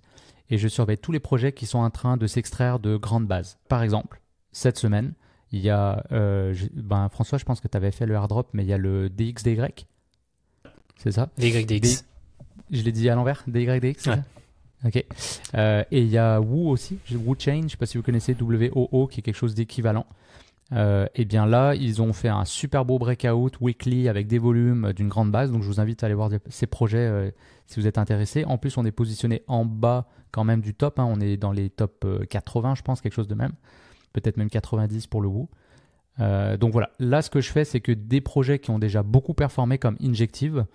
et 0.52 0.58
je 0.58 0.68
surveille 0.68 0.98
tous 0.98 1.12
les 1.12 1.20
projets 1.20 1.54
qui 1.54 1.66
sont 1.66 1.80
en 1.80 1.90
train 1.90 2.18
de 2.18 2.28
s'extraire 2.28 2.80
de 2.80 2.98
grandes 2.98 3.26
bases. 3.26 3.58
Par 3.70 3.82
exemple, 3.82 4.22
cette 4.52 4.78
semaine, 4.78 5.14
il 5.52 5.62
y 5.62 5.70
a, 5.70 6.06
euh, 6.12 6.54
ben, 6.74 7.10
François, 7.10 7.38
je 7.38 7.46
pense 7.46 7.62
que 7.62 7.68
tu 7.68 7.78
avais 7.78 7.92
fait 7.92 8.06
le 8.06 8.14
airdrop, 8.14 8.50
mais 8.54 8.64
il 8.64 8.68
y 8.68 8.74
a 8.74 8.78
le 8.78 9.10
DXDY. 9.10 9.88
C'est 10.98 11.14
ça? 11.14 11.30
DYDX. 11.38 12.06
Je 12.70 12.82
l'ai 12.84 12.92
dit 12.92 13.10
à 13.10 13.16
l'envers 13.16 13.44
DYDX 13.48 14.08
Ouais. 14.08 14.22
Ok. 14.84 15.06
Euh, 15.56 15.84
et 15.92 16.02
il 16.02 16.08
y 16.08 16.18
a 16.18 16.42
Woo 16.42 16.70
aussi, 16.70 17.00
Woo 17.12 17.36
Chain, 17.38 17.64
je 17.64 17.70
sais 17.70 17.78
pas 17.78 17.86
si 17.86 17.98
vous 17.98 18.04
connaissez 18.04 18.36
WOO, 18.40 19.08
qui 19.08 19.20
est 19.20 19.24
quelque 19.24 19.36
chose 19.36 19.56
d'équivalent. 19.56 20.06
Euh, 20.74 21.06
et 21.16 21.26
bien 21.26 21.46
là, 21.46 21.76
ils 21.76 22.02
ont 22.02 22.14
fait 22.14 22.30
un 22.30 22.46
super 22.46 22.86
beau 22.86 22.98
breakout 22.98 23.60
weekly 23.60 24.08
avec 24.08 24.28
des 24.28 24.38
volumes 24.38 24.86
euh, 24.86 24.94
d'une 24.94 25.10
grande 25.10 25.32
base. 25.32 25.52
Donc 25.52 25.64
je 25.64 25.68
vous 25.68 25.80
invite 25.80 26.04
à 26.04 26.06
aller 26.06 26.16
voir 26.16 26.30
ces 26.50 26.68
projets 26.68 26.98
euh, 26.98 27.30
si 27.68 27.80
vous 27.80 27.88
êtes 27.88 27.98
intéressé. 27.98 28.46
En 28.46 28.58
plus, 28.58 28.78
on 28.78 28.86
est 28.86 28.92
positionné 28.92 29.44
en 29.48 29.66
bas 29.66 30.08
quand 30.32 30.44
même 30.44 30.62
du 30.62 30.74
top. 30.74 31.00
hein. 31.00 31.06
On 31.08 31.20
est 31.20 31.38
dans 31.38 31.52
les 31.52 31.70
top 31.70 32.04
euh, 32.06 32.26
80, 32.26 32.76
je 32.76 32.82
pense, 32.82 33.02
quelque 33.02 33.14
chose 33.14 33.28
de 33.28 33.36
même. 33.36 33.54
Peut-être 34.14 34.38
même 34.38 34.50
90 34.50 35.08
pour 35.08 35.22
le 35.22 35.28
Woo. 35.28 35.50
Euh, 36.20 36.58
donc 36.58 36.74
voilà, 36.74 36.92
là 37.00 37.22
ce 37.22 37.30
que 37.30 37.42
je 37.42 37.52
fais, 37.52 37.64
c'est 37.64 37.80
que 37.80 37.92
des 37.92 38.22
projets 38.22 38.60
qui 38.60 38.70
ont 38.70 38.80
déjà 38.80 39.02
beaucoup 39.04 39.34
performé 39.34 39.78
comme 39.78 39.96
Injective, 40.02 40.66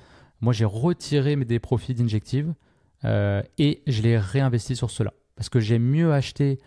moi 0.41 0.53
j'ai 0.53 0.65
retiré 0.65 1.37
des 1.37 1.59
profits 1.59 1.95
d'Injective 1.95 2.55
euh, 3.05 3.43
et 3.59 3.83
je 3.87 4.03
les 4.03 4.19
réinvestis 4.19 4.77
sur 4.77 4.91
cela. 4.91 5.13
Parce 5.37 5.49
que 5.49 5.61
j'aime 5.61 5.83
mieux 5.83 6.13
acheter 6.13 6.59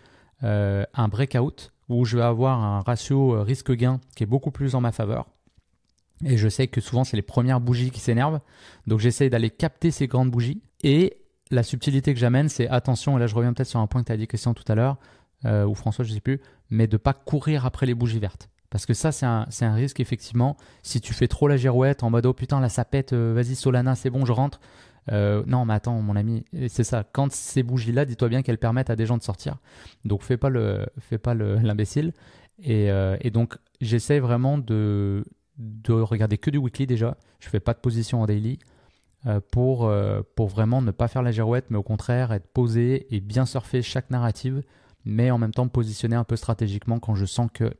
euh, 0.44 0.84
un 0.94 1.08
breakout 1.08 1.72
où 1.88 2.04
je 2.04 2.16
vais 2.16 2.22
avoir 2.22 2.62
un 2.62 2.80
ratio 2.80 3.34
euh, 3.34 3.42
risque-gain 3.42 4.00
qui 4.14 4.22
est 4.22 4.26
beaucoup 4.26 4.52
plus 4.52 4.74
en 4.74 4.80
ma 4.80 4.92
faveur. 4.92 5.26
Et 6.24 6.36
je 6.36 6.48
sais 6.48 6.68
que 6.68 6.80
souvent 6.80 7.02
c'est 7.02 7.16
les 7.16 7.22
premières 7.22 7.60
bougies 7.60 7.90
qui 7.90 8.00
s'énervent. 8.00 8.40
Donc 8.86 9.00
j'essaye 9.00 9.30
d'aller 9.30 9.50
capter 9.50 9.90
ces 9.90 10.06
grandes 10.06 10.30
bougies. 10.30 10.62
Et 10.84 11.16
la 11.50 11.62
subtilité 11.62 12.14
que 12.14 12.20
j'amène, 12.20 12.48
c'est 12.48 12.68
attention, 12.68 13.16
et 13.16 13.20
là 13.20 13.26
je 13.26 13.34
reviens 13.34 13.52
peut-être 13.52 13.68
sur 13.68 13.80
un 13.80 13.86
point 13.86 14.02
que 14.02 14.06
tu 14.06 14.12
as 14.12 14.16
dit 14.16 14.26
Christian 14.26 14.54
tout 14.54 14.64
à 14.70 14.74
l'heure, 14.74 14.96
euh, 15.44 15.64
ou 15.66 15.74
François, 15.74 16.04
je 16.04 16.12
sais 16.12 16.20
plus, 16.20 16.40
mais 16.70 16.86
de 16.86 16.96
pas 16.96 17.12
courir 17.12 17.66
après 17.66 17.86
les 17.86 17.94
bougies 17.94 18.18
vertes. 18.18 18.48
Parce 18.68 18.86
que 18.86 18.94
ça, 18.94 19.10
c'est 19.10 19.26
un, 19.26 19.48
un 19.62 19.74
risque, 19.74 19.98
effectivement. 19.98 20.56
Si 20.82 21.00
tu 21.00 21.12
fais 21.12 21.26
trop 21.26 21.48
la 21.48 21.56
girouette 21.56 22.04
en 22.04 22.10
mode 22.10 22.26
oh 22.26 22.32
putain, 22.32 22.60
là 22.60 22.68
ça 22.68 22.84
pète, 22.84 23.12
euh, 23.12 23.32
vas-y 23.34 23.56
Solana, 23.56 23.96
c'est 23.96 24.10
bon, 24.10 24.24
je 24.24 24.32
rentre. 24.32 24.60
Euh, 25.10 25.42
non, 25.46 25.64
mais 25.64 25.74
attends, 25.74 26.00
mon 26.02 26.14
ami, 26.14 26.44
c'est 26.68 26.84
ça. 26.84 27.02
Quand 27.10 27.32
ces 27.32 27.64
bougies-là, 27.64 28.04
dis-toi 28.04 28.28
bien 28.28 28.42
qu'elles 28.42 28.58
permettent 28.58 28.90
à 28.90 28.94
des 28.96 29.06
gens 29.06 29.18
de 29.18 29.24
sortir. 29.24 29.56
Donc 30.04 30.22
fais 30.22 30.36
pas 30.36 30.50
le, 30.50 30.86
fais 31.00 31.18
pas 31.18 31.34
le- 31.34 31.56
l'imbécile. 31.62 32.12
Et, 32.62 32.90
et 33.22 33.30
donc 33.30 33.56
j'essaie 33.80 34.20
vraiment 34.20 34.58
de, 34.58 35.24
de 35.56 35.94
regarder 35.94 36.38
que 36.38 36.50
du 36.50 36.58
weekly 36.58 36.86
déjà. 36.86 37.16
Je 37.40 37.48
fais 37.48 37.58
pas 37.58 37.72
de 37.72 37.78
position 37.78 38.20
en 38.20 38.26
daily 38.26 38.58
pour, 39.50 39.86
euh, 39.86 40.22
pour 40.34 40.48
vraiment 40.48 40.82
ne 40.82 40.90
pas 40.90 41.08
faire 41.08 41.22
la 41.22 41.30
girouette, 41.30 41.66
mais 41.70 41.76
au 41.76 41.82
contraire 41.82 42.32
être 42.32 42.46
posé 42.48 43.14
et 43.14 43.20
bien 43.20 43.46
surfer 43.46 43.82
chaque 43.82 44.10
narrative, 44.10 44.62
mais 45.04 45.30
en 45.30 45.38
même 45.38 45.52
temps 45.52 45.68
positionner 45.68 46.16
un 46.16 46.24
peu 46.24 46.36
stratégiquement 46.36 46.98
quand 46.98 47.14
je 47.14 47.26
sens 47.26 47.48
que 47.52 47.74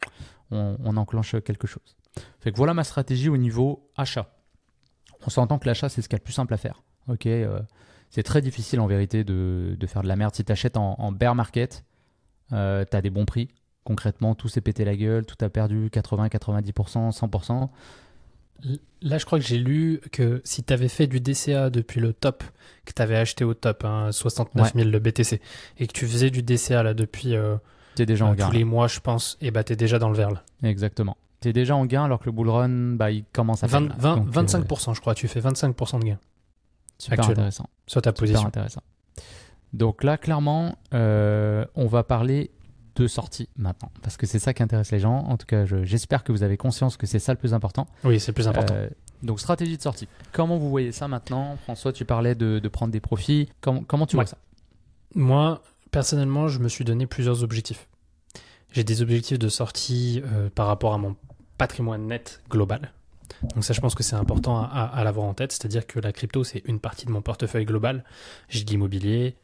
on, 0.50 0.96
enclenche 0.96 1.36
quelque 1.44 1.68
chose. 1.68 1.96
Fait 2.40 2.50
que 2.50 2.56
voilà 2.56 2.74
ma 2.74 2.82
stratégie 2.82 3.28
au 3.28 3.36
niveau 3.36 3.88
achat. 3.96 4.28
On 5.24 5.30
s'entend 5.30 5.58
que 5.58 5.66
l'achat 5.66 5.88
c'est 5.88 6.02
ce 6.02 6.08
qu'il 6.08 6.16
y 6.16 6.18
a 6.18 6.18
de 6.18 6.24
plus 6.24 6.32
simple 6.32 6.52
à 6.54 6.56
faire. 6.56 6.82
Ok, 7.08 7.26
euh, 7.26 7.60
c'est 8.10 8.24
très 8.24 8.42
difficile 8.42 8.80
en 8.80 8.86
vérité 8.86 9.22
de, 9.22 9.76
de 9.78 9.86
faire 9.86 10.02
de 10.02 10.08
la 10.08 10.16
merde. 10.16 10.34
Si 10.34 10.44
tu 10.44 10.50
achètes 10.50 10.76
en, 10.76 10.96
en 10.98 11.12
bear 11.12 11.34
market, 11.34 11.84
euh, 12.52 12.84
tu 12.88 12.96
as 12.96 13.00
des 13.00 13.10
bons 13.10 13.24
prix. 13.24 13.48
Concrètement, 13.84 14.34
tout 14.34 14.48
s'est 14.48 14.60
pété 14.60 14.84
la 14.84 14.96
gueule, 14.96 15.24
tout 15.24 15.42
a 15.44 15.48
perdu 15.48 15.88
80, 15.90 16.28
90%, 16.28 17.16
100%. 17.16 17.68
Là, 19.02 19.16
je 19.18 19.24
crois 19.24 19.38
que 19.38 19.44
j'ai 19.44 19.58
lu 19.58 20.00
que 20.12 20.40
si 20.44 20.62
tu 20.62 20.72
avais 20.72 20.88
fait 20.88 21.06
du 21.06 21.20
DCA 21.20 21.70
depuis 21.70 22.00
le 22.00 22.12
top, 22.12 22.44
que 22.84 22.92
tu 22.92 23.00
avais 23.00 23.16
acheté 23.16 23.44
au 23.44 23.54
top, 23.54 23.84
hein, 23.84 24.12
69 24.12 24.74
000 24.74 24.88
le 24.90 24.98
BTC, 24.98 25.40
et 25.78 25.86
que 25.86 25.92
tu 25.92 26.06
faisais 26.06 26.30
du 26.30 26.42
DCA 26.42 26.82
là 26.82 26.92
depuis 26.94 27.34
euh, 27.34 27.56
es 27.98 28.06
déjà 28.06 28.26
en 28.26 28.32
euh, 28.32 28.34
gain. 28.34 28.46
tous 28.46 28.52
là. 28.52 28.58
les 28.58 28.64
mois, 28.64 28.88
je 28.88 29.00
pense, 29.00 29.36
et 29.40 29.50
bah 29.50 29.64
t'es 29.64 29.76
déjà 29.76 29.98
dans 29.98 30.08
le 30.10 30.16
vert 30.16 30.30
là. 30.30 30.42
Exactement. 30.62 31.16
Tu 31.40 31.48
es 31.48 31.52
déjà 31.52 31.74
en 31.76 31.86
gain 31.86 32.04
alors 32.04 32.18
que 32.20 32.26
le 32.26 32.32
bull 32.32 32.50
run, 32.50 32.94
bah, 32.96 33.10
il 33.10 33.24
commence 33.32 33.64
à 33.64 33.66
20 33.66 33.88
faire. 33.88 33.96
20 33.98 34.16
Donc, 34.16 34.36
euh, 34.36 34.42
25%, 34.42 34.94
je 34.94 35.00
crois, 35.00 35.14
tu 35.14 35.26
fais 35.28 35.40
25% 35.40 36.00
de 36.00 36.04
gain 36.04 36.18
super 36.98 37.18
actuellement. 37.20 37.32
intéressant. 37.32 37.68
sur 37.86 38.02
ta 38.02 38.10
Super 38.10 38.20
position. 38.20 38.46
intéressant. 38.48 38.82
Donc 39.72 40.04
là, 40.04 40.18
clairement, 40.18 40.76
euh, 40.94 41.64
on 41.74 41.86
va 41.86 42.02
parler 42.02 42.50
de 42.96 43.06
sortie 43.06 43.48
maintenant. 43.56 43.90
Parce 44.02 44.16
que 44.16 44.26
c'est 44.26 44.38
ça 44.38 44.52
qui 44.54 44.62
intéresse 44.62 44.90
les 44.92 44.98
gens. 45.00 45.18
En 45.28 45.36
tout 45.36 45.46
cas, 45.46 45.64
je- 45.64 45.84
j'espère 45.84 46.24
que 46.24 46.32
vous 46.32 46.42
avez 46.42 46.56
conscience 46.56 46.96
que 46.96 47.06
c'est 47.06 47.18
ça 47.18 47.32
le 47.32 47.38
plus 47.38 47.54
important. 47.54 47.86
Oui, 48.04 48.18
c'est 48.20 48.28
le 48.30 48.34
plus 48.34 48.48
important. 48.48 48.74
Euh, 48.74 48.88
donc, 49.22 49.40
stratégie 49.40 49.76
de 49.76 49.82
sortie. 49.82 50.08
Comment 50.32 50.56
vous 50.58 50.70
voyez 50.70 50.92
ça 50.92 51.06
maintenant 51.08 51.56
François, 51.64 51.92
tu 51.92 52.04
parlais 52.04 52.34
de, 52.34 52.58
de 52.58 52.68
prendre 52.68 52.92
des 52.92 53.00
profits. 53.00 53.48
Comment, 53.60 53.82
comment 53.82 54.06
tu 54.06 54.16
Ouais. 54.16 54.24
vois 54.24 54.30
ça 54.30 54.38
Moi, 55.14 55.62
personnellement, 55.90 56.48
je 56.48 56.58
me 56.58 56.68
suis 56.68 56.84
donné 56.84 57.06
plusieurs 57.06 57.42
objectifs. 57.42 57.86
J'ai 58.72 58.84
des 58.84 59.02
objectifs 59.02 59.38
de 59.38 59.48
sortie 59.48 60.22
euh, 60.24 60.48
par 60.54 60.66
rapport 60.68 60.94
à 60.94 60.98
mon 60.98 61.16
patrimoine 61.58 62.06
net 62.06 62.40
global. 62.48 62.92
Donc 63.54 63.64
ça, 63.64 63.72
je 63.74 63.80
pense 63.80 63.94
que 63.94 64.02
c'est 64.02 64.16
important 64.16 64.60
à, 64.60 64.64
à- 64.66 64.84
à 64.98 65.04
l'avoir 65.04 65.26
en 65.26 65.34
tête. 65.34 65.52
C'est-à-dire 65.52 65.86
que 65.86 65.98
la 66.00 66.12
crypto, 66.12 66.44
c'est 66.44 66.62
une 66.66 66.78
partie 66.80 67.06
de 67.06 67.10
mon 67.10 67.22
portefeuille 67.22 67.64
global. 67.64 68.04
J'ai 68.48 68.64
de 68.64 68.70
l'immobilier, 68.70 69.36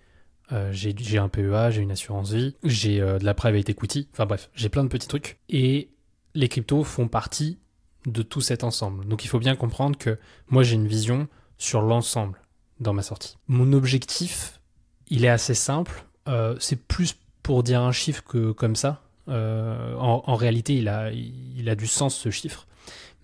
euh, 0.53 0.71
j'ai 0.73 1.19
un 1.19 1.29
PEA, 1.29 1.71
j'ai 1.71 1.83
une 1.83 1.91
assurance 1.91 2.33
vie, 2.33 2.55
j'ai 2.63 3.01
euh, 3.01 3.19
de 3.19 3.25
la 3.25 3.35
private 3.35 3.69
equity. 3.69 4.09
Enfin 4.13 4.27
bref, 4.27 4.51
j'ai 4.55 4.69
plein 4.69 4.85
de 4.85 4.89
petits 4.89 5.09
trucs. 5.09 5.39
Et 5.49 5.91
les 6.35 6.49
cryptos 6.49 6.85
font 6.85 7.09
partie 7.09 7.59
de 8.07 8.23
tout 8.23 8.41
cet 8.41 8.63
ensemble. 8.63 9.07
Donc 9.07 9.25
il 9.25 9.29
faut 9.29 9.41
bien 9.41 9.57
comprendre 9.57 9.99
que 9.99 10.19
moi, 10.49 10.63
j'ai 10.63 10.75
une 10.75 10.87
vision 10.87 11.27
sur 11.59 11.83
l'ensemble 11.83 12.41
dans 12.79 12.93
ma 12.93 13.03
sortie. 13.03 13.37
Mon 13.49 13.73
objectif, 13.73 14.61
il 15.09 15.25
est 15.25 15.29
assez 15.31 15.55
simple. 15.55 16.05
Euh, 16.29 16.57
c'est 16.61 16.77
plus 16.77 17.17
pour 17.43 17.63
dire 17.63 17.81
un 17.81 17.93
chiffre 17.93 18.23
que 18.23 18.53
comme 18.53 18.77
ça. 18.77 19.03
En, 19.29 20.37
réalité, 20.37 20.75
il 20.77 20.87
a, 20.89 21.11
il 21.11 21.69
a 21.69 21.75
du 21.75 21.89
sens 21.89 22.15
ce 22.15 22.31
chiffre. 22.31 22.69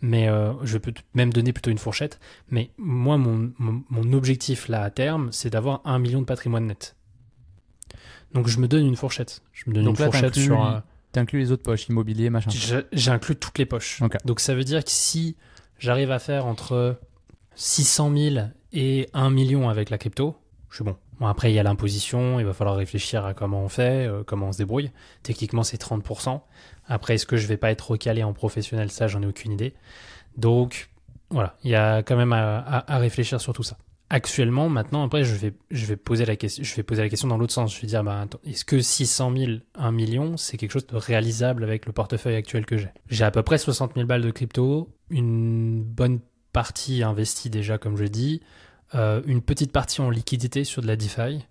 Mais 0.00 0.26
je 0.64 0.78
peux 0.78 0.92
même 1.14 1.32
donner 1.32 1.52
plutôt 1.52 1.70
une 1.70 1.78
fourchette. 1.78 2.18
Mais 2.50 2.70
moi, 2.76 3.18
mon 3.18 4.12
objectif 4.12 4.66
là 4.66 4.82
à 4.82 4.90
terme, 4.90 5.30
c'est 5.30 5.50
d'avoir 5.50 5.80
un 5.84 6.00
million 6.00 6.20
de 6.20 6.24
patrimoine 6.24 6.66
net. 6.66 6.96
Donc 8.34 8.48
je 8.48 8.58
me 8.58 8.68
donne 8.68 8.86
une 8.86 8.96
fourchette. 8.96 9.42
Je 9.52 9.64
me 9.68 9.74
donne 9.74 9.84
Donc 9.84 9.98
une 9.98 10.04
là, 10.04 10.10
fourchette 10.10 10.34
sur. 10.34 10.64
euh, 10.64 10.80
T'inclus 11.12 11.40
les 11.40 11.52
autres 11.52 11.62
poches, 11.62 11.88
immobilier, 11.88 12.30
machin. 12.30 12.48
J'inclus 12.92 13.36
toutes 13.36 13.58
les 13.58 13.66
poches. 13.66 14.00
Donc 14.24 14.40
ça 14.40 14.54
veut 14.54 14.64
dire 14.64 14.82
que 14.82 14.90
si 14.90 15.36
j'arrive 15.78 16.10
à 16.10 16.18
faire 16.18 16.46
entre 16.46 16.98
600 17.54 18.12
000 18.16 18.46
et 18.72 19.08
1 19.12 19.28
million 19.30 19.68
avec 19.68 19.90
la 19.90 19.98
crypto, 19.98 20.36
je 20.70 20.76
suis 20.76 20.84
bon. 20.84 20.96
Bon, 21.20 21.26
après, 21.26 21.52
il 21.52 21.54
y 21.54 21.58
a 21.58 21.62
l'imposition, 21.62 22.40
il 22.40 22.46
va 22.46 22.54
falloir 22.54 22.74
réfléchir 22.76 23.24
à 23.26 23.34
comment 23.34 23.62
on 23.62 23.68
fait, 23.68 24.06
euh, 24.08 24.24
comment 24.24 24.48
on 24.48 24.52
se 24.52 24.58
débrouille. 24.58 24.90
Techniquement, 25.22 25.62
c'est 25.62 25.76
30%. 25.80 26.40
Après, 26.88 27.14
est-ce 27.14 27.26
que 27.26 27.36
je 27.36 27.46
vais 27.46 27.58
pas 27.58 27.70
être 27.70 27.90
recalé 27.90 28.22
en 28.24 28.32
professionnel? 28.32 28.90
Ça, 28.90 29.06
j'en 29.06 29.22
ai 29.22 29.26
aucune 29.26 29.52
idée. 29.52 29.74
Donc, 30.36 30.88
voilà, 31.30 31.56
il 31.62 31.70
y 31.70 31.74
a 31.76 31.98
quand 32.02 32.16
même 32.16 32.32
à, 32.32 32.58
à- 32.58 32.94
à 32.94 32.98
réfléchir 32.98 33.40
sur 33.40 33.52
tout 33.52 33.62
ça. 33.62 33.76
Actuellement, 34.14 34.68
maintenant, 34.68 35.04
après, 35.04 35.24
je 35.24 35.34
vais, 35.36 35.96
poser 35.96 36.26
la 36.26 36.36
question, 36.36 37.28
dans 37.28 37.38
l'autre 37.38 37.54
sens. 37.54 37.74
Je 37.74 37.80
vais 37.80 37.86
dire, 37.86 38.04
bah, 38.04 38.26
est-ce 38.44 38.66
que 38.66 38.78
600 38.78 39.32
000, 39.34 39.52
1 39.74 39.90
million, 39.90 40.36
c'est 40.36 40.58
quelque 40.58 40.72
chose 40.72 40.86
de 40.86 40.96
réalisable 40.96 41.64
avec 41.64 41.86
le 41.86 41.92
portefeuille 41.92 42.34
actuel 42.34 42.66
que 42.66 42.76
j'ai? 42.76 42.90
J'ai 43.08 43.24
à 43.24 43.30
peu 43.30 43.42
près 43.42 43.56
60 43.56 43.94
000 43.94 44.06
balles 44.06 44.20
de 44.20 44.30
crypto, 44.30 44.90
une 45.08 45.82
bonne 45.82 46.20
partie 46.52 47.02
investie 47.02 47.48
déjà, 47.48 47.78
comme 47.78 47.96
je 47.96 48.04
dis, 48.04 48.42
euh, 48.94 49.22
une 49.24 49.40
petite 49.40 49.72
partie 49.72 50.02
en 50.02 50.10
liquidité 50.10 50.64
sur 50.64 50.82
de 50.82 50.88
la 50.88 50.96
DeFi 50.96 51.46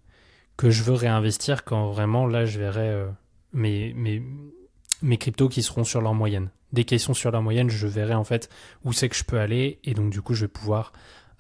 que 0.56 0.70
je 0.70 0.84
veux 0.84 0.94
réinvestir 0.94 1.64
quand 1.64 1.90
vraiment 1.90 2.28
là 2.28 2.46
je 2.46 2.60
verrai 2.60 2.90
euh, 2.90 3.08
mes, 3.54 5.18
cryptos 5.18 5.50
qui 5.50 5.64
seront 5.64 5.84
sur 5.84 6.02
leur 6.02 6.14
moyenne. 6.14 6.52
Dès 6.74 6.84
qu'ils 6.84 7.00
sur 7.00 7.32
leur 7.32 7.42
moyenne, 7.42 7.72
je 7.72 7.88
verrai 7.88 8.14
en 8.14 8.24
fait 8.24 8.50
où 8.84 8.94
c'est 8.94 9.10
que 9.10 9.16
je 9.16 9.24
peux 9.24 9.40
aller 9.40 9.80
et 9.84 9.96
donc 9.96 10.12
du 10.12 10.22
coup 10.22 10.36
je 10.36 10.46
vais 10.46 10.48
pouvoir 10.48 10.94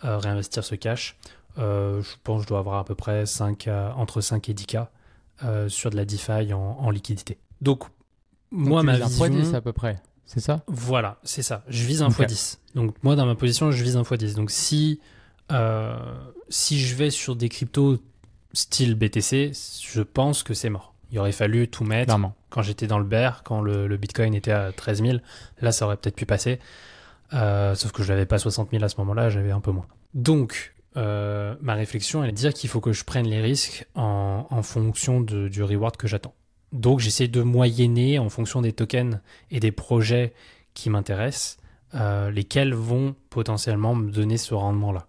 réinvestir 0.04 0.64
ce 0.64 0.76
cash. 0.76 1.18
Euh, 1.58 2.02
je 2.02 2.10
pense 2.24 2.38
que 2.40 2.44
je 2.44 2.48
dois 2.48 2.60
avoir 2.60 2.78
à 2.80 2.86
peu 2.86 2.96
près 2.96 3.26
5 3.26 3.68
à- 3.68 3.94
entre 3.98 4.22
5 4.22 4.48
et 4.50 4.54
10K 4.54 4.88
euh, 5.44 5.68
sur 5.70 5.90
de 5.90 5.96
la 5.98 6.06
DeFi 6.06 6.54
en, 6.54 6.78
en 6.80 6.90
liquidité. 6.90 7.38
Donc 7.62 7.84
moi 8.52 8.82
Donc, 8.82 8.86
ma 8.86 8.94
vises 8.94 9.22
un 9.22 9.28
vision... 9.28 9.52
x10 9.52 9.56
à 9.56 9.62
peu 9.62 9.74
près. 9.74 10.02
C'est 10.26 10.40
ça? 10.40 10.62
Voilà, 10.68 11.18
c'est 11.24 11.42
ça. 11.42 11.64
Je 11.68 11.86
vise 11.86 12.02
un 12.02 12.08
Ok. 12.08 12.20
x10. 12.20 12.58
Donc 12.76 12.96
moi, 13.04 13.16
dans 13.18 13.26
ma 13.26 13.36
position, 13.36 13.70
je 13.72 13.84
vise 13.84 13.98
un 13.98 14.04
x10. 14.04 14.36
Donc 14.36 14.50
si, 14.50 15.02
euh, 15.52 15.98
si 16.48 16.80
je 16.80 16.96
vais 16.96 17.10
sur 17.10 17.36
des 17.36 17.50
cryptos 17.50 17.98
style 18.54 18.96
BTC, 18.96 19.52
je 19.84 20.02
pense 20.02 20.44
que 20.44 20.54
c'est 20.54 20.70
mort. 20.70 20.94
Il 21.12 21.20
aurait 21.20 21.34
fallu 21.34 21.68
tout 21.68 21.84
mettre 21.84 22.06
Clairement. 22.06 22.34
quand 22.50 22.62
j'étais 22.62 22.88
dans 22.88 22.98
le 23.00 23.04
bear, 23.04 23.44
quand 23.44 23.60
le, 23.62 23.88
le 23.88 23.98
Bitcoin 23.98 24.34
était 24.34 24.52
à 24.54 24.72
13 24.72 25.02
000. 25.04 25.18
Là, 25.60 25.74
ça 25.74 25.86
aurait 25.86 25.98
peut-être 25.98 26.16
pu 26.16 26.26
passer. 26.26 26.60
Euh, 27.34 27.76
sauf 27.76 27.91
que 27.91 28.04
je 28.04 28.12
n'avais 28.12 28.26
pas 28.26 28.38
60 28.39 28.72
000 28.72 28.84
à 28.84 28.89
ce 28.89 28.98
moment-là, 28.98 29.30
j'avais 29.30 29.52
un 29.52 29.62
peu 29.62 29.72
moins. 29.72 29.86
Donc, 30.13 30.74
euh, 30.98 31.56
ma 31.62 31.74
réflexion, 31.76 32.24
elle 32.24 32.30
est 32.30 32.34
de 32.34 32.38
dire 32.38 32.54
qu'il 32.54 32.70
faut 32.70 32.82
que 32.82 32.91
je 32.91 33.04
prenne 33.06 33.26
les 33.28 33.39
risques 33.41 33.86
en, 33.96 34.46
en 34.50 34.62
fonction 34.63 35.22
de- 35.22 35.48
du 35.48 35.63
reward 35.63 35.96
que 35.96 36.08
j'attends. 36.08 36.34
Donc, 36.74 37.00
j'essaie 37.00 37.28
de 37.30 37.41
moyenner 37.41 38.20
en 38.20 38.30
fonction 38.30 38.62
des 38.62 38.74
tokens 38.74 39.20
et 39.50 39.60
des 39.60 39.72
projets 39.72 40.34
qui 40.74 40.89
m'intéressent, 40.89 41.58
euh, 41.96 42.32
lesquels 42.32 42.74
vont 42.74 43.15
potentiellement 43.30 43.96
me 43.96 44.12
donner 44.12 44.38
ce 44.38 44.54
rendement-là. 44.54 45.08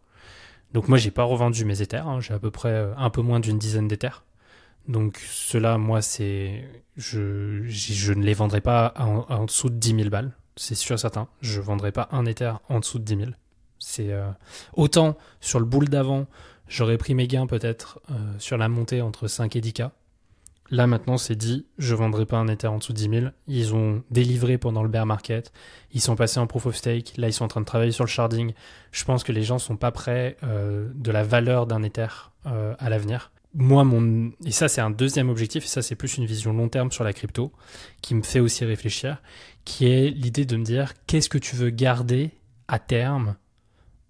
Donc, 0.72 0.88
moi, 0.88 0.98
j'ai 0.98 1.10
pas 1.10 1.24
revendu 1.24 1.64
mes 1.64 1.82
Ethers. 1.82 2.06
hein. 2.08 2.20
j'ai 2.20 2.34
à 2.34 2.38
peu 2.38 2.50
près 2.50 2.70
euh, 2.70 2.94
un 2.96 3.10
peu 3.10 3.20
moins 3.22 3.40
d'une 3.40 3.58
dizaine 3.58 3.88
d'Ethers. 3.88 4.24
Donc, 4.88 5.18
cela, 5.30 5.78
moi, 5.78 6.02
c'est. 6.02 6.64
Je, 6.96 7.62
je 7.66 8.12
ne 8.12 8.24
les 8.24 8.34
vendrai 8.34 8.60
pas 8.60 8.92
en, 8.98 9.24
en 9.28 9.44
dessous 9.44 9.70
de 9.70 9.76
10 9.76 9.94
000 9.96 10.08
balles. 10.10 10.32
C'est 10.56 10.74
sûr, 10.74 10.98
certain. 10.98 11.28
Je 11.40 11.60
vendrai 11.60 11.92
pas 11.92 12.08
un 12.12 12.26
Ether 12.26 12.52
en 12.68 12.80
dessous 12.80 12.98
de 12.98 13.04
10 13.04 13.16
000. 13.16 13.30
C'est. 13.78 14.12
euh, 14.12 14.30
Autant 14.74 15.16
sur 15.40 15.58
le 15.58 15.64
boule 15.64 15.88
d'avant, 15.88 16.26
j'aurais 16.68 16.98
pris 16.98 17.14
mes 17.14 17.26
gains 17.26 17.46
peut-être 17.46 18.00
euh, 18.10 18.14
sur 18.38 18.56
la 18.58 18.68
montée 18.68 19.00
entre 19.02 19.28
5 19.28 19.56
et 19.56 19.60
10K. 19.60 19.90
Là 20.70 20.86
maintenant 20.86 21.18
c'est 21.18 21.34
dit, 21.36 21.66
je 21.76 21.94
vendrai 21.94 22.24
pas 22.24 22.38
un 22.38 22.48
Ether 22.48 22.68
en 22.68 22.78
dessous 22.78 22.92
de 22.94 22.98
10 22.98 23.08
000. 23.20 23.26
Ils 23.46 23.74
ont 23.74 24.02
délivré 24.10 24.56
pendant 24.56 24.82
le 24.82 24.88
bear 24.88 25.04
market, 25.04 25.52
ils 25.92 26.00
sont 26.00 26.16
passés 26.16 26.40
en 26.40 26.46
proof 26.46 26.64
of 26.66 26.76
stake, 26.76 27.12
là 27.18 27.28
ils 27.28 27.32
sont 27.32 27.44
en 27.44 27.48
train 27.48 27.60
de 27.60 27.66
travailler 27.66 27.92
sur 27.92 28.04
le 28.04 28.08
sharding. 28.08 28.52
Je 28.90 29.04
pense 29.04 29.22
que 29.22 29.32
les 29.32 29.42
gens 29.42 29.58
sont 29.58 29.76
pas 29.76 29.90
prêts 29.90 30.36
euh, 30.44 30.88
de 30.94 31.10
la 31.10 31.24
valeur 31.24 31.66
d'un 31.66 31.82
Ether 31.82 32.06
à 32.44 32.88
l'avenir. 32.88 33.32
Moi, 33.54 33.84
mon 33.84 34.32
et 34.46 34.50
ça 34.50 34.66
c'est 34.68 34.80
un 34.80 34.90
deuxième 34.90 35.28
objectif, 35.28 35.64
et 35.64 35.68
ça 35.68 35.82
c'est 35.82 35.94
plus 35.94 36.16
une 36.16 36.24
vision 36.24 36.54
long 36.54 36.68
terme 36.70 36.90
sur 36.90 37.04
la 37.04 37.12
crypto, 37.12 37.52
qui 38.00 38.14
me 38.14 38.22
fait 38.22 38.40
aussi 38.40 38.64
réfléchir, 38.64 39.20
qui 39.64 39.86
est 39.86 40.10
l'idée 40.10 40.44
de 40.44 40.56
me 40.56 40.64
dire 40.64 40.94
qu'est-ce 41.06 41.28
que 41.28 41.38
tu 41.38 41.56
veux 41.56 41.70
garder 41.70 42.30
à 42.68 42.78
terme 42.78 43.36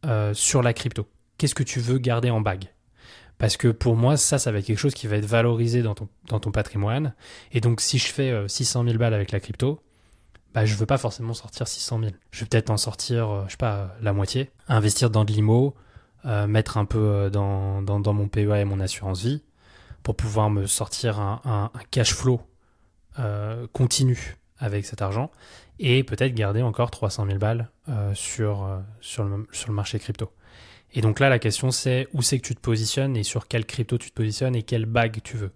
euh, 0.05 0.35
sur 0.35 0.63
la 0.63 0.73
crypto? 0.73 1.07
Qu'est-ce 1.39 1.55
que 1.55 1.63
tu 1.63 1.81
veux 1.81 1.99
garder 1.99 2.31
en 2.31 2.41
bague? 2.41 2.67
Parce 3.39 3.57
que 3.57 3.69
pour 3.69 3.97
moi, 3.97 4.17
ça, 4.17 4.39
ça 4.39 4.53
va 4.53 4.59
être 4.59 4.67
quelque 4.67 4.79
chose 4.79 4.95
qui 4.95 5.07
va 5.07 5.17
être 5.17 5.27
valorisé 5.27 5.83
dans 5.83 5.95
ton, 5.95 6.09
dans 6.29 6.39
ton 6.39 6.53
patrimoine. 6.53 7.15
Et 7.51 7.61
donc, 7.61 7.81
si 7.81 7.99
je 7.99 8.07
fais 8.07 8.31
euh, 8.31 8.47
600 8.47 8.85
000 8.85 8.99
balles 8.99 9.15
avec 9.15 9.33
la 9.33 9.41
crypto, 9.41 9.81
bah, 10.55 10.65
je 10.65 10.75
veux 10.77 10.87
pas 10.87 10.99
forcément 10.99 11.35
sortir 11.35 11.67
600 11.67 12.01
000. 12.01 12.13
Je 12.31 12.41
vais 12.41 12.47
peut-être 12.47 12.71
en 12.71 12.77
sortir, 12.77 13.31
euh, 13.31 13.45
je 13.47 13.53
sais 13.53 13.57
pas, 13.57 13.97
la 14.01 14.13
moitié. 14.13 14.51
Investir 14.69 15.11
dans 15.11 15.25
de 15.25 15.33
l'IMO, 15.33 15.75
euh, 16.25 16.47
mettre 16.47 16.77
un 16.77 16.85
peu 16.85 16.99
euh, 16.99 17.31
dans, 17.31 17.83
dans, 17.83 17.99
dans 17.99 18.13
mon 18.13 18.29
PEA 18.29 18.61
et 18.61 18.65
mon 18.65 18.79
assurance 18.79 19.23
vie 19.23 19.43
pour 20.05 20.15
pouvoir 20.15 20.51
me 20.51 20.67
sortir 20.67 21.19
un, 21.19 21.41
un, 21.45 21.71
un 21.75 21.83
cash 21.91 22.15
flow 22.15 22.41
euh, 23.19 23.67
continu 23.73 24.37
avec 24.63 24.87
cet 24.87 25.03
argent 25.03 25.31
et 25.79 26.05
peut-être 26.05 26.35
garder 26.35 26.63
encore 26.63 26.91
300 26.91 27.27
000 27.27 27.39
balles 27.39 27.69
euh, 27.89 28.15
sur, 28.15 28.65
euh, 28.65 28.79
sur, 29.01 29.25
le, 29.25 29.73
marché 29.73 29.99
crypto. 29.99 30.31
Et 30.95 31.01
donc 31.01 31.21
là, 31.21 31.29
la 31.29 31.39
question 31.39 31.71
c'est 31.71 32.07
où 32.13 32.23
c'est 32.23 32.39
que 32.39 32.47
tu 32.47 32.55
te 32.55 32.61
positionnes 32.61 33.17
et 33.17 33.25
sur 33.25 33.49
quelle 33.49 33.67
crypto 33.67 33.99
tu 33.99 34.11
te 34.11 34.15
positionnes 34.15 34.55
et 34.55 34.63
quelle 34.63 34.87
bague 34.87 35.21
tu 35.25 35.37
veux. 35.37 35.53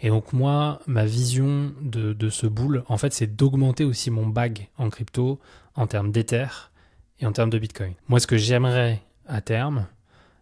Et 0.00 0.08
donc 0.08 0.32
moi, 0.32 0.80
ma 0.86 1.04
vision 1.04 1.72
de, 1.80 2.12
de 2.12 2.30
ce 2.30 2.46
boule, 2.46 2.82
en 2.88 2.98
fait, 2.98 3.12
c'est 3.12 3.36
d'augmenter 3.36 3.84
aussi 3.84 4.10
mon 4.10 4.26
bag 4.26 4.68
en 4.76 4.90
crypto 4.90 5.38
en 5.74 5.86
termes 5.86 6.10
d'Ether 6.10 6.48
et 7.20 7.26
en 7.26 7.32
termes 7.32 7.50
de 7.50 7.58
Bitcoin. 7.58 7.94
Moi, 8.08 8.18
ce 8.18 8.26
que 8.26 8.36
j'aimerais 8.36 9.02
à 9.26 9.40
terme, 9.40 9.86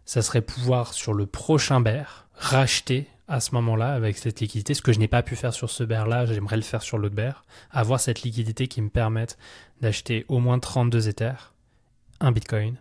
ça 0.05 0.21
serait 0.21 0.41
pouvoir 0.41 0.93
sur 0.93 1.13
le 1.13 1.25
prochain 1.25 1.81
bear 1.81 2.27
racheter 2.33 3.07
à 3.27 3.39
ce 3.39 3.53
moment-là 3.55 3.93
avec 3.93 4.17
cette 4.17 4.39
liquidité, 4.39 4.73
ce 4.73 4.81
que 4.81 4.93
je 4.93 4.99
n'ai 4.99 5.07
pas 5.07 5.21
pu 5.23 5.35
faire 5.35 5.53
sur 5.53 5.69
ce 5.69 5.83
bear-là, 5.83 6.25
j'aimerais 6.25 6.55
le 6.55 6.61
faire 6.61 6.81
sur 6.81 6.97
l'autre 6.97 7.15
bear, 7.15 7.43
avoir 7.71 7.99
cette 7.99 8.21
liquidité 8.21 8.67
qui 8.67 8.81
me 8.81 8.89
permette 8.89 9.37
d'acheter 9.81 10.25
au 10.29 10.39
moins 10.39 10.59
32 10.59 11.09
Ethers, 11.09 11.53
un 12.19 12.31
Bitcoin, 12.31 12.77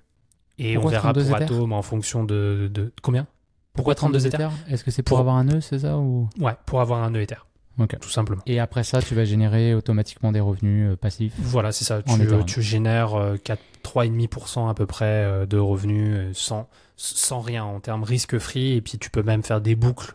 et 0.59 0.75
Pourquoi 0.75 0.89
on 0.89 0.93
verra 0.93 1.13
32 1.13 1.29
pour 1.29 1.37
Atom 1.37 1.73
en 1.73 1.83
fonction 1.83 2.25
de, 2.25 2.71
de- 2.73 2.93
combien? 3.03 3.27
Pourquoi 3.75 3.95
32 3.95 4.27
Ethers? 4.27 4.51
Est-ce 4.71 4.85
que 4.85 4.91
c'est 4.91 5.03
pour, 5.03 5.17
Pour- 5.17 5.21
avoir 5.21 5.37
un 5.37 5.45
nœud, 5.45 5.61
c'est 5.61 5.81
ça 5.81 5.99
ou... 5.99 6.29
Ouais, 6.41 6.55
pour 6.65 6.81
avoir 6.81 7.03
un 7.03 7.11
nœud 7.11 7.21
Ether, 7.21 7.37
Ok. 7.79 7.99
tout 8.01 8.09
simplement. 8.09 8.41
Et 8.47 8.59
après 8.61 8.85
ça, 8.85 9.03
tu 9.03 9.15
vas 9.15 9.25
générer 9.27 9.75
automatiquement 9.75 10.33
des 10.33 10.41
revenus 10.41 10.93
euh, 10.93 10.97
passifs. 10.97 11.35
Voilà, 11.39 11.73
c'est 11.73 11.85
ça. 11.85 12.03
Tu, 12.03 12.13
tu 12.47 12.63
génères 12.63 13.15
euh, 13.15 13.37
4, 13.37 13.61
3,5% 13.85 14.71
à 14.71 14.75
peu 14.75 14.87
près 14.87 15.05
euh, 15.05 15.45
de 15.47 15.59
revenus 15.59 16.09
euh, 16.17 16.31
sans, 16.33 16.69
sans 16.97 17.41
rien 17.41 17.65
en 17.65 17.81
termes 17.81 18.03
risque-free. 18.05 18.73
Et 18.77 18.81
puis 18.81 18.97
tu 18.99 19.11
peux 19.11 19.23
même 19.23 19.43
faire 19.43 19.61
des 19.61 19.75
boucles 19.75 20.15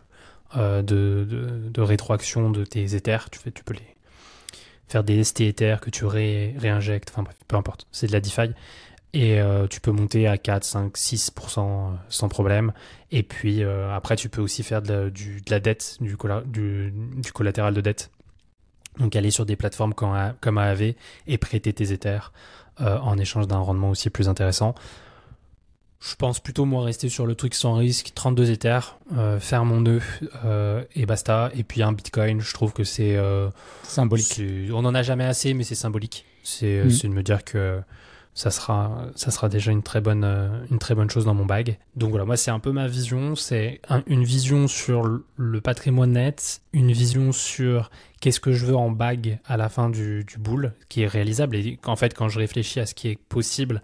de, 0.56 1.26
de, 1.70 1.80
rétroaction 1.80 2.50
de 2.50 2.64
tes 2.64 2.94
Ethers. 2.94 3.30
Tu, 3.30 3.38
fais, 3.38 3.50
tu 3.50 3.64
peux 3.64 3.74
les 3.74 3.96
faire 4.88 5.04
des 5.04 5.24
ST 5.24 5.40
Ethers 5.40 5.80
que 5.80 5.90
tu 5.90 6.04
ré, 6.04 6.54
réinjectes. 6.58 7.10
Enfin 7.12 7.22
bref, 7.22 7.36
peu 7.48 7.56
importe. 7.56 7.86
C'est 7.92 8.06
de 8.06 8.12
la 8.12 8.20
DeFi. 8.20 8.50
Et 9.14 9.40
euh, 9.40 9.66
tu 9.66 9.80
peux 9.80 9.90
monter 9.90 10.26
à 10.26 10.38
4, 10.38 10.64
5, 10.64 10.96
6% 10.96 11.58
euh, 11.60 11.94
sans 12.08 12.28
problème. 12.28 12.72
Et 13.10 13.22
puis 13.22 13.62
euh, 13.62 13.94
après, 13.94 14.16
tu 14.16 14.28
peux 14.28 14.40
aussi 14.40 14.62
faire 14.62 14.80
de 14.80 15.12
la, 15.48 15.60
dette, 15.60 15.98
du, 16.00 16.16
colla- 16.16 16.42
du, 16.46 16.92
du 16.92 17.32
collatéral 17.32 17.74
de 17.74 17.80
dette. 17.80 18.10
Donc 18.98 19.14
aller 19.16 19.30
sur 19.30 19.46
des 19.46 19.56
plateformes 19.56 19.94
comme, 19.94 20.34
comme 20.40 20.58
AAV 20.58 20.94
et 21.26 21.38
prêter 21.38 21.72
tes 21.72 21.92
Ethers 21.92 22.32
euh, 22.80 22.98
en 22.98 23.18
échange 23.18 23.46
d'un 23.46 23.58
rendement 23.58 23.90
aussi 23.90 24.08
plus 24.08 24.28
intéressant. 24.28 24.74
Je 26.04 26.16
pense 26.16 26.40
plutôt 26.40 26.64
moi 26.64 26.82
rester 26.84 27.08
sur 27.08 27.26
le 27.26 27.34
truc 27.36 27.54
sans 27.54 27.74
risque, 27.74 28.10
32 28.14 28.50
Ethers, 28.50 28.98
euh, 29.16 29.38
faire 29.38 29.64
mon 29.64 29.80
nœud 29.82 30.00
euh, 30.44 30.82
et 30.96 31.06
basta. 31.06 31.50
Et 31.54 31.62
puis 31.62 31.82
un 31.82 31.92
Bitcoin, 31.92 32.40
je 32.40 32.52
trouve 32.54 32.72
que 32.72 32.82
c'est... 32.82 33.16
euh, 33.16 33.48
Symbolique. 33.84 34.40
On 34.72 34.82
n'en 34.82 34.94
a 34.94 35.02
jamais 35.02 35.24
assez, 35.24 35.54
mais 35.54 35.62
c'est 35.62 35.74
symbolique. 35.76 36.24
C'est 36.42 36.78
euh, 36.78 36.84
Mm. 36.86 36.90
c'est 36.90 37.08
de 37.08 37.12
me 37.12 37.22
dire 37.22 37.44
que 37.44 37.80
ça 38.34 38.50
sera, 38.50 39.04
ça 39.14 39.30
sera 39.30 39.48
déjà 39.48 39.70
une 39.70 39.82
très, 39.82 40.00
bonne, 40.00 40.24
euh, 40.24 40.48
une 40.70 40.78
très 40.80 40.94
bonne 40.96 41.08
chose 41.10 41.24
dans 41.26 41.34
mon 41.34 41.44
bag. 41.46 41.78
Donc 41.94 42.10
voilà, 42.10 42.24
moi 42.24 42.36
c'est 42.36 42.50
un 42.50 42.58
peu 42.58 42.72
ma 42.72 42.88
vision. 42.88 43.36
C'est 43.36 43.80
un- 43.88 44.02
une 44.06 44.24
vision 44.24 44.66
sur 44.66 45.02
le- 45.36 45.60
patrimoine 45.60 46.12
net, 46.12 46.62
une 46.72 46.90
vision 46.90 47.30
sur 47.30 47.90
qu'est-ce 48.20 48.40
que 48.40 48.50
je 48.52 48.66
veux 48.66 48.74
en 48.76 48.90
bag 48.90 49.38
à 49.46 49.56
la 49.56 49.68
fin 49.68 49.88
du, 49.90 50.24
du 50.24 50.38
boule, 50.38 50.72
qui 50.88 51.02
est 51.02 51.06
réalisable. 51.06 51.54
Et 51.54 51.78
en 51.84 51.94
fait, 51.94 52.12
quand 52.14 52.28
je 52.28 52.38
réfléchis 52.40 52.80
à 52.80 52.86
ce 52.86 52.94
qui 52.94 53.08
est 53.08 53.18
possible, 53.28 53.82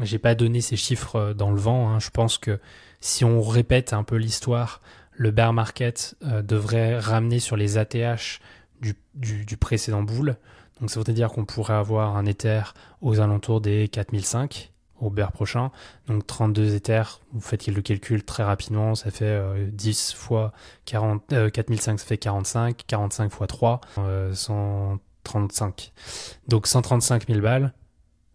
j'ai 0.00 0.18
pas 0.18 0.34
donné 0.34 0.60
ces 0.60 0.76
chiffres 0.76 1.16
euh, 1.16 1.34
dans 1.34 1.50
le 1.50 1.58
vent. 1.58 1.88
hein. 1.88 2.00
Je 2.00 2.10
pense 2.10 2.38
que 2.38 2.58
si 3.00 3.24
on 3.24 3.42
répète 3.42 3.92
un 3.92 4.04
peu 4.04 4.16
l'histoire, 4.16 4.80
le 5.12 5.30
bear 5.30 5.52
market 5.52 6.16
euh, 6.22 6.42
devrait 6.42 6.98
ramener 6.98 7.38
sur 7.40 7.56
les 7.56 7.78
ATH 7.78 8.40
du, 8.80 8.94
du, 9.14 9.44
du 9.44 9.56
précédent 9.56 10.02
boule. 10.02 10.36
Donc 10.80 10.90
ça 10.90 11.00
veut 11.00 11.12
dire 11.12 11.30
qu'on 11.30 11.44
pourrait 11.44 11.74
avoir 11.74 12.16
un 12.16 12.26
Ether 12.26 12.62
aux 13.00 13.20
alentours 13.20 13.60
des 13.60 13.88
4005 13.88 14.72
au 15.00 15.10
bear 15.10 15.32
prochain. 15.32 15.70
Donc 16.06 16.26
32 16.26 16.74
Ethers, 16.74 17.20
vous 17.32 17.40
faites 17.40 17.66
le 17.66 17.82
calcul 17.82 18.24
très 18.24 18.42
rapidement, 18.44 18.94
ça 18.94 19.10
fait 19.10 19.24
euh, 19.24 19.66
10 19.70 20.14
fois 20.14 20.52
40, 20.86 21.32
euh, 21.32 21.50
4005, 21.50 21.98
ça 21.98 22.06
fait 22.06 22.18
45, 22.18 22.84
45 22.86 23.32
fois 23.32 23.46
3, 23.46 23.80
euh, 23.98 24.32
135. 24.32 25.92
Donc 26.48 26.66
135 26.66 27.26
000 27.26 27.40
balles, 27.40 27.72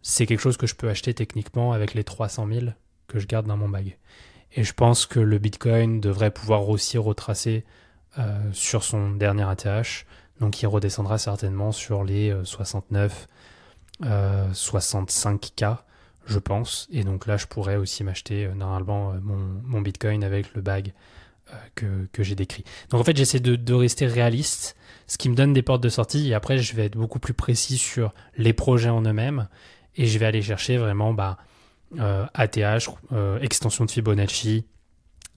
c'est 0.02 0.26
quelque 0.26 0.40
chose 0.40 0.58
que 0.58 0.68
je 0.68 0.76
peux 0.76 0.90
acheter 0.90 1.14
techniquement 1.14 1.74
avec 1.74 1.94
les 1.94 2.04
300 2.04 2.48
000 2.48 2.66
que 3.08 3.20
je 3.20 3.28
garde 3.28 3.48
dans 3.48 3.58
mon 3.58 3.70
bag. 3.70 3.98
Et 4.54 4.64
je 4.64 4.74
pense 4.74 5.06
que 5.06 5.20
le 5.20 5.38
Bitcoin 5.38 6.00
devrait 6.00 6.32
pouvoir 6.32 6.70
aussi 6.70 6.98
retracer 6.98 7.66
euh, 8.18 8.40
sur 8.54 8.84
son 8.84 9.12
dernier 9.12 9.44
ATH. 9.44 10.06
Donc 10.40 10.62
il 10.62 10.68
redescendra 10.68 11.18
certainement 11.18 11.72
sur 11.72 12.04
les 12.04 12.36
69, 12.44 13.28
euh, 14.04 14.52
65K, 14.52 15.64
euh, 15.64 15.76
je 16.26 16.40
pense. 16.40 16.88
Et 16.92 17.04
donc 17.04 17.28
là, 17.28 17.38
je 17.38 17.46
pourrais 17.46 17.76
aussi 17.76 18.04
m'acheter 18.04 18.48
normalement 18.56 19.14
mon, 19.22 19.82
Bitcoin 19.82 20.24
avec 20.24 20.54
le 20.56 20.62
bag 20.62 20.94
que, 21.76 22.24
j'ai 22.24 22.36
décrit. 22.36 22.64
Donc 22.90 23.02
en 23.02 23.04
fait, 23.04 23.16
j'essaie 23.16 23.40
de, 23.40 23.74
rester 23.74 24.06
réaliste, 24.08 24.76
ce 25.06 25.18
qui 25.18 25.30
me 25.30 25.36
donne 25.36 25.54
des 25.54 25.62
portes 25.62 25.82
de 25.84 25.90
sortie. 25.90 26.30
Et 26.30 26.34
après, 26.34 26.58
je 26.58 26.76
vais 26.76 26.86
être 26.86 26.98
beaucoup 26.98 27.20
plus 27.20 27.34
précis 27.34 27.78
sur 27.78 28.14
les 28.36 28.54
projets 28.54 28.90
en 28.90 29.02
eux-mêmes. 29.04 29.48
Et 29.98 30.06
je 30.06 30.20
vais 30.20 30.26
aller 30.26 30.42
chercher 30.42 30.78
vraiment 30.78 31.14
bah, 31.14 31.38
ATH, 32.34 32.90
extension 33.42 33.86
de 33.86 33.92
Fibonacci, 33.92 34.66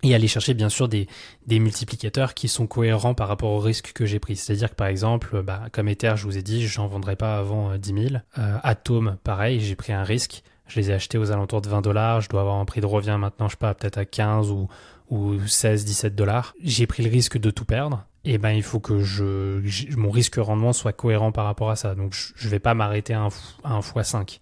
et 0.03 0.15
aller 0.15 0.29
chercher 0.29 0.55
bien 0.55 0.69
sûr 0.69 0.89
des, 0.89 1.09
des, 1.47 1.59
multiplicateurs 1.59 2.35
qui 2.35 2.49
sont 2.49 2.67
cohérents 2.67 3.15
par 3.15 3.29
rapport 3.29 3.51
au 3.51 3.59
risque 3.59 3.93
que 3.93 4.07
j'ai 4.07 4.19
pris. 4.19 4.37
C'est-à-dire 4.37 4.71
que 4.71 4.75
par 4.75 4.87
exemple, 4.87 5.43
bah, 5.43 5.65
comme 5.73 5.89
Ether, 5.89 6.15
je 6.17 6.25
vous 6.25 6.39
ai 6.39 6.43
dit, 6.43 6.67
je 6.67 6.81
n'en 6.81 6.87
vendrai 6.87 7.17
pas 7.17 7.39
avant 7.39 7.77
10 7.77 8.09
000. 8.09 8.15
Euh, 8.39 8.59
Atom, 8.63 9.19
pareil, 9.25 9.61
j'ai 9.61 9.77
pris 9.77 9.93
un 9.93 10.05
risque. 10.05 10.43
Je 10.67 10.81
les 10.81 10.91
ai 10.91 10.95
achetés 10.95 11.19
aux 11.19 11.33
alentours 11.33 11.61
de 11.61 11.69
20 11.69 11.83
dollars. 11.83 12.21
Je 12.21 12.29
dois 12.29 12.41
avoir 12.41 12.57
un 12.57 12.65
prix 12.65 12.81
de 12.81 12.87
revient 12.87 13.17
maintenant, 13.19 13.49
je 13.49 13.53
sais 13.53 13.59
pas, 13.59 13.75
peut-être 13.75 13.99
à 13.99 14.05
15 14.05 14.51
ou, 14.51 14.69
ou 15.11 15.39
16, 15.47 15.85
17 15.85 16.15
dollars. 16.15 16.55
J'ai 16.63 16.87
pris 16.87 17.03
le 17.03 17.11
risque 17.11 17.39
de 17.39 17.51
tout 17.51 17.65
perdre. 17.65 18.05
Et 18.25 18.37
ben, 18.39 18.51
il 18.51 18.63
faut 18.63 18.81
que 18.81 19.01
je, 19.01 19.97
mon 19.97 20.11
risque 20.11 20.37
rendement 20.37 20.73
soit 20.73 20.93
cohérent 20.93 21.33
par 21.33 21.47
rapport 21.47 21.71
à 21.71 21.77
ça. 21.77 21.95
Donc, 21.95 22.15
je 22.15 22.45
ne 22.45 22.51
vais 22.51 22.59
pas 22.59 22.75
m'arrêter 22.75 23.15
à 23.15 23.23
un, 23.23 23.29
à 23.65 23.73
un 23.73 23.81
x5. 23.81 24.41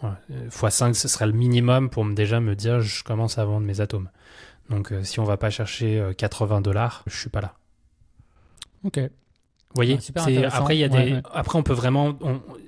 Voilà. 0.00 0.18
x5, 0.48 0.94
ce 0.94 1.08
serait 1.08 1.26
le 1.26 1.32
minimum 1.32 1.90
pour 1.90 2.04
me, 2.04 2.14
déjà 2.14 2.40
me 2.40 2.54
dire, 2.54 2.80
je 2.80 3.02
commence 3.02 3.38
à 3.38 3.44
vendre 3.44 3.66
mes 3.66 3.80
atomes. 3.80 4.08
Donc 4.70 4.92
euh, 4.92 5.02
si 5.02 5.20
on 5.20 5.24
va 5.24 5.36
pas 5.36 5.50
chercher 5.50 6.12
80 6.16 6.58
euh, 6.58 6.60
dollars, 6.60 7.02
je 7.06 7.18
suis 7.18 7.28
pas 7.28 7.40
là. 7.40 7.54
Ok. 8.84 8.98
Vous 8.98 9.76
voyez, 9.76 9.98
après 10.46 10.76
il 10.76 10.80
y 10.80 10.84
a 10.84 10.88
des, 10.88 11.20
après 11.32 11.56
on 11.56 11.62
peut 11.62 11.74
vraiment, 11.74 12.18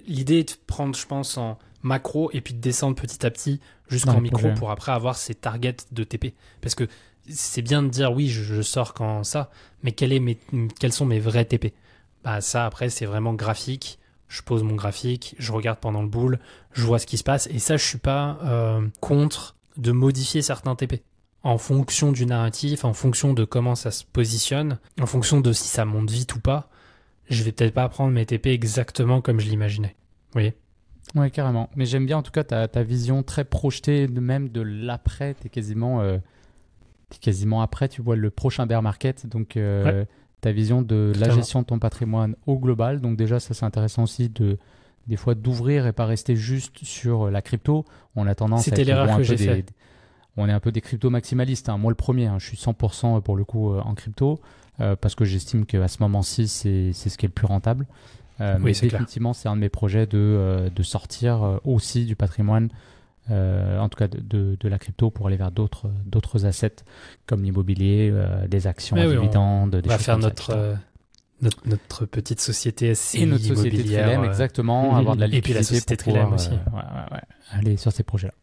l'idée 0.07 0.39
est 0.39 0.53
de 0.53 0.65
prendre, 0.67 0.95
je 0.95 1.05
pense, 1.05 1.37
en 1.37 1.59
macro 1.83 2.31
et 2.33 2.41
puis 2.41 2.55
de 2.55 2.61
descendre 2.61 2.95
petit 2.95 3.27
à 3.27 3.31
petit 3.31 3.61
jusqu'en 3.89 4.21
micro 4.21 4.51
pour 4.53 4.71
après 4.71 4.93
avoir 4.93 5.17
ces 5.17 5.35
targets 5.35 5.77
de 5.91 6.05
TP. 6.05 6.35
Parce 6.61 6.77
que 6.77 6.87
c'est 7.29 7.63
bien 7.63 7.83
de 7.83 7.89
dire 7.89 8.13
oui, 8.13 8.29
je, 8.29 8.63
sors 8.63 8.95
quand 8.95 9.25
ça, 9.25 9.51
mais 9.83 9.93
quels 9.93 10.93
sont 10.93 11.07
mes 11.07 11.21
vrais 11.21 11.45
TP 11.45 11.73
Bah 12.25 12.41
ça 12.41 12.67
après 12.67 12.91
c'est 12.91 13.07
vraiment 13.07 13.35
graphique. 13.35 13.99
Je 14.29 14.41
pose 14.41 14.63
mon 14.63 14.77
graphique, 14.77 15.35
je 15.39 15.53
regarde 15.53 15.79
pendant 15.79 16.01
le 16.01 16.09
boule, 16.09 16.39
je 16.73 16.85
vois 16.85 16.99
ce 16.99 17.07
qui 17.07 17.19
se 17.19 17.25
passe 17.25 17.49
et 17.49 17.59
ça 17.59 17.77
je 17.77 17.85
suis 17.85 17.99
pas 17.99 18.39
euh, 18.45 18.87
contre 19.01 19.57
de 19.77 19.93
modifier 19.93 20.41
certains 20.41 20.75
TP 20.75 21.03
en 21.43 21.59
fonction 21.59 22.13
du 22.13 22.25
narratif, 22.25 22.85
en 22.85 22.93
fonction 22.95 23.35
de 23.35 23.45
comment 23.45 23.75
ça 23.75 23.91
se 23.91 24.05
positionne, 24.05 24.79
en 25.01 25.07
fonction 25.07 25.41
de 25.41 25.53
si 25.53 25.69
ça 25.69 25.85
monte 25.85 26.11
vite 26.11 26.35
ou 26.35 26.41
pas, 26.41 26.71
je 27.29 27.43
vais 27.43 27.53
peut-être 27.53 27.75
pas 27.75 27.89
prendre 27.89 28.13
mes 28.13 28.25
TP 28.25 28.47
exactement 28.49 29.21
comme 29.21 29.41
je 29.41 29.49
l'imaginais. 29.49 29.97
Vous 30.29 30.35
voyez? 30.35 30.55
Ouais, 31.15 31.31
carrément. 31.31 31.69
Mais 31.77 31.85
j'aime 31.85 32.07
bien 32.07 32.19
en 32.19 32.23
tout 32.23 32.31
cas 32.31 32.45
ta, 32.45 32.69
ta 32.69 32.83
vision 32.83 33.23
très 33.23 33.45
projetée 33.45 34.07
même 34.07 34.49
de 34.49 34.61
l'après. 34.61 35.35
Tu 35.41 35.47
es 35.47 35.51
quasiment, 35.51 36.01
euh, 36.01 36.19
quasiment 37.21 37.63
après, 37.63 37.89
tu 37.89 38.03
vois 38.03 38.17
le 38.17 38.31
prochain 38.31 38.67
bear 38.67 38.83
market. 38.83 39.27
Donc 39.27 39.57
euh, 39.57 40.05
ta 40.41 40.53
vision 40.53 40.83
de 40.83 41.13
la 41.19 41.31
gestion 41.31 41.63
de 41.63 41.67
ton 41.67 41.79
patrimoine 41.79 42.37
au 42.47 42.59
global. 42.59 43.01
Donc 43.01 43.17
déjà, 43.17 43.41
ça 43.41 43.55
c'est 43.55 43.65
intéressant 43.65 44.05
aussi 44.05 44.29
de 44.29 44.59
des 45.09 45.17
fois 45.17 45.35
d'ouvrir 45.35 45.87
et 45.87 45.93
pas 45.93 46.07
rester 46.07 46.37
juste 46.37 46.85
sur 46.85 47.31
la 47.31 47.43
crypto. 47.43 47.85
On 48.15 48.27
a 48.27 48.35
tendance 48.35 48.65
C'était 48.65 48.85
l'erreur 48.85 49.17
que 49.17 49.23
j'ai 49.25 49.37
fait 49.37 49.65
on 50.37 50.49
est 50.49 50.53
un 50.53 50.61
peu 50.61 50.73
des 50.73 50.81
crypto 50.81 51.11
maximalistes. 51.11 51.69
Hein. 51.69 51.79
Moi, 51.79 51.91
le 51.91 51.97
premier, 51.97 52.27
hein, 52.27 52.39
je 52.39 52.47
suis 52.47 52.57
100% 52.57 53.21
pour 53.23 53.37
le 53.37 53.45
coup 53.45 53.73
euh, 53.73 53.81
en 53.81 53.95
crypto 53.95 54.41
euh, 54.81 54.97
parce 54.97 55.15
que 55.15 55.25
j'estime 55.25 55.67
qu'à 55.67 55.89
ce 55.89 55.99
moment-ci, 56.01 56.49
c'est 56.49 56.93
ce 56.93 57.19
qui 57.19 57.27
est 57.27 57.29
le 57.29 57.35
plus 57.35 57.47
rentable. 57.47 57.87
Euh, 58.41 58.57
mais 58.59 58.73
définitivement, 58.73 59.35
c'est 59.35 59.49
un 59.49 59.57
de 59.57 59.61
mes 59.61 59.69
projets 59.69 60.07
de, 60.07 60.71
de 60.75 60.83
sortir 60.83 61.61
aussi 61.65 62.07
du 62.07 62.17
patrimoine, 62.17 62.71
en 63.31 63.89
tout 63.89 63.99
cas 63.99 64.09
de, 64.09 64.57
de, 64.59 64.69
la 64.69 64.79
crypto, 64.79 65.11
pour 65.11 65.27
aller 65.27 65.37
vers 65.37 65.53
d'autres 65.53 66.47
assets 66.47 66.77
comme 67.27 67.43
l'immobilier, 67.43 68.13
des 68.49 68.67
actions, 68.67 68.97
des 68.97 69.09
dividendes. 69.09 69.81
On 69.85 69.89
va 69.89 69.99
faire 69.99 70.19
notre, 70.19 70.77
notre, 71.65 72.07
petite 72.07 72.41
société 72.41 72.95
SCI 72.95 73.23
Et 73.23 73.27
notre 73.27 73.45
société 73.45 73.85
Trilem, 73.85 74.25
exactement, 74.25 74.97
avoir 74.97 75.17
de 75.17 75.21
la 75.21 75.27
liquidité 75.27 75.51
Et 75.51 75.53
puis 75.53 75.55
la 75.55 75.63
société 75.63 75.97
Trilem 75.97 76.33
aussi. 76.33 76.51
aller 77.51 77.77
sur 77.77 77.93
ces 77.93 78.03
projets-là. 78.03 78.35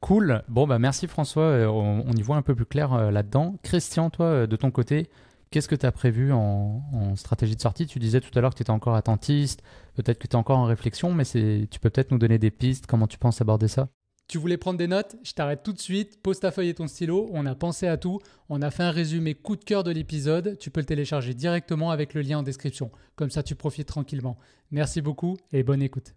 Cool. 0.00 0.42
Bon, 0.48 0.66
bah 0.66 0.78
merci 0.78 1.06
François. 1.06 1.42
Euh, 1.42 1.66
on, 1.66 2.10
y 2.12 2.22
voit 2.22 2.36
un 2.36 2.42
peu 2.42 2.54
plus 2.54 2.64
clair 2.64 2.92
euh, 2.94 3.10
là-dedans. 3.10 3.56
Christian, 3.62 4.08
toi, 4.08 4.26
euh, 4.26 4.46
de 4.46 4.56
ton 4.56 4.70
côté, 4.70 5.10
qu'est-ce 5.50 5.68
que 5.68 5.74
tu 5.74 5.84
as 5.84 5.92
prévu 5.92 6.32
en, 6.32 6.82
stratégie 7.16 7.54
de 7.54 7.60
sortie? 7.60 7.86
Tu 7.86 7.98
disais 7.98 8.20
tout 8.20 8.36
à 8.36 8.40
l'heure 8.40 8.50
que 8.50 8.56
tu 8.56 8.62
étais 8.62 8.70
encore 8.70 8.94
attentiste, 8.94 9.62
peut-être 9.94 10.18
que 10.18 10.26
tu 10.26 10.32
es 10.32 10.36
encore 10.36 10.58
en 10.58 10.64
réflexion, 10.64 11.12
mais 11.12 11.24
tu 11.24 11.80
peux 11.80 11.90
peut-être 11.90 12.12
nous 12.12 12.18
donner 12.18 12.38
des 12.38 12.50
pistes, 12.50 12.86
comment 12.86 13.06
tu 13.06 13.18
penses 13.18 13.42
aborder 13.42 13.68
ça? 13.68 13.88
Tu 14.30 14.38
voulais 14.38 14.56
prendre 14.56 14.78
des 14.78 14.86
notes 14.86 15.16
Je 15.24 15.32
t'arrête 15.32 15.64
tout 15.64 15.72
de 15.72 15.80
suite. 15.80 16.22
Pose 16.22 16.38
ta 16.38 16.52
feuille 16.52 16.68
et 16.68 16.74
ton 16.74 16.86
stylo. 16.86 17.28
On 17.32 17.46
a 17.46 17.56
pensé 17.56 17.88
à 17.88 17.96
tout. 17.96 18.20
On 18.48 18.62
a 18.62 18.70
fait 18.70 18.84
un 18.84 18.92
résumé 18.92 19.34
coup 19.34 19.56
de 19.56 19.64
cœur 19.64 19.82
de 19.82 19.90
l'épisode. 19.90 20.56
Tu 20.60 20.70
peux 20.70 20.78
le 20.78 20.86
télécharger 20.86 21.34
directement 21.34 21.90
avec 21.90 22.14
le 22.14 22.20
lien 22.20 22.38
en 22.38 22.44
description. 22.44 22.92
Comme 23.16 23.30
ça, 23.30 23.42
tu 23.42 23.56
profites 23.56 23.88
tranquillement. 23.88 24.38
Merci 24.70 25.00
beaucoup 25.00 25.36
et 25.52 25.64
bonne 25.64 25.82
écoute. 25.82 26.14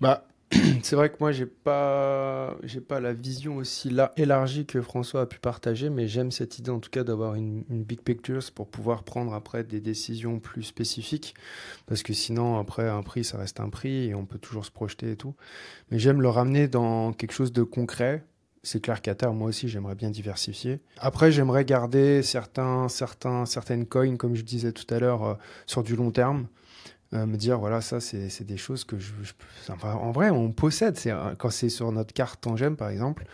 Bah, 0.00 0.26
c'est 0.82 0.96
vrai 0.96 1.10
que 1.10 1.16
moi, 1.20 1.30
j'ai 1.30 1.46
pas, 1.46 2.56
j'ai 2.64 2.80
pas 2.80 2.98
la 2.98 3.12
vision 3.12 3.56
aussi 3.56 3.88
là, 3.88 4.12
élargie 4.16 4.66
que 4.66 4.80
François 4.80 5.22
a 5.22 5.26
pu 5.26 5.38
partager, 5.38 5.90
mais 5.90 6.08
j'aime 6.08 6.32
cette 6.32 6.58
idée 6.58 6.70
en 6.70 6.80
tout 6.80 6.90
cas 6.90 7.04
d'avoir 7.04 7.36
une, 7.36 7.62
big 7.68 8.00
picture 8.00 8.40
pour 8.54 8.68
pouvoir 8.68 9.04
prendre 9.04 9.32
après 9.32 9.62
des 9.62 9.80
décisions 9.80 10.40
plus 10.40 10.64
spécifiques, 10.64 11.34
parce 11.86 12.02
que 12.02 12.12
sinon 12.12 12.58
après 12.58 12.88
un 12.88 13.02
prix, 13.02 13.22
ça 13.22 13.38
reste 13.38 13.60
un 13.60 13.68
prix 13.68 14.08
et 14.08 14.14
on 14.14 14.26
peut 14.26 14.38
toujours 14.38 14.64
se 14.64 14.72
projeter 14.72 15.12
et 15.12 15.16
tout. 15.16 15.34
Mais 15.90 16.00
j'aime 16.00 16.20
le 16.20 16.28
ramener 16.28 16.66
dans 16.66 17.12
quelque 17.12 17.32
chose 17.32 17.52
de 17.52 17.62
concret. 17.62 18.24
C'est 18.62 18.80
clair 18.80 19.00
qu'à 19.00 19.14
terme, 19.14 19.38
moi 19.38 19.48
aussi, 19.48 19.68
j'aimerais 19.68 19.94
bien 19.94 20.10
diversifier. 20.10 20.80
Après, 20.98 21.32
j'aimerais 21.32 21.64
garder 21.64 22.22
certains, 22.22 22.88
certains, 22.88 23.46
certaines 23.46 23.86
coins, 23.86 24.16
comme 24.16 24.34
je 24.34 24.42
disais 24.42 24.72
tout 24.72 24.92
à 24.92 24.98
l'heure, 24.98 25.24
euh, 25.24 25.34
sur 25.64 25.82
du 25.82 25.96
long 25.96 26.10
terme. 26.10 26.46
Euh, 27.12 27.26
me 27.26 27.36
dire 27.36 27.58
voilà 27.58 27.80
ça 27.80 27.98
c'est 27.98 28.44
des 28.44 28.56
choses 28.56 28.84
que 28.84 28.96
je, 29.00 29.10
enfin, 29.68 29.94
en 29.94 30.12
vrai 30.12 30.30
on 30.30 30.52
possède 30.52 30.96
c'est 30.96 31.12
quand 31.38 31.50
c'est 31.50 31.68
sur 31.68 31.90
notre 31.90 32.14
carte 32.14 32.40
Tangem 32.40 32.76
par 32.76 32.88
exemple 32.88 33.26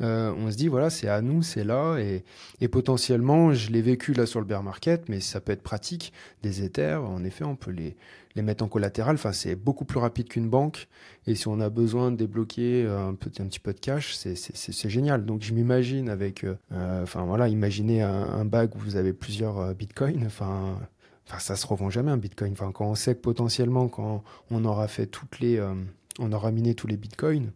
euh, 0.00 0.32
on 0.38 0.52
se 0.52 0.56
dit 0.56 0.68
voilà 0.68 0.88
c'est 0.88 1.08
à 1.08 1.20
nous 1.20 1.42
c'est 1.42 1.64
là 1.64 1.96
et, 1.98 2.24
et, 2.60 2.68
potentiellement 2.68 3.52
je 3.52 3.72
l'ai 3.72 3.82
vécu 3.82 4.12
là 4.12 4.26
sur 4.26 4.38
le 4.38 4.46
bear 4.46 4.62
market 4.62 5.08
mais 5.08 5.18
ça 5.18 5.40
peut 5.40 5.50
être 5.50 5.64
pratique 5.64 6.12
des 6.44 6.62
Ethers 6.62 7.02
en 7.02 7.24
effet 7.24 7.42
on 7.42 7.56
peut 7.56 7.72
les 7.72 7.96
les 8.36 8.42
mettre 8.42 8.64
en 8.64 8.68
collatéral. 8.68 9.14
Enfin 9.14 9.30
c'est 9.30 9.54
beaucoup 9.54 9.84
plus 9.84 10.00
rapide 10.00 10.28
qu'une 10.28 10.48
banque 10.48 10.88
et 11.28 11.36
si 11.36 11.46
on 11.46 11.60
a 11.60 11.70
besoin 11.70 12.10
de 12.10 12.16
débloquer 12.16 12.84
euh, 12.84 13.08
un 13.08 13.14
petit 13.14 13.40
un 13.40 13.46
petit 13.46 13.60
peu 13.60 13.72
de 13.72 13.78
cash 13.78 14.14
c'est 14.14 14.88
génial. 14.88 15.24
Donc 15.24 15.42
je 15.42 15.52
m'imagine 15.54 16.08
avec 16.08 16.46
enfin 16.72 17.24
voilà 17.24 17.48
imaginez 17.48 18.02
un, 18.02 18.12
un, 18.12 18.44
bag 18.44 18.74
où 18.74 18.78
vous 18.78 18.96
avez 18.96 19.12
plusieurs 19.12 19.74
bitcoins 19.74 20.24
enfin 20.26 20.78
Enfin, 21.26 21.38
ça 21.38 21.56
se 21.56 21.66
revend 21.66 21.90
jamais 21.90 22.10
un 22.10 22.16
Bitcoin. 22.16 22.52
Enfin, 22.52 22.70
quand 22.72 22.86
on 22.86 22.94
sait 22.94 23.14
que 23.14 23.20
potentiellement, 23.20 23.88
quand 23.88 24.22
on 24.50 24.64
aura 24.64 24.88
fait 24.88 25.06
toutes 25.06 25.40
les, 25.40 25.56
euh, 25.58 25.74
on 26.18 26.32
aura 26.32 26.50
miné 26.50 26.74
tous 26.74 26.86
les 26.86 26.96
Bitcoins, 26.96 27.52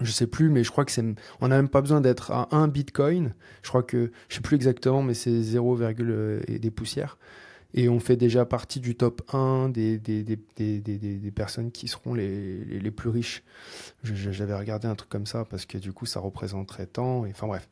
je 0.00 0.10
sais 0.10 0.26
plus, 0.26 0.48
mais 0.48 0.64
je 0.64 0.70
crois 0.70 0.84
que 0.84 0.92
c'est, 0.92 1.04
on 1.40 1.48
n'a 1.48 1.56
même 1.56 1.68
pas 1.68 1.82
besoin 1.82 2.00
d'être 2.00 2.30
à 2.30 2.48
un 2.52 2.68
Bitcoin. 2.68 3.34
Je 3.62 3.68
crois 3.68 3.82
que, 3.82 4.10
je 4.28 4.36
sais 4.36 4.40
plus 4.40 4.56
exactement, 4.56 5.02
mais 5.02 5.14
c'est 5.14 5.42
0, 5.42 5.82
et 5.82 6.58
des 6.58 6.70
poussières. 6.70 7.18
Et 7.74 7.88
on 7.88 8.00
fait 8.00 8.16
déjà 8.16 8.44
partie 8.44 8.80
du 8.80 8.96
top 8.96 9.22
1 9.32 9.70
des, 9.70 9.98
des, 9.98 10.22
des, 10.22 10.36
des 10.80 11.30
personnes 11.30 11.70
qui 11.70 11.88
seront 11.88 12.14
les, 12.14 12.64
les, 12.64 12.90
plus 12.90 13.08
riches. 13.08 13.42
J'avais 14.02 14.54
regardé 14.54 14.88
un 14.88 14.94
truc 14.94 15.08
comme 15.08 15.26
ça 15.26 15.46
parce 15.46 15.64
que 15.64 15.78
du 15.78 15.92
coup, 15.92 16.04
ça 16.04 16.20
représenterait 16.20 16.86
tant. 16.86 17.24
Enfin 17.26 17.46
bref. 17.46 17.68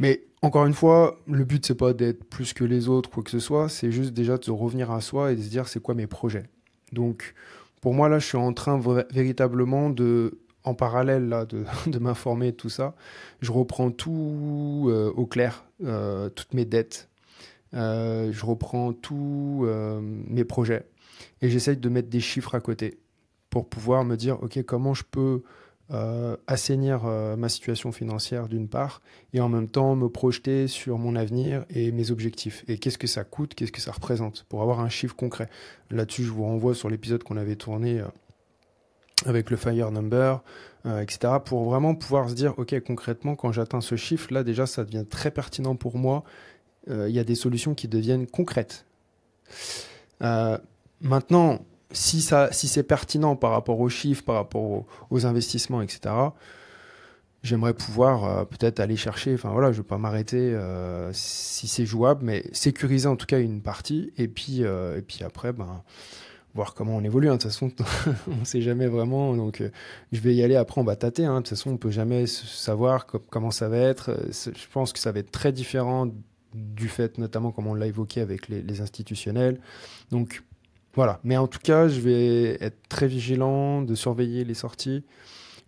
Mais 0.00 0.24
encore 0.42 0.64
une 0.66 0.72
fois, 0.72 1.20
le 1.28 1.44
but 1.44 1.64
c'est 1.64 1.74
pas 1.76 1.92
d'être 1.92 2.24
plus 2.24 2.54
que 2.54 2.64
les 2.64 2.88
autres, 2.88 3.10
quoi 3.10 3.22
que 3.22 3.30
ce 3.30 3.38
soit, 3.38 3.68
c'est 3.68 3.92
juste 3.92 4.12
déjà 4.12 4.38
de 4.38 4.50
revenir 4.50 4.90
à 4.90 5.00
soi 5.02 5.30
et 5.30 5.36
de 5.36 5.42
se 5.42 5.48
dire 5.48 5.68
c'est 5.68 5.80
quoi 5.80 5.94
mes 5.94 6.06
projets? 6.06 6.44
Donc 6.92 7.34
pour 7.82 7.94
moi 7.94 8.08
là, 8.08 8.18
je 8.18 8.26
suis 8.26 8.38
en 8.38 8.52
train 8.54 8.80
véritablement 9.10 9.90
de, 9.90 10.38
en 10.64 10.74
parallèle 10.74 11.28
là, 11.28 11.44
de, 11.86 11.98
m'informer 11.98 12.54
tout 12.54 12.70
ça. 12.70 12.94
Je 13.40 13.52
reprends 13.52 13.90
tout 13.90 14.86
euh, 14.88 15.12
au 15.14 15.26
clair, 15.26 15.64
euh, 15.84 16.30
toutes 16.30 16.54
mes 16.54 16.64
dettes. 16.64 17.08
Euh, 17.74 18.32
je 18.32 18.46
reprends 18.46 18.92
tous 18.92 19.68
mes 20.26 20.44
projets 20.44 20.86
et 21.42 21.50
j'essaye 21.50 21.76
de 21.76 21.88
mettre 21.88 22.08
des 22.08 22.20
chiffres 22.20 22.54
à 22.54 22.60
côté 22.60 22.98
pour 23.50 23.68
pouvoir 23.68 24.04
me 24.04 24.16
dire 24.16 24.42
ok 24.42 24.62
comment 24.64 24.94
je 24.94 25.04
peux 25.08 25.42
euh, 25.92 26.36
assainir 26.46 27.04
euh, 27.04 27.34
ma 27.34 27.48
situation 27.48 27.90
financière 27.90 28.46
d'une 28.46 28.68
part, 28.68 29.02
et 29.32 29.40
en 29.40 29.48
même 29.48 29.68
temps 29.68 29.96
me 29.96 30.08
projeter 30.08 30.68
sur 30.68 30.98
mon 30.98 31.16
avenir 31.16 31.64
et 31.68 31.90
mes 31.90 32.12
objectifs. 32.12 32.64
Et 32.68 32.78
qu'est-ce 32.78 32.98
que 32.98 33.08
ça 33.08 33.24
coûte, 33.24 33.54
qu'est-ce 33.54 33.72
que 33.72 33.80
ça 33.80 33.90
représente, 33.90 34.44
pour 34.48 34.62
avoir 34.62 34.78
un 34.80 34.88
chiffre 34.88 35.16
concret. 35.16 35.48
Là-dessus, 35.90 36.22
je 36.22 36.30
vous 36.30 36.44
renvoie 36.44 36.76
sur 36.76 36.88
l'épisode 36.90 37.24
qu'on 37.24 37.36
avait 37.36 37.56
tourné 37.56 37.98
euh, 37.98 38.04
avec 39.26 39.50
le 39.50 39.56
fire 39.56 39.90
number, 39.90 40.42
etc. 40.84 41.34
Pour 41.44 41.64
vraiment 41.64 41.94
pouvoir 41.94 42.30
se 42.30 42.34
dire, 42.34 42.54
OK, 42.58 42.78
concrètement, 42.80 43.34
quand 43.34 43.50
j'atteins 43.50 43.80
ce 43.80 43.96
chiffre, 43.96 44.32
là 44.32 44.44
déjà, 44.44 44.66
ça 44.66 44.84
devient 44.84 45.04
très 45.08 45.30
pertinent 45.30 45.74
pour 45.76 45.98
moi. 45.98 46.24
Il 46.88 47.10
y 47.10 47.18
a 47.18 47.24
des 47.24 47.34
solutions 47.34 47.74
qui 47.74 47.86
deviennent 47.86 48.26
concrètes. 48.26 48.86
Maintenant, 50.20 51.60
si, 51.92 52.20
ça, 52.22 52.50
si 52.52 52.68
c'est 52.68 52.82
pertinent 52.82 53.36
par 53.36 53.50
rapport 53.52 53.80
aux 53.80 53.88
chiffres, 53.88 54.22
par 54.24 54.36
rapport 54.36 54.84
aux, 55.10 55.26
investissements, 55.26 55.82
etc., 55.82 56.14
j'aimerais 57.42 57.74
pouvoir 57.74 58.24
euh, 58.24 58.44
peut-être 58.44 58.80
aller 58.80 58.96
chercher, 58.96 59.34
enfin 59.34 59.50
voilà, 59.50 59.72
je 59.72 59.78
ne 59.78 59.82
veux 59.82 59.86
pas 59.88 59.98
m'arrêter 59.98 60.36
euh, 60.38 61.10
si 61.12 61.68
c'est 61.68 61.86
jouable, 61.86 62.24
mais 62.24 62.44
sécuriser 62.52 63.08
en 63.08 63.16
tout 63.16 63.26
cas 63.26 63.40
une 63.40 63.62
partie, 63.62 64.12
et 64.18 64.28
puis, 64.28 64.62
euh, 64.64 64.98
et 64.98 65.02
puis 65.02 65.24
après, 65.24 65.52
ben, 65.52 65.82
voir 66.54 66.74
comment 66.74 66.96
on 66.96 67.04
évolue. 67.04 67.28
hein. 67.28 67.36
De 67.36 67.42
toute 67.42 67.50
façon, 67.50 67.70
on 68.30 68.36
ne 68.40 68.44
sait 68.44 68.60
jamais 68.60 68.86
vraiment, 68.88 69.34
donc 69.34 69.62
je 70.12 70.20
vais 70.20 70.34
y 70.34 70.42
aller, 70.42 70.56
après 70.56 70.80
on 70.80 70.84
va 70.84 70.96
tâter. 70.96 71.24
hein. 71.24 71.36
De 71.36 71.38
toute 71.40 71.50
façon, 71.50 71.70
on 71.70 71.74
ne 71.74 71.78
peut 71.78 71.90
jamais 71.90 72.26
savoir 72.26 73.06
co- 73.06 73.22
comment 73.30 73.50
ça 73.50 73.68
va 73.68 73.78
être. 73.78 74.16
Je 74.30 74.66
pense 74.72 74.92
que 74.92 74.98
ça 74.98 75.12
va 75.12 75.20
être 75.20 75.30
très 75.30 75.52
différent 75.52 76.08
du 76.54 76.88
fait, 76.88 77.18
notamment 77.18 77.52
comme 77.52 77.68
on 77.68 77.74
l'a 77.74 77.86
évoqué 77.86 78.20
avec 78.20 78.48
les, 78.48 78.60
les 78.62 78.80
institutionnels. 78.80 79.60
Donc 80.10 80.42
voilà, 80.94 81.20
mais 81.24 81.36
en 81.36 81.46
tout 81.46 81.60
cas, 81.60 81.88
je 81.88 82.00
vais 82.00 82.62
être 82.62 82.78
très 82.88 83.06
vigilant 83.06 83.82
de 83.82 83.94
surveiller 83.94 84.44
les 84.44 84.54
sorties 84.54 85.04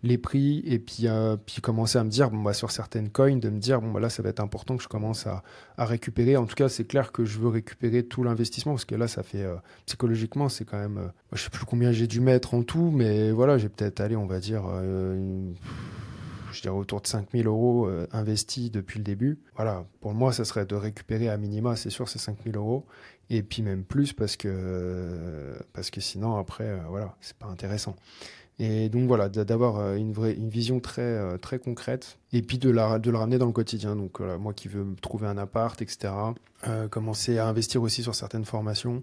les 0.03 0.17
prix 0.17 0.61
et 0.65 0.79
puis, 0.79 1.07
euh, 1.07 1.37
puis 1.37 1.61
commencer 1.61 1.97
à 1.97 2.03
me 2.03 2.09
dire, 2.09 2.29
bon, 2.29 2.41
bah, 2.41 2.53
sur 2.53 2.71
certaines 2.71 3.09
coins, 3.09 3.37
de 3.37 3.49
me 3.49 3.59
dire, 3.59 3.81
bon, 3.81 3.91
bah, 3.91 4.01
là, 4.01 4.09
ça 4.09 4.21
va 4.21 4.29
être 4.29 4.41
important 4.41 4.75
que 4.75 4.83
je 4.83 4.89
commence 4.89 5.25
à, 5.27 5.43
récupérer. 5.77 6.37
En 6.37 6.45
tout 6.45 6.55
cas, 6.55 6.69
c'est 6.69 6.83
clair 6.83 7.11
que 7.11 7.25
je 7.25 7.39
veux 7.39 7.47
récupérer 7.47 8.03
tout 8.03 8.23
l'investissement 8.23 8.73
parce 8.73 8.85
que 8.85 8.95
là, 8.95 9.07
ça 9.07 9.23
fait, 9.23 9.43
euh, 9.43 9.55
psychologiquement, 9.85 10.49
c'est 10.49 10.65
quand 10.65 10.77
même, 10.77 10.97
euh, 10.97 11.07
je 11.31 11.43
sais 11.43 11.49
plus 11.49 11.65
combien 11.65 11.91
j'ai 11.91 12.07
dû 12.07 12.19
mettre 12.19 12.53
en 12.53 12.63
tout, 12.63 12.91
mais 12.91 13.31
voilà, 13.31 13.57
j'ai 13.57 13.69
peut-être 13.69 14.01
allé, 14.01 14.15
on 14.17 14.25
va 14.25 14.39
dire, 14.39 14.63
euh, 14.67 15.51
je 16.51 16.61
dirais 16.61 16.75
autour 16.75 17.01
de 17.01 17.07
5000 17.07 17.47
euros 17.47 17.89
investis 18.11 18.69
depuis 18.69 18.99
le 18.99 19.03
début. 19.03 19.39
Voilà, 19.55 19.85
pour 20.01 20.13
moi, 20.13 20.33
ça 20.33 20.45
serait 20.45 20.65
de 20.65 20.75
récupérer 20.75 21.29
à 21.29 21.37
minima, 21.37 21.75
c'est 21.75 21.89
sûr, 21.89 22.07
ces 22.07 22.19
5000 22.19 22.57
euros. 22.57 22.85
Et 23.33 23.41
puis 23.41 23.63
même 23.63 23.83
plus 23.83 24.13
parce 24.13 24.37
que, 24.37 25.57
parce 25.73 25.89
que 25.89 25.99
sinon, 25.99 26.37
après, 26.37 26.65
euh, 26.65 26.77
voilà, 26.87 27.15
c'est 27.19 27.35
pas 27.35 27.47
intéressant. 27.47 27.95
Et 28.59 28.89
donc 28.89 29.07
voilà, 29.07 29.27
d'avoir 29.27 29.79
euh, 29.79 29.95
une, 29.95 30.13
vraie, 30.13 30.33
une 30.33 30.49
vision 30.49 30.79
très, 30.79 31.01
euh, 31.01 31.39
très 31.39 31.57
concrète 31.57 32.19
et 32.31 32.43
puis 32.43 32.59
de, 32.59 32.69
la, 32.69 32.99
de 32.99 33.09
le 33.09 33.17
ramener 33.17 33.39
dans 33.39 33.47
le 33.47 33.51
quotidien. 33.51 33.95
Donc 33.95 34.19
moi 34.19 34.53
qui 34.53 34.67
veux 34.67 34.85
trouver 35.01 35.25
un 35.25 35.39
appart, 35.39 35.81
etc., 35.81 36.13
commencer 36.91 37.39
à 37.39 37.47
investir 37.47 37.81
aussi 37.81 38.03
sur 38.03 38.13
certaines 38.13 38.45
formations 38.45 39.01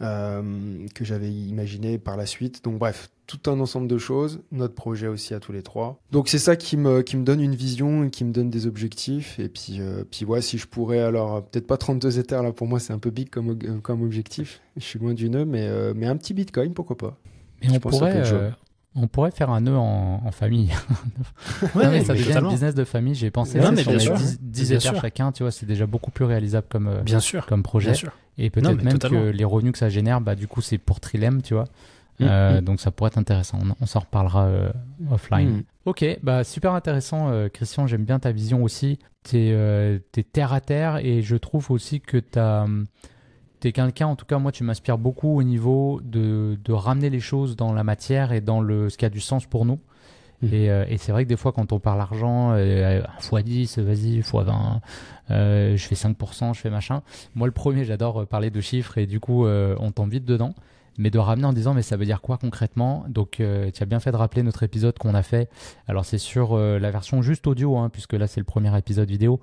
que 0.00 1.04
j'avais 1.04 1.32
imaginées 1.32 1.98
par 1.98 2.16
la 2.16 2.26
suite. 2.26 2.62
Donc 2.64 2.78
bref, 2.78 3.10
tout 3.26 3.50
un 3.50 3.58
ensemble 3.60 3.88
de 3.88 3.98
choses, 3.98 4.40
notre 4.52 4.74
projet 4.74 5.08
aussi 5.08 5.34
à 5.34 5.40
tous 5.40 5.52
les 5.52 5.62
trois. 5.62 6.00
Donc 6.12 6.28
c'est 6.28 6.38
ça 6.38 6.56
qui 6.56 6.76
me, 6.76 7.02
qui 7.02 7.16
me 7.16 7.24
donne 7.24 7.40
une 7.40 7.54
vision 7.54 8.04
et 8.04 8.10
qui 8.10 8.24
me 8.24 8.32
donne 8.32 8.50
des 8.50 8.66
objectifs. 8.66 9.38
Et 9.38 9.48
puis, 9.48 9.78
euh, 9.80 10.04
puis 10.08 10.24
ouais, 10.24 10.40
si 10.40 10.58
je 10.58 10.66
pourrais, 10.66 11.00
alors 11.00 11.36
euh, 11.36 11.40
peut-être 11.40 11.66
pas 11.66 11.76
32 11.76 12.18
Ethers, 12.18 12.42
là 12.42 12.52
pour 12.52 12.66
moi 12.66 12.78
c'est 12.78 12.92
un 12.92 12.98
peu 12.98 13.10
big 13.10 13.30
comme, 13.30 13.50
euh, 13.50 13.78
comme 13.82 14.02
objectif. 14.02 14.60
Je 14.76 14.84
suis 14.84 14.98
loin 14.98 15.14
du 15.14 15.28
nœud, 15.28 15.44
mais, 15.44 15.66
euh, 15.66 15.92
mais 15.96 16.06
un 16.06 16.16
petit 16.16 16.34
Bitcoin, 16.34 16.72
pourquoi 16.72 16.96
pas. 16.96 17.16
Mais 17.62 17.68
Je 17.68 17.74
on 17.74 17.80
pourrait, 17.80 18.32
euh, 18.32 18.50
on 18.96 19.06
pourrait 19.08 19.30
faire 19.30 19.50
un 19.50 19.60
nœud 19.60 19.76
en, 19.76 20.22
en 20.24 20.30
famille. 20.32 20.72
Ouais, 21.74 21.84
Non, 21.84 21.90
mais 21.90 22.04
ça 22.04 22.12
mais 22.14 22.18
devient 22.20 22.32
un 22.38 22.48
business 22.48 22.74
de 22.74 22.84
famille. 22.84 23.14
J'ai 23.14 23.30
pensé 23.30 23.60
sais, 23.60 23.70
mais 23.70 23.82
si 23.82 23.88
on 23.88 23.90
bien 23.92 23.98
met 23.98 24.04
sûr. 24.04 24.16
10, 24.16 24.38
10 24.40 24.68
Bien 24.68 24.78
Ethers 24.78 24.92
sûr. 24.92 25.00
chacun, 25.00 25.32
tu 25.32 25.42
vois, 25.42 25.52
c'est 25.52 25.66
déjà 25.66 25.86
beaucoup 25.86 26.10
plus 26.10 26.24
réalisable 26.24 26.66
comme, 26.68 26.88
euh, 26.88 27.02
Bien 27.02 27.20
sûr. 27.20 27.46
comme 27.46 27.62
projet. 27.62 27.90
Bien 27.90 27.94
sûr. 27.94 28.12
Et 28.38 28.44
Non, 28.46 28.50
peut-être 28.50 28.82
même 28.82 28.92
totalement. 28.94 29.20
que 29.20 29.26
les 29.28 29.44
revenus 29.44 29.72
que 29.72 29.78
ça 29.78 29.88
génère, 29.88 30.20
bah, 30.20 30.34
du 30.34 30.48
coup, 30.48 30.60
c'est 30.62 30.78
pour 30.78 31.00
Trilem, 31.00 31.42
tu 31.42 31.54
vois. 31.54 31.64
Mm, 32.20 32.24
Euh, 32.28 32.60
mm. 32.60 32.64
Donc 32.64 32.80
ça 32.80 32.90
pourrait 32.90 33.08
être 33.08 33.18
intéressant. 33.18 33.58
On, 33.62 33.74
on 33.80 33.86
s'en 33.86 34.00
reparlera 34.00 34.46
euh, 34.46 34.70
offline. 35.10 35.48
Mm. 35.58 35.62
Ok, 35.84 36.04
bah 36.22 36.42
super 36.44 36.72
intéressant, 36.72 37.28
euh, 37.30 37.48
Christian. 37.48 37.86
J'aime 37.86 38.04
bien 38.04 38.18
ta 38.18 38.32
vision 38.32 38.62
aussi. 38.64 38.98
T'es 39.22 39.50
euh, 39.52 39.98
t'es 40.12 40.22
terre 40.22 40.52
à 40.52 40.60
terre 40.60 40.96
et 41.04 41.20
je 41.22 41.36
trouve 41.36 41.70
aussi 41.70 42.00
que 42.00 42.16
t'as 42.16 42.66
hum, 43.66 43.72
t'es 43.72 43.72
quelqu'un. 43.72 44.06
En 44.06 44.16
tout 44.16 44.26
cas, 44.26 44.38
moi, 44.38 44.52
tu 44.52 44.64
m'inspires 44.64 44.98
beaucoup 44.98 45.36
au 45.36 45.42
niveau 45.42 46.00
de, 46.04 46.58
de 46.64 46.72
ramener 46.72 47.10
les 47.10 47.20
choses 47.20 47.56
dans 47.56 47.72
la 47.72 47.84
matière 47.84 48.32
et 48.32 48.40
dans 48.40 48.60
le 48.60 48.88
ce 48.90 48.96
qui 48.96 49.04
a 49.04 49.10
du 49.10 49.20
sens 49.20 49.46
pour 49.46 49.64
nous. 49.64 49.78
Et, 50.42 50.70
euh, 50.70 50.84
et 50.88 50.98
c'est 50.98 51.12
vrai 51.12 51.24
que 51.24 51.28
des 51.28 51.36
fois, 51.36 51.52
quand 51.52 51.72
on 51.72 51.80
parle 51.80 52.00
argent, 52.00 52.52
euh, 52.52 53.02
x10, 53.20 53.80
vas-y, 53.80 54.20
x20, 54.20 54.80
euh, 55.30 55.76
je 55.76 55.86
fais 55.86 55.94
5%, 55.94 56.54
je 56.54 56.60
fais 56.60 56.70
machin. 56.70 57.02
Moi, 57.34 57.46
le 57.46 57.52
premier, 57.52 57.84
j'adore 57.84 58.22
euh, 58.22 58.26
parler 58.26 58.50
de 58.50 58.60
chiffres 58.60 58.98
et 58.98 59.06
du 59.06 59.20
coup, 59.20 59.46
on 59.46 59.92
tombe 59.92 60.10
vite 60.10 60.24
dedans. 60.24 60.54
Mais 60.98 61.10
de 61.10 61.18
ramener 61.18 61.46
en 61.46 61.52
disant, 61.52 61.74
mais 61.74 61.82
ça 61.82 61.98
veut 61.98 62.06
dire 62.06 62.22
quoi 62.22 62.38
concrètement? 62.38 63.04
Donc, 63.08 63.32
tu 63.32 63.42
as 63.82 63.86
bien 63.86 64.00
fait 64.00 64.12
de 64.12 64.16
rappeler 64.16 64.42
notre 64.42 64.62
épisode 64.62 64.96
qu'on 64.98 65.14
a 65.14 65.22
fait. 65.22 65.50
Alors, 65.88 66.06
c'est 66.06 66.16
sur 66.16 66.56
la 66.56 66.90
version 66.90 67.20
juste 67.20 67.46
audio, 67.46 67.76
hein, 67.76 67.90
puisque 67.90 68.14
là, 68.14 68.26
c'est 68.26 68.40
le 68.40 68.46
premier 68.46 68.74
épisode 68.78 69.10
vidéo. 69.10 69.38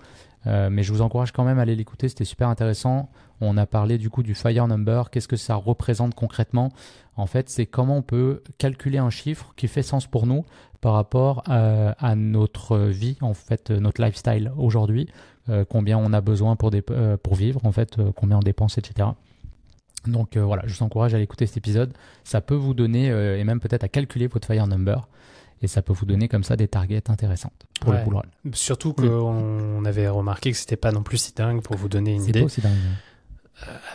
Euh, 0.46 0.70
mais 0.70 0.84
je 0.84 0.92
vous 0.92 1.02
encourage 1.02 1.32
quand 1.32 1.44
même 1.44 1.60
à 1.60 1.62
aller 1.62 1.76
l'écouter, 1.76 2.10
c'était 2.10 2.26
super 2.26 2.50
intéressant. 2.50 3.10
On 3.42 3.58
a 3.58 3.66
parlé 3.66 3.98
du 3.98 4.10
coup 4.10 4.24
du 4.24 4.36
Fire 4.36 4.68
Number, 4.68 5.10
qu'est-ce 5.10 5.28
que 5.28 5.36
ça 5.36 5.56
représente 5.56 6.16
concrètement? 6.16 6.72
En 7.16 7.28
fait, 7.28 7.50
c'est 7.50 7.66
comment 7.66 7.98
on 7.98 8.02
peut 8.02 8.44
calculer 8.58 8.98
un 8.98 9.10
chiffre 9.10 9.54
qui 9.56 9.68
fait 9.68 9.84
sens 9.84 10.08
pour 10.08 10.26
nous 10.26 10.46
par 10.82 10.94
rapport 10.94 11.44
à, 11.46 11.92
à 11.92 12.16
notre 12.16 12.78
vie, 12.78 13.18
en 13.22 13.34
fait, 13.34 13.72
euh, 13.72 13.80
notre 13.80 14.02
lifestyle 14.04 14.52
aujourd'hui, 14.58 15.08
euh, 15.50 15.64
combien 15.68 15.98
on 15.98 16.12
a 16.14 16.22
besoin 16.22 16.56
pour, 16.56 16.72
euh, 16.74 17.18
vivre, 17.32 17.66
en 17.66 17.72
fait, 17.72 18.00
euh, 18.00 18.12
combien 18.16 18.38
on 18.38 18.42
dépense, 18.42 18.78
etc. 18.78 19.10
Donc 20.08 20.36
euh, 20.36 20.44
voilà, 20.44 20.64
je 20.66 20.76
vous 20.76 20.84
encourage 20.84 21.14
à 21.14 21.16
aller 21.16 21.24
écouter 21.24 21.46
cet 21.46 21.58
épisode. 21.58 21.94
Ça 22.24 22.42
peut 22.42 22.56
vous 22.56 22.74
donner, 22.74 23.10
euh, 23.10 23.38
et 23.40 23.44
même 23.44 23.60
peut-être 23.60 23.84
à 23.84 23.88
calculer 23.88 24.28
votre 24.28 24.48
Fire 24.48 24.68
Number, 24.68 25.08
et 25.62 25.68
ça 25.68 25.82
peut 25.82 25.94
vous 25.94 26.06
donner 26.06 26.28
comme 26.28 26.44
ça 26.44 26.56
des 26.56 26.68
targets 26.68 27.10
intéressantes 27.10 27.66
pour 27.80 27.92
Ouais. 27.92 28.00
le 28.00 28.06
bull 28.06 28.16
run. 28.16 28.24
Surtout 28.54 28.94
qu'on 28.94 29.84
avait 29.86 30.08
remarqué 30.08 30.52
que 30.52 30.58
c'était 30.58 30.76
pas 30.78 30.92
non 30.92 31.04
plus 31.04 31.18
si 31.18 31.34
dingue 31.34 31.62
pour 31.62 31.76
vous 31.76 31.90
donner 31.90 32.14
une 32.16 32.22
C'est 32.24 32.30
idée. 32.30 32.40
pas 32.42 32.46
aussi 32.46 32.62
dingue. 32.62 32.72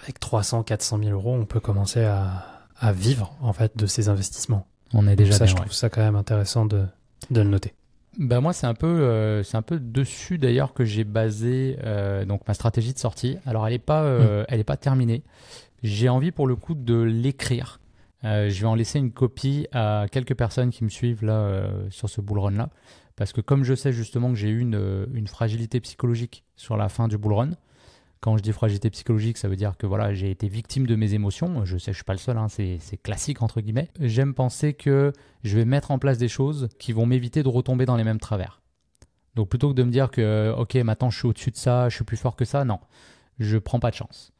Avec 0.03 0.19
300, 0.21 0.63
400 0.63 0.99
000 0.99 1.11
euros, 1.11 1.35
on 1.35 1.45
peut 1.45 1.61
commencer 1.61 2.03
à, 2.05 2.45
à 2.79 2.93
vivre 2.93 3.37
en 3.41 3.53
fait 3.53 3.77
de 3.77 3.87
ces 3.87 4.09
investissements. 4.09 4.67
On 4.95 5.07
est 5.07 5.17
déjà 5.17 5.33
ça, 5.33 5.45
bien, 5.45 5.47
je 5.47 5.55
ouais. 5.55 5.61
trouve 5.63 5.73
ça 5.75 5.91
quand 5.91 6.01
même 6.01 6.17
intéressant 6.17 6.65
de, 6.65 6.87
de 7.31 7.41
le 7.43 7.49
noter. 7.49 7.75
Bah 8.19 8.41
moi 8.41 8.53
c'est 8.53 8.67
un 8.67 8.75
peu 8.75 8.87
euh, 8.87 9.43
c'est 9.45 9.57
un 9.57 9.63
peu 9.63 9.79
dessus 9.79 10.39
d'ailleurs 10.39 10.73
que 10.75 10.85
j'ai 10.85 11.05
basé 11.05 11.77
euh, 11.85 12.25
donc 12.25 12.41
ma 12.49 12.55
stratégie 12.55 12.93
de 12.95 12.99
sortie. 12.99 13.37
Alors 13.47 13.67
elle 13.67 13.75
est 13.75 13.79
pas 13.79 14.03
euh, 14.03 14.45
elle 14.49 14.59
est 14.61 14.65
pas 14.65 14.77
terminée. 14.79 15.23
J'ai 15.83 16.09
envie 16.09 16.33
pour 16.33 16.47
le 16.47 16.57
coup 16.57 16.75
de 16.75 16.95
l'écrire. 17.01 17.79
Euh, 18.25 18.51
je 18.51 18.61
vais 18.61 18.67
en 18.67 18.75
laisser 18.75 18.99
une 18.99 19.13
copie 19.13 19.67
à 19.73 20.07
quelques 20.11 20.35
personnes 20.35 20.71
qui 20.71 20.83
me 20.85 20.89
suivent 20.89 21.25
là 21.25 21.41
euh, 21.41 21.89
sur 21.91 22.09
ce 22.09 22.21
bull 22.21 22.41
run 22.41 22.51
là 22.51 22.71
parce 23.15 23.33
que 23.33 23.41
comme 23.41 23.63
je 23.63 23.75
sais 23.75 23.93
justement 23.93 24.31
que 24.31 24.35
j'ai 24.35 24.49
eu 24.49 24.59
une, 24.59 24.75
euh, 24.75 25.07
une 25.13 25.29
fragilité 25.29 25.81
psychologique 25.81 26.45
sur 26.57 26.77
la 26.77 26.89
fin 26.89 27.09
du 27.09 27.19
bull 27.19 27.33
run. 27.33 27.51
Quand 28.21 28.37
je 28.37 28.43
dis 28.43 28.53
fragilité 28.53 28.91
psychologique, 28.91 29.39
ça 29.39 29.47
veut 29.47 29.55
dire 29.55 29.77
que 29.77 29.87
voilà, 29.87 30.13
j'ai 30.13 30.33
été 30.33 30.49
victime 30.49 30.89
de 30.89 30.97
mes 30.97 31.15
émotions. 31.15 31.65
Je 31.65 31.79
sais, 31.79 31.93
je 31.93 31.99
suis 31.99 32.05
pas 32.05 32.15
le 32.15 32.19
seul, 32.19 32.37
hein, 32.37 32.49
c'est 32.49 33.01
classique 33.01 33.43
entre 33.43 33.61
guillemets. 33.61 33.91
J'aime 34.01 34.35
penser 34.35 34.75
que 34.75 35.13
je 35.45 35.57
vais 35.57 35.65
mettre 35.65 35.93
en 35.93 36.01
place 36.01 36.19
des 36.19 36.27
choses 36.27 36.69
qui 36.81 36.93
vont 36.93 37.07
m'éviter 37.07 37.45
de 37.45 37.49
retomber 37.49 37.87
dans 37.87 37.97
les 37.97 38.03
mêmes 38.03 38.19
travers. 38.19 38.61
Donc 39.37 39.49
plutôt 39.49 39.69
que 39.69 39.75
de 39.75 39.85
me 39.85 39.93
dire 39.93 40.11
que 40.11 40.53
ok 40.59 40.75
maintenant 40.77 41.11
je 41.11 41.19
suis 41.19 41.29
au-dessus 41.29 41.53
de 41.53 41.57
ça, 41.57 41.89
je 41.89 41.95
suis 41.95 42.05
plus 42.05 42.17
fort 42.17 42.35
que 42.35 42.45
ça, 42.45 42.65
non, 42.65 42.81
je 43.39 43.57
prends 43.57 43.79
pas 43.79 43.91
de 43.91 43.97
chance. 43.97 44.33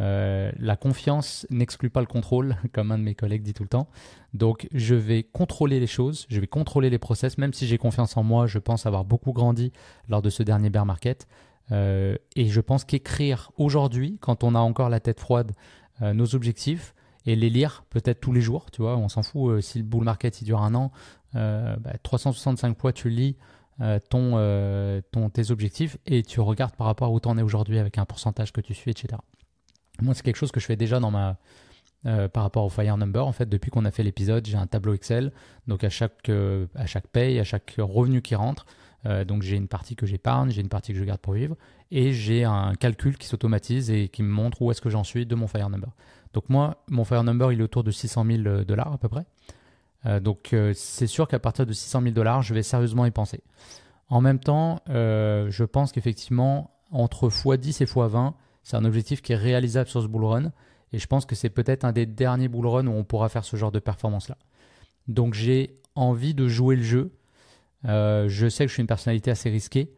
Euh, 0.00 0.50
la 0.58 0.76
confiance 0.76 1.46
n'exclut 1.50 1.90
pas 1.90 2.00
le 2.00 2.06
contrôle, 2.06 2.56
comme 2.72 2.90
un 2.90 2.98
de 2.98 3.02
mes 3.02 3.14
collègues 3.14 3.42
dit 3.42 3.52
tout 3.52 3.62
le 3.62 3.68
temps. 3.68 3.88
Donc 4.34 4.66
je 4.72 4.94
vais 4.94 5.22
contrôler 5.22 5.78
les 5.78 5.86
choses, 5.86 6.26
je 6.30 6.40
vais 6.40 6.46
contrôler 6.46 6.90
les 6.90 6.98
process, 6.98 7.38
même 7.38 7.52
si 7.52 7.66
j'ai 7.66 7.78
confiance 7.78 8.16
en 8.16 8.22
moi, 8.22 8.46
je 8.46 8.58
pense 8.58 8.86
avoir 8.86 9.04
beaucoup 9.04 9.32
grandi 9.32 9.72
lors 10.08 10.22
de 10.22 10.30
ce 10.30 10.42
dernier 10.42 10.70
bear 10.70 10.86
market. 10.86 11.26
Euh, 11.72 12.16
et 12.34 12.46
je 12.46 12.60
pense 12.60 12.84
qu'écrire 12.84 13.52
aujourd'hui, 13.56 14.18
quand 14.20 14.42
on 14.42 14.54
a 14.54 14.58
encore 14.58 14.88
la 14.88 15.00
tête 15.00 15.20
froide, 15.20 15.52
euh, 16.02 16.14
nos 16.14 16.34
objectifs 16.34 16.94
et 17.26 17.36
les 17.36 17.50
lire 17.50 17.84
peut-être 17.90 18.20
tous 18.20 18.32
les 18.32 18.40
jours, 18.40 18.70
tu 18.70 18.82
vois, 18.82 18.96
on 18.96 19.08
s'en 19.08 19.22
fout 19.22 19.60
si 19.60 19.78
le 19.78 19.84
bull 19.84 20.04
market 20.04 20.40
il 20.40 20.46
dure 20.46 20.62
un 20.62 20.74
an, 20.74 20.90
euh, 21.36 21.76
bah, 21.76 21.92
365 22.02 22.78
fois 22.78 22.92
tu 22.92 23.10
lis 23.10 23.36
ton, 24.10 25.02
ton, 25.10 25.30
tes 25.30 25.50
objectifs 25.50 25.96
et 26.04 26.22
tu 26.22 26.40
regardes 26.40 26.76
par 26.76 26.86
rapport 26.86 27.08
à 27.08 27.10
où 27.12 27.18
tu 27.18 27.28
en 27.28 27.38
es 27.38 27.42
aujourd'hui 27.42 27.78
avec 27.78 27.96
un 27.96 28.04
pourcentage 28.04 28.52
que 28.52 28.60
tu 28.60 28.74
suis, 28.74 28.90
etc. 28.90 29.16
Moi, 30.00 30.14
c'est 30.14 30.22
quelque 30.22 30.36
chose 30.36 30.52
que 30.52 30.60
je 30.60 30.66
fais 30.66 30.76
déjà 30.76 31.00
dans 31.00 31.10
ma, 31.10 31.38
euh, 32.06 32.28
par 32.28 32.44
rapport 32.44 32.64
au 32.64 32.70
Fire 32.70 32.96
Number. 32.96 33.26
En 33.26 33.32
fait, 33.32 33.46
depuis 33.46 33.70
qu'on 33.70 33.84
a 33.84 33.90
fait 33.90 34.02
l'épisode, 34.02 34.46
j'ai 34.46 34.56
un 34.56 34.66
tableau 34.66 34.94
Excel. 34.94 35.32
Donc, 35.66 35.84
à 35.84 35.90
chaque, 35.90 36.30
euh, 36.30 36.66
à 36.74 36.86
paye, 37.12 37.38
à 37.38 37.44
chaque 37.44 37.74
revenu 37.78 38.22
qui 38.22 38.34
rentre, 38.34 38.64
euh, 39.04 39.26
donc 39.26 39.42
j'ai 39.42 39.56
une 39.56 39.68
partie 39.68 39.96
que 39.96 40.06
j'épargne, 40.06 40.48
j'ai 40.48 40.62
une 40.62 40.70
partie 40.70 40.94
que 40.94 40.98
je 40.98 41.04
garde 41.04 41.20
pour 41.20 41.34
vivre, 41.34 41.56
et 41.90 42.14
j'ai 42.14 42.44
un 42.44 42.74
calcul 42.74 43.18
qui 43.18 43.26
s'automatise 43.26 43.90
et 43.90 44.08
qui 44.08 44.22
me 44.22 44.30
montre 44.30 44.62
où 44.62 44.70
est-ce 44.70 44.80
que 44.80 44.88
j'en 44.88 45.04
suis 45.04 45.26
de 45.26 45.34
mon 45.34 45.46
Fire 45.46 45.68
Number. 45.68 45.90
Donc 46.32 46.48
moi, 46.48 46.82
mon 46.88 47.04
Fire 47.04 47.22
Number, 47.22 47.52
il 47.52 47.60
est 47.60 47.64
autour 47.64 47.84
de 47.84 47.90
600 47.90 48.24
000 48.24 48.64
dollars 48.64 48.94
à 48.94 48.98
peu 48.98 49.10
près. 49.10 49.26
Donc 50.20 50.54
c'est 50.74 51.06
sûr 51.06 51.28
qu'à 51.28 51.38
partir 51.38 51.66
de 51.66 51.72
600 51.72 52.02
000 52.02 52.14
dollars, 52.14 52.40
je 52.42 52.54
vais 52.54 52.62
sérieusement 52.62 53.04
y 53.04 53.10
penser. 53.10 53.42
En 54.08 54.20
même 54.20 54.38
temps, 54.38 54.80
je 54.86 55.64
pense 55.64 55.92
qu'effectivement, 55.92 56.70
entre 56.90 57.28
x10 57.28 57.82
et 57.82 57.86
x20, 57.86 58.32
c'est 58.70 58.76
un 58.76 58.84
objectif 58.84 59.20
qui 59.20 59.32
est 59.32 59.36
réalisable 59.36 59.88
sur 59.88 60.00
ce 60.00 60.06
bull 60.06 60.24
run. 60.24 60.52
Et 60.92 60.98
je 60.98 61.06
pense 61.06 61.26
que 61.26 61.34
c'est 61.34 61.50
peut-être 61.50 61.84
un 61.84 61.92
des 61.92 62.06
derniers 62.06 62.48
bull 62.48 62.66
runs 62.66 62.86
où 62.86 62.92
on 62.92 63.04
pourra 63.04 63.28
faire 63.28 63.44
ce 63.44 63.56
genre 63.56 63.72
de 63.72 63.80
performance-là. 63.80 64.36
Donc 65.08 65.34
j'ai 65.34 65.80
envie 65.96 66.34
de 66.34 66.46
jouer 66.46 66.76
le 66.76 66.82
jeu. 66.82 67.12
Euh, 67.86 68.28
je 68.28 68.48
sais 68.48 68.64
que 68.64 68.68
je 68.68 68.74
suis 68.74 68.80
une 68.80 68.86
personnalité 68.86 69.30
assez 69.30 69.50
risquée. 69.50 69.92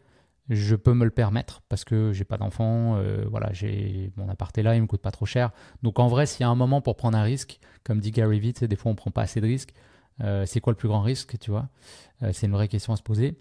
Je 0.48 0.74
peux 0.74 0.94
me 0.94 1.04
le 1.04 1.10
permettre 1.10 1.60
parce 1.68 1.84
que 1.84 2.12
j'ai 2.12 2.24
pas 2.24 2.38
d'enfant. 2.38 2.96
euh, 2.96 3.26
voilà, 3.30 3.52
j'ai 3.52 4.10
mon 4.16 4.28
appart 4.28 4.56
est 4.56 4.62
là, 4.62 4.74
il 4.74 4.82
me 4.82 4.86
coûte 4.86 5.02
pas 5.02 5.10
trop 5.10 5.26
cher. 5.26 5.50
Donc 5.82 5.98
en 5.98 6.08
vrai, 6.08 6.24
s'il 6.24 6.40
y 6.40 6.44
a 6.44 6.48
un 6.48 6.54
moment 6.54 6.80
pour 6.80 6.96
prendre 6.96 7.16
un 7.16 7.22
risque, 7.22 7.60
comme 7.84 8.00
dit 8.00 8.10
Gary 8.10 8.40
Vee, 8.40 8.52
des 8.52 8.76
fois 8.76 8.90
on 8.90 8.94
prend 8.94 9.10
pas 9.10 9.22
assez 9.22 9.40
de 9.40 9.46
risques. 9.46 9.74
Euh, 10.22 10.44
c'est 10.46 10.60
quoi 10.60 10.72
le 10.72 10.76
plus 10.76 10.88
grand 10.88 11.02
risque, 11.02 11.38
tu 11.38 11.50
vois? 11.50 11.68
C'est 12.32 12.46
une 12.46 12.52
vraie 12.52 12.68
question 12.68 12.92
à 12.92 12.96
se 12.96 13.02
poser. 13.02 13.36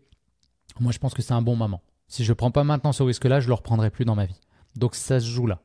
Moi, 0.80 0.92
je 0.92 0.98
pense 1.00 1.14
que 1.14 1.22
c'est 1.22 1.34
un 1.34 1.42
bon 1.42 1.56
moment. 1.56 1.82
Si 2.08 2.24
je 2.24 2.34
prends 2.34 2.50
pas 2.50 2.64
maintenant 2.64 2.92
ce 2.92 3.04
risque-là, 3.04 3.40
je 3.40 3.48
le 3.48 3.54
reprendrai 3.54 3.92
plus 3.92 4.06
dans 4.06 4.16
ma 4.16 4.26
vie. 4.26 4.40
Donc 4.76 4.96
ça 4.96 5.20
se 5.20 5.28
joue 5.28 5.48
là. 5.48 5.60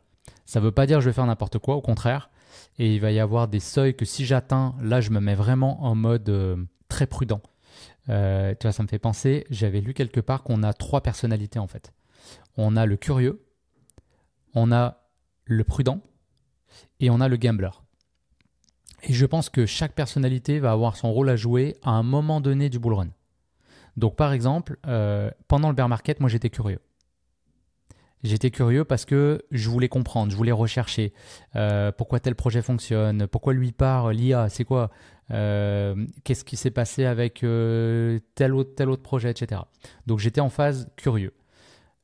Ça 0.45 0.61
veut 0.61 0.73
pas 0.73 0.87
dire 0.87 0.99
que 0.99 1.05
je 1.05 1.09
vais 1.09 1.15
faire 1.15 1.27
n'importe 1.27 1.59
quoi, 1.59 1.77
au 1.77 1.81
contraire. 1.81 2.31
Et 2.79 2.95
il 2.95 3.01
va 3.01 3.11
y 3.11 3.21
avoir 3.21 3.49
des 3.49 3.61
seuils 3.61 3.97
que 3.97 4.05
si 4.05 4.25
j'atteins, 4.25 4.75
là, 4.81 5.01
je 5.01 5.11
me 5.11 5.21
mets 5.21 5.35
vraiment 5.35 5.85
en 5.85 5.95
mode 5.95 6.29
euh, 6.29 6.57
très 6.89 7.07
prudent. 7.07 7.41
Euh, 8.09 8.55
tu 8.59 8.67
vois, 8.67 8.73
ça 8.73 8.83
me 8.83 8.89
fait 8.89 8.99
penser, 8.99 9.47
j'avais 9.51 9.81
lu 9.81 9.95
quelque 9.95 10.21
part 10.21 10.43
qu'on 10.43 10.63
a 10.63 10.73
trois 10.73 11.01
personnalités 11.01 11.59
en 11.59 11.67
fait. 11.67 11.93
On 12.57 12.77
a 12.77 12.87
le 12.87 12.97
curieux, 12.97 13.45
on 14.55 14.73
a 14.73 15.03
le 15.45 15.65
prudent 15.65 16.01
et 17.01 17.11
on 17.11 17.21
a 17.21 17.29
le 17.29 17.37
gambler. 17.37 17.71
Et 19.03 19.13
je 19.13 19.27
pense 19.27 19.49
que 19.49 19.67
chaque 19.67 19.93
personnalité 19.93 20.59
va 20.59 20.73
avoir 20.73 20.97
son 20.97 21.13
rôle 21.13 21.29
à 21.29 21.37
jouer 21.37 21.77
à 21.83 21.91
un 21.91 22.03
moment 22.03 22.41
donné 22.41 22.69
du 22.69 22.79
bull 22.79 22.95
run. 22.95 23.09
Donc 23.97 24.17
par 24.17 24.33
exemple, 24.33 24.79
euh, 24.87 25.31
pendant 25.49 25.69
le 25.69 25.75
bear 25.75 25.89
market, 25.89 26.21
moi 26.21 26.29
j'étais 26.29 26.51
curieux. 26.51 26.81
J'étais 28.23 28.51
curieux 28.51 28.85
parce 28.85 29.05
que 29.05 29.43
je 29.51 29.69
voulais 29.69 29.89
comprendre, 29.89 30.33
je 30.33 30.37
voulais 30.37 30.53
rechercher 30.53 31.13
euh, 31.55 31.93
pourquoi 31.93 32.19
tel 32.19 32.35
projet 32.35 32.63
fonctionne, 32.63 33.27
pourquoi 33.27 33.53
lui 33.53 33.73
part 33.73 34.13
l'IA, 34.13 34.49
c'est 34.49 34.65
quoi, 34.65 34.91
euh, 35.31 36.07
qu'est-ce 36.25 36.45
qui 36.45 36.57
s'est 36.57 36.71
passé 36.71 37.05
avec 37.05 37.45
euh, 37.45 38.19
tel 38.35 38.55
autre 38.55 38.75
tel 38.75 38.89
autre 38.91 39.03
projet, 39.03 39.31
etc. 39.31 39.61
Donc 40.07 40.19
j'étais 40.19 40.41
en 40.41 40.49
phase 40.49 40.89
curieux. 40.97 41.35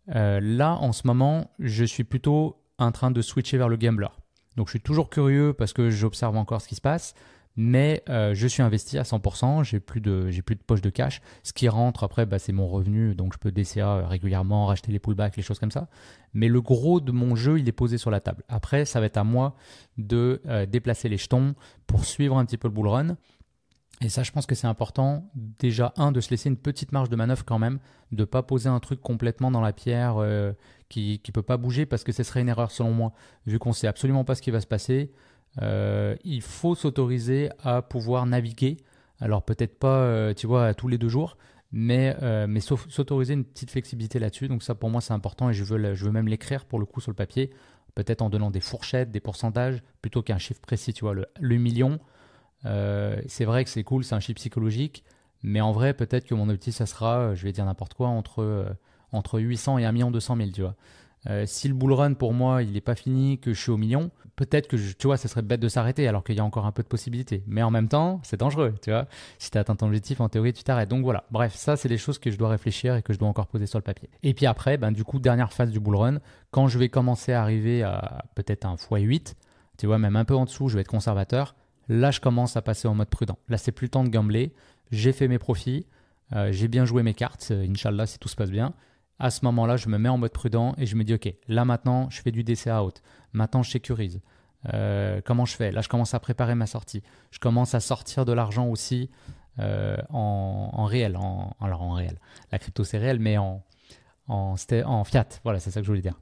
Là, 0.09 0.75
en 0.75 0.93
ce 0.93 1.07
moment, 1.07 1.51
je 1.59 1.85
suis 1.85 2.05
plutôt 2.05 2.61
en 2.79 2.93
train 2.93 3.11
de 3.11 3.23
switcher 3.23 3.57
vers 3.57 3.69
le 3.69 3.77
gambler. 3.77 4.09
Donc 4.57 4.67
je 4.67 4.73
suis 4.73 4.81
toujours 4.81 5.09
curieux 5.09 5.55
parce 5.55 5.73
que 5.73 5.91
j'observe 5.91 6.37
encore 6.37 6.61
ce 6.61 6.69
qui 6.69 6.75
se 6.75 6.81
passe, 6.81 7.15
mais 7.57 8.03
euh, 8.09 8.35
je 8.35 8.47
suis 8.47 8.63
investi 8.63 8.99
à 8.99 9.03
100%, 9.03 9.63
j'ai 9.65 9.81
plus 9.81 10.01
de 10.01 10.31
poche 10.67 10.81
de 10.81 10.91
cash. 10.91 11.21
Ce 11.43 11.53
qui 11.53 11.69
rentre 11.69 12.05
après, 12.05 12.25
bah, 12.25 12.39
c'est 12.39 12.53
mon 12.53 12.67
revenu, 12.67 13.15
donc 13.15 13.35
je 13.35 13.39
peux 13.39 13.53
DCA 13.53 14.07
régulièrement, 14.07 14.67
racheter 14.67 14.91
les 14.91 14.99
pullbacks, 14.99 15.37
les 15.37 15.43
choses 15.43 15.59
comme 15.59 15.71
ça. 15.71 15.89
Mais 16.35 16.49
le 16.49 16.63
gros 16.63 17.01
de 17.01 17.13
mon 17.13 17.37
jeu, 17.37 17.59
il 17.59 17.69
est 17.69 17.73
posé 17.73 17.99
sur 17.99 18.11
la 18.11 18.21
table. 18.21 18.43
Après, 18.49 18.85
ça 18.85 19.01
va 19.01 19.07
être 19.07 19.19
à 19.19 19.25
moi 19.25 19.55
de 19.99 20.41
euh, 20.47 20.65
déplacer 20.65 21.09
les 21.09 21.19
jetons 21.19 21.55
pour 21.87 22.05
suivre 22.05 22.39
un 22.39 22.45
petit 22.45 22.57
peu 22.57 22.69
le 22.69 22.75
bull 22.75 22.89
run. 22.89 23.17
Et 24.01 24.09
ça, 24.09 24.23
je 24.23 24.33
pense 24.33 24.47
que 24.47 24.55
c'est 24.55 24.67
important. 24.67 25.31
Déjà, 25.35 25.93
un, 25.97 26.11
de 26.11 26.21
se 26.21 26.31
laisser 26.31 26.49
une 26.49 26.57
petite 26.57 26.91
marge 26.91 27.09
de 27.09 27.17
manœuvre 27.17 27.45
quand 27.45 27.59
même, 27.59 27.79
de 28.11 28.25
pas 28.25 28.43
poser 28.43 28.69
un 28.69 28.81
truc 28.81 29.01
complètement 29.01 29.51
dans 29.51 29.61
la 29.61 29.73
pierre 29.73 30.17
euh, 30.17 30.53
qui 30.89 31.21
ne 31.25 31.33
peut 31.33 31.43
pas 31.43 31.57
bouger 31.57 31.87
parce 31.87 32.03
que 32.03 32.11
ce 32.11 32.23
serait 32.23 32.41
une 32.41 32.49
erreur 32.49 32.71
selon 32.71 32.93
moi, 32.93 33.13
vu 33.47 33.59
qu'on 33.59 33.73
sait 33.73 33.87
absolument 33.87 34.25
pas 34.25 34.35
ce 34.35 34.43
qui 34.43 34.51
va 34.51 34.61
se 34.61 34.67
passer. 34.67 35.13
Euh, 35.61 36.17
il 36.25 36.43
faut 36.43 36.75
s'autoriser 36.75 37.51
à 37.63 37.83
pouvoir 37.83 38.27
naviguer. 38.27 38.79
Alors 39.21 39.45
peut-être 39.45 39.79
pas, 39.79 39.99
euh, 39.99 40.35
tu 40.35 40.47
vois, 40.47 40.75
tous 40.75 40.89
les 40.89 40.99
deux 40.99 41.09
jours, 41.09 41.37
mais, 41.71 42.17
euh, 42.23 42.47
mais 42.49 42.61
s'autoriser 42.61 43.35
une 43.35 43.45
petite 43.45 43.71
flexibilité 43.71 44.19
là-dessus. 44.19 44.49
Donc 44.49 44.63
ça, 44.63 44.75
pour 44.75 44.91
moi, 44.91 45.01
c'est 45.01 45.13
important 45.13 45.51
et 45.51 45.55
je 45.55 45.65
veux, 45.65 45.95
je 45.95 46.05
veux 46.05 46.13
même 46.13 46.29
l'écrire 46.29 46.65
pour 46.65 46.79
le 46.79 46.87
coup 46.87 47.01
sur 47.01 47.11
le 47.11 47.17
papier, 47.17 47.51
peut-être 47.95 48.23
en 48.23 48.31
donnant 48.31 48.51
des 48.51 48.61
fourchettes, 48.61 49.11
des 49.11 49.21
pourcentages, 49.21 49.83
plutôt 50.01 50.23
qu'un 50.23 50.39
chiffre 50.39 50.61
précis. 50.61 50.93
Tu 50.93 51.05
vois, 51.05 51.15
le, 51.15 51.57
million, 51.57 52.01
c'est 52.65 53.45
vrai 53.45 53.65
que 53.65 53.71
c'est 53.71 53.85
cool, 53.85 54.05
c'est 54.05 54.15
un 54.15 54.21
chiffre 54.21 54.37
psychologique, 54.37 55.05
mais 55.43 55.61
en 55.61 55.73
vrai, 55.73 55.95
peut-être 55.95 56.25
que 56.25 56.35
mon 56.35 56.45
objectif, 56.45 56.75
ça 56.75 56.87
sera, 56.87 57.35
je 57.35 57.45
vais 57.45 57.53
dire 57.53 57.65
n'importe 57.65 57.95
quoi, 57.95 58.09
entre, 58.09 58.67
entre 59.13 59.39
800 59.39 59.79
et 59.79 59.85
1 59.85 59.93
million 59.93 60.11
200 60.11 60.37
000, 60.37 60.51
tu 60.51 60.63
vois. 60.63 60.75
Euh, 61.29 61.45
si 61.47 61.69
le 61.69 61.75
bull 61.75 61.93
run 61.93 62.15
pour 62.15 62.33
moi 62.35 62.63
il 62.65 62.73
n'est 62.73 62.81
pas 62.81 62.97
fini, 62.97 63.39
que 63.39 63.53
je 63.55 63.61
suis 63.61 63.71
au 63.71 63.77
million, 63.77 64.11
peut-être 64.35 64.67
que 64.67 64.77
je- 64.77 64.95
tu 64.95 65.07
vois, 65.07 65.17
ça 65.17 65.29
serait 65.29 65.43
bête 65.43 65.61
de 65.61 65.69
s'arrêter 65.69 66.09
alors 66.09 66.25
qu'il 66.25 66.35
y 66.37 66.41
a 66.41 66.45
encore 66.45 66.67
un 66.67 66.73
peu 66.73 66.83
de 66.83 66.89
possibilités. 66.89 67.45
Mais 67.47 67.63
en 67.63 67.71
même 67.71 67.89
temps, 67.89 68.21
c'est 68.25 68.39
dangereux, 68.41 68.75
tu 68.83 68.91
vois. 68.91 69.07
Si 69.39 69.51
tu 69.51 69.59
atteint 69.59 69.77
ton 69.77 69.87
objectif, 69.87 70.21
en 70.21 70.29
théorie, 70.29 70.53
tu 70.53 70.65
t'arrêtes. 70.65 70.89
Donc 70.89 71.05
voilà. 71.05 71.25
Bref, 71.31 71.55
ça, 71.55 71.77
c'est 71.77 71.89
des 71.89 71.99
choses 71.99 72.19
que 72.19 72.31
je 72.31 72.37
dois 72.39 72.49
réfléchir 72.49 72.97
et 72.97 73.03
que 73.03 73.13
je 73.13 73.19
dois 73.19 73.29
encore 73.29 73.47
poser 73.47 73.67
sur 73.67 73.79
le 73.79 73.85
papier. 73.85 74.09
Et 74.25 74.35
puis 74.35 74.47
après, 74.47 74.79
ben, 74.79 74.91
du 74.91 75.05
coup, 75.05 75.21
dernière 75.21 75.53
phase 75.53 75.71
du 75.71 75.79
bull 75.79 75.95
run, 75.97 76.19
quand 76.51 76.67
je 76.67 76.79
vais 76.79 76.89
commencer 76.89 77.33
à 77.33 77.43
arriver 77.43 77.83
à 77.85 78.25
peut-être 78.35 78.65
un 78.65 78.75
x8, 78.75 79.35
tu 79.79 79.87
vois, 79.87 79.99
même 79.99 80.17
un 80.17 80.25
peu 80.25 80.35
en 80.35 80.45
dessous, 80.45 80.69
je 80.69 80.75
vais 80.75 80.81
être 80.81 80.89
conservateur. 80.89 81.55
Là, 81.89 82.11
je 82.11 82.21
commence 82.21 82.57
à 82.57 82.63
passer 82.63 82.89
en 82.89 82.95
mode 82.95 83.09
prudent. 83.09 83.39
Là, 83.49 83.59
c'est 83.59 83.73
plus 83.73 83.87
le 83.87 83.91
temps 83.91 84.05
de 84.05 84.09
gambler. 84.09 84.55
J'ai 84.91 85.13
fait 85.13 85.29
mes 85.29 85.39
profits. 85.39 85.87
euh, 86.35 86.51
j'ai 86.51 86.67
bien 86.69 86.85
joué 86.87 87.03
mes 87.03 87.15
cartes. 87.15 87.49
euh, 87.51 87.67
Inch'Allah, 87.69 88.07
si 88.07 88.19
tout 88.19 88.29
se 88.29 88.37
passe 88.37 88.51
bien 88.51 88.73
à 89.23 89.31
ce 89.31 89.45
moment-là, 89.45 89.77
je 89.77 89.89
me 89.89 89.99
mets 89.99 90.09
en 90.09 90.19
mode 90.19 90.33
prudent 90.33 90.75
et 90.79 90.85
je 90.85 90.97
me 90.97 91.05
dis, 91.05 91.15
OK, 91.15 91.33
là 91.47 91.65
maintenant, 91.65 92.11
je 92.11 92.21
fais 92.21 92.33
du 92.33 92.43
DCA 92.43 92.83
out. 92.83 93.03
Maintenant, 93.33 93.63
je 93.63 93.71
sécurise. 93.71 94.21
Euh, 94.75 95.21
comment 95.25 95.45
je 95.45 95.55
fais? 95.55 95.71
Là, 95.71 95.81
je 95.81 95.89
commence 95.89 96.13
à 96.13 96.19
préparer 96.19 96.57
ma 96.57 96.67
sortie. 96.67 97.05
Je 97.31 97.39
commence 97.39 97.73
à 97.77 97.79
sortir 97.79 98.25
de 98.25 98.33
l'argent 98.33 98.67
aussi 98.67 99.11
euh, 99.61 99.97
en, 100.11 100.85
réel. 100.87 101.17
En, 101.17 101.55
alors, 101.61 101.83
en 101.83 101.93
réel. 101.93 102.19
La 102.51 102.59
crypto, 102.59 102.83
c'est 102.83 102.99
réel, 102.99 103.21
mais 103.21 103.39
en, 103.39 103.63
en, 104.27 104.57
en 104.85 105.05
fiat. 105.05 105.29
Voilà, 105.45 105.61
c'est 105.61 105.71
ça 105.71 105.79
que 105.79 105.85
je 105.87 105.91
voulais 105.93 106.03
dire. 106.03 106.19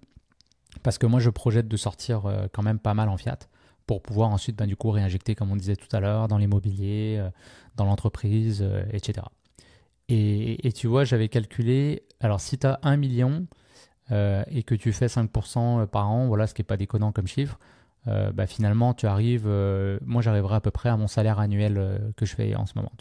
Parce 0.83 0.99
que 0.99 1.07
moi, 1.07 1.21
je 1.21 1.31
projette 1.31 1.69
de 1.69 1.77
sortir 1.79 2.27
euh, 2.27 2.49
quand 2.53 2.63
même 2.63 2.79
pas 2.79 2.93
mal 2.93 3.09
en 3.09 3.17
fiat 3.17 3.39
pour 3.87 4.03
pouvoir 4.03 4.29
ensuite, 4.29 4.57
ben, 4.57 4.67
du 4.67 4.77
coup, 4.77 4.91
réinjecter, 4.91 5.35
comme 5.35 5.51
on 5.51 5.57
disait 5.57 5.77
tout 5.77 5.89
à 5.97 6.01
l'heure, 6.01 6.29
dans 6.29 6.37
l'immobilier, 6.37 7.27
dans 7.77 7.87
l'entreprise, 7.87 8.63
etc. 8.93 9.23
Et, 10.13 10.73
tu 10.75 10.89
vois, 10.89 11.05
j'avais 11.05 11.29
calculé, 11.29 12.03
alors 12.21 12.41
si 12.41 12.59
tu 12.59 12.67
as 12.67 12.81
1 12.83 12.97
million 12.97 13.47
euh, 14.11 14.43
et 14.49 14.65
que 14.65 14.75
tu 14.75 14.93
fais 14.93 15.07
5% 15.07 15.87
par 15.87 16.11
an, 16.11 16.27
voilà, 16.27 16.49
ce 16.49 16.55
qui 16.55 16.63
n'est 16.63 16.67
pas 16.67 16.77
déconnant 16.77 17.13
comme 17.13 17.29
chiffre, 17.29 17.59
euh, 18.09 18.33
bah, 18.33 18.47
finalement, 18.47 18.95
tu 18.95 19.07
arrives, 19.07 19.45
euh, 19.47 19.99
moi 20.05 20.23
j'arriverai 20.23 20.57
à 20.57 20.61
peu 20.61 20.71
près 20.71 20.89
à 20.89 20.97
mon 20.97 21.07
salaire 21.07 21.39
annuel 21.39 21.77
euh, 21.79 21.99
que 22.17 22.27
je 22.27 22.35
fais 22.35 22.55
en 22.57 22.67
ce 22.67 22.73
moment. 22.77 22.93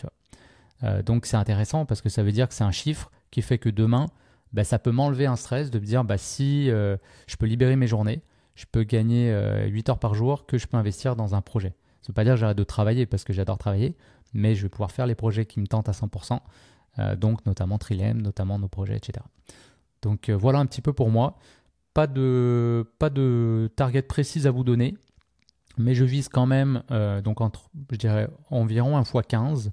Euh, 0.84 1.02
donc 1.02 1.26
c'est 1.26 1.38
intéressant 1.38 1.86
parce 1.86 2.02
que 2.02 2.10
ça 2.10 2.24
veut 2.24 2.32
dire 2.32 2.48
que 2.48 2.54
c'est 2.54 2.64
un 2.64 2.72
chiffre 2.72 3.12
qui 3.32 3.42
fait 3.42 3.58
que 3.58 3.70
demain, 3.70 4.08
bah, 4.54 4.64
ça 4.64 4.80
peut 4.80 4.92
m'enlever 4.92 5.26
un 5.26 5.36
stress 5.36 5.72
de 5.72 5.80
me 5.80 5.86
dire 5.86 6.04
bah, 6.04 6.18
si 6.18 6.70
euh, 6.70 6.98
je 7.28 7.36
peux 7.38 7.46
libérer 7.46 7.76
mes 7.76 7.88
journées, 7.88 8.22
je 8.56 8.66
peux 8.72 8.84
gagner 8.84 9.32
euh, 9.32 9.66
8 9.68 9.90
heures 9.90 10.00
par 10.00 10.14
jour, 10.14 10.46
que 10.46 10.58
je 10.58 10.68
peux 10.68 10.78
investir 10.78 11.16
dans 11.16 11.36
un 11.36 11.42
projet. 11.42 11.70
Ça 12.02 12.06
ne 12.06 12.08
veut 12.10 12.14
pas 12.14 12.24
dire 12.24 12.34
que 12.34 12.40
j'arrête 12.40 12.58
de 12.58 12.64
travailler 12.64 13.06
parce 13.06 13.24
que 13.24 13.34
j'adore 13.34 13.58
travailler, 13.58 13.96
mais 14.34 14.56
je 14.56 14.64
vais 14.64 14.70
pouvoir 14.70 14.92
faire 14.92 15.06
les 15.06 15.16
projets 15.16 15.46
qui 15.46 15.60
me 15.60 15.68
tentent 15.68 15.90
à 15.90 15.94
100%. 15.94 16.40
Euh, 16.98 17.16
donc 17.16 17.46
notamment 17.46 17.78
Trilem, 17.78 18.22
notamment 18.22 18.58
nos 18.58 18.68
projets, 18.68 18.98
etc. 18.98 19.24
Donc 20.02 20.30
euh, 20.30 20.36
voilà 20.36 20.60
un 20.60 20.66
petit 20.66 20.82
peu 20.82 20.94
pour 20.94 21.10
moi. 21.10 21.38
Pas 21.94 22.08
de, 22.08 22.90
pas 23.00 23.10
de 23.10 23.70
target 23.76 24.04
précise 24.04 24.48
à 24.48 24.52
vous 24.52 24.64
donner, 24.64 24.96
mais 25.78 25.96
je 25.96 26.06
vise 26.06 26.30
quand 26.30 26.46
même 26.46 26.84
euh, 26.92 27.22
donc 27.22 27.42
entre, 27.42 27.70
je 27.92 27.98
dirais, 27.98 28.30
environ 28.50 28.96
un 28.96 29.04
fois 29.04 29.24
15, 29.24 29.72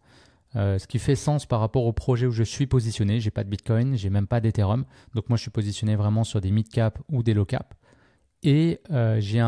euh, 0.57 0.79
ce 0.79 0.87
qui 0.87 0.99
fait 0.99 1.15
sens 1.15 1.47
par 1.47 1.61
rapport 1.61 1.85
au 1.85 1.93
projet 1.93 2.27
où 2.27 2.33
je 2.33 2.43
suis 2.43 2.67
positionné. 2.67 3.21
J'ai 3.21 3.31
pas 3.31 3.45
de 3.45 3.51
Bitcoin, 3.51 3.97
j'ai 3.97 4.11
même 4.11 4.27
pas 4.27 4.41
d'Ethereum, 4.41 4.85
donc 5.15 5.29
moi 5.29 5.37
je 5.37 5.43
suis 5.43 5.51
positionné 5.51 5.95
vraiment 5.95 6.25
sur 6.25 6.41
des 6.41 6.51
mid 6.51 6.69
cap 6.69 6.99
ou 7.11 7.23
des 7.23 7.35
low 7.35 7.45
cap. 7.45 7.75
Et 8.43 8.81
j'ai 9.19 9.43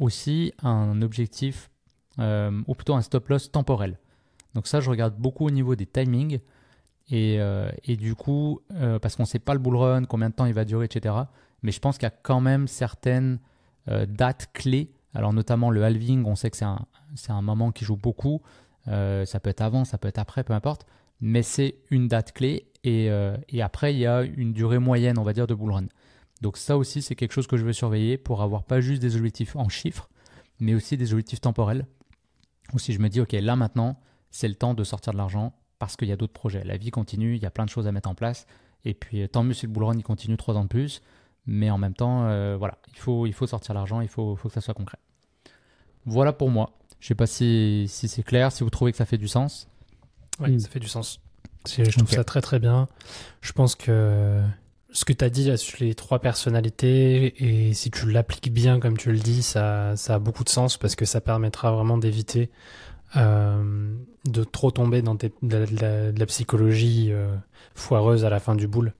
aussi 0.00 0.52
un 0.62 1.02
objectif, 1.02 1.70
ou 2.18 2.74
plutôt 2.74 2.94
un 2.94 3.02
stop 3.02 3.28
loss 3.28 3.52
temporel. 3.52 3.98
Donc 4.54 4.66
ça, 4.66 4.80
je 4.80 4.90
regarde 4.90 5.14
beaucoup 5.16 5.46
au 5.46 5.50
niveau 5.50 5.76
des 5.76 5.86
timings. 5.86 6.40
Et, 7.10 7.40
euh, 7.40 7.70
et 7.84 7.96
du 7.96 8.14
coup, 8.14 8.60
euh, 8.72 8.98
parce 8.98 9.16
qu'on 9.16 9.24
ne 9.24 9.28
sait 9.28 9.40
pas 9.40 9.52
le 9.52 9.58
bull 9.58 9.76
run, 9.76 10.04
combien 10.04 10.30
de 10.30 10.34
temps 10.34 10.46
il 10.46 10.54
va 10.54 10.64
durer, 10.64 10.84
etc. 10.84 11.14
Mais 11.62 11.72
je 11.72 11.80
pense 11.80 11.98
qu'il 11.98 12.04
y 12.04 12.12
a 12.12 12.14
quand 12.22 12.40
même 12.40 12.68
certaines 12.68 13.40
euh, 13.88 14.06
dates 14.06 14.50
clés. 14.52 14.92
Alors 15.14 15.32
notamment 15.32 15.70
le 15.70 15.82
halving, 15.82 16.24
on 16.24 16.36
sait 16.36 16.50
que 16.50 16.56
c'est 16.56 16.64
un, 16.64 16.86
un 17.28 17.42
moment 17.42 17.72
qui 17.72 17.84
joue 17.84 17.96
beaucoup. 17.96 18.40
Ça 18.86 19.40
peut 19.40 19.50
être 19.50 19.60
avant, 19.60 19.84
ça 19.84 19.98
peut 19.98 20.08
être 20.08 20.18
après, 20.18 20.42
peu 20.42 20.52
importe. 20.52 20.86
Mais 21.20 21.42
c'est 21.42 21.76
une 21.90 22.08
date 22.08 22.32
clé. 22.32 22.66
Et, 22.82 23.08
et 23.48 23.62
après, 23.62 23.92
il 23.92 23.98
y 23.98 24.06
a 24.06 24.22
une 24.22 24.52
durée 24.52 24.78
moyenne, 24.78 25.18
on 25.18 25.22
va 25.22 25.32
dire, 25.32 25.46
de 25.46 25.54
bull 25.54 25.72
run. 25.72 25.86
Donc 26.40 26.56
ça 26.56 26.76
aussi, 26.76 27.02
c'est 27.02 27.14
quelque 27.14 27.32
chose 27.32 27.46
que 27.46 27.56
je 27.56 27.64
veux 27.64 27.72
surveiller 27.72 28.18
pour 28.18 28.42
avoir 28.42 28.64
pas 28.64 28.80
juste 28.80 29.02
des 29.02 29.16
objectifs 29.16 29.54
en 29.54 29.68
chiffres, 29.68 30.08
mais 30.58 30.74
aussi 30.74 30.96
des 30.96 31.12
objectifs 31.12 31.40
temporels. 31.40 31.86
Ou 32.72 32.78
si 32.78 32.92
je 32.92 32.98
me 33.00 33.08
dis, 33.08 33.20
OK, 33.20 33.32
là 33.32 33.54
maintenant, 33.54 34.00
c'est 34.30 34.48
le 34.48 34.54
temps 34.54 34.74
de 34.74 34.82
sortir 34.82 35.12
de 35.12 35.18
l'argent 35.18 35.52
parce 35.80 35.96
qu'il 35.96 36.06
y 36.06 36.12
a 36.12 36.16
d'autres 36.16 36.32
projets. 36.32 36.62
La 36.62 36.76
vie 36.76 36.92
continue, 36.92 37.34
il 37.34 37.42
y 37.42 37.46
a 37.46 37.50
plein 37.50 37.64
de 37.64 37.70
choses 37.70 37.88
à 37.88 37.92
mettre 37.92 38.08
en 38.08 38.14
place. 38.14 38.46
Et 38.84 38.94
puis, 38.94 39.28
tant 39.28 39.42
mieux 39.42 39.52
si 39.54 39.66
le 39.66 39.72
bull 39.72 39.82
run 39.82 39.94
il 39.98 40.04
continue 40.04 40.36
trois 40.36 40.54
ans 40.56 40.62
de 40.62 40.68
plus. 40.68 41.02
Mais 41.46 41.70
en 41.70 41.78
même 41.78 41.94
temps, 41.94 42.26
euh, 42.26 42.54
voilà, 42.56 42.78
il 42.92 42.98
faut, 42.98 43.26
il 43.26 43.32
faut 43.32 43.46
sortir 43.48 43.74
l'argent, 43.74 44.00
il 44.00 44.08
faut, 44.08 44.36
faut 44.36 44.46
que 44.48 44.54
ça 44.54 44.60
soit 44.60 44.74
concret. 44.74 44.98
Voilà 46.06 46.32
pour 46.32 46.50
moi. 46.50 46.78
Je 47.00 47.08
sais 47.08 47.14
pas 47.14 47.26
si, 47.26 47.86
si 47.88 48.08
c'est 48.08 48.22
clair, 48.22 48.52
si 48.52 48.62
vous 48.62 48.70
trouvez 48.70 48.92
que 48.92 48.98
ça 48.98 49.06
fait 49.06 49.18
du 49.18 49.26
sens. 49.28 49.68
Oui, 50.38 50.52
Mm. 50.52 50.60
ça 50.60 50.68
fait 50.68 50.80
du 50.80 50.88
sens. 50.88 51.20
Je 51.66 51.90
trouve 51.90 52.10
ça 52.10 52.24
très 52.24 52.40
très 52.40 52.58
bien. 52.58 52.88
Je 53.42 53.52
pense 53.52 53.74
que 53.74 54.40
ce 54.92 55.04
que 55.04 55.12
tu 55.12 55.24
as 55.24 55.30
dit 55.30 55.44
là 55.44 55.56
sur 55.56 55.78
les 55.80 55.94
trois 55.94 56.18
personnalités, 56.18 57.68
et 57.68 57.74
si 57.74 57.90
tu 57.90 58.10
l'appliques 58.10 58.52
bien 58.52 58.80
comme 58.80 58.96
tu 58.96 59.12
le 59.12 59.18
dis, 59.18 59.42
ça, 59.42 59.94
ça 59.96 60.14
a 60.14 60.18
beaucoup 60.18 60.44
de 60.44 60.48
sens 60.48 60.76
parce 60.76 60.94
que 60.96 61.04
ça 61.04 61.20
permettra 61.20 61.72
vraiment 61.72 61.98
d'éviter 61.98 62.50
euh, 63.16 63.94
de 64.24 64.44
trop 64.44 64.70
tomber 64.70 65.02
dans 65.02 65.14
des- 65.14 65.32
de, 65.42 65.66
la- 65.80 66.12
de 66.12 66.24
psychologie 66.26 67.08
euh, 67.12 67.34
foireuse 67.74 68.24
à 68.24 68.30
la 68.30 68.40
fin 68.40 68.54
du 68.54 68.66
boule. 68.68 68.92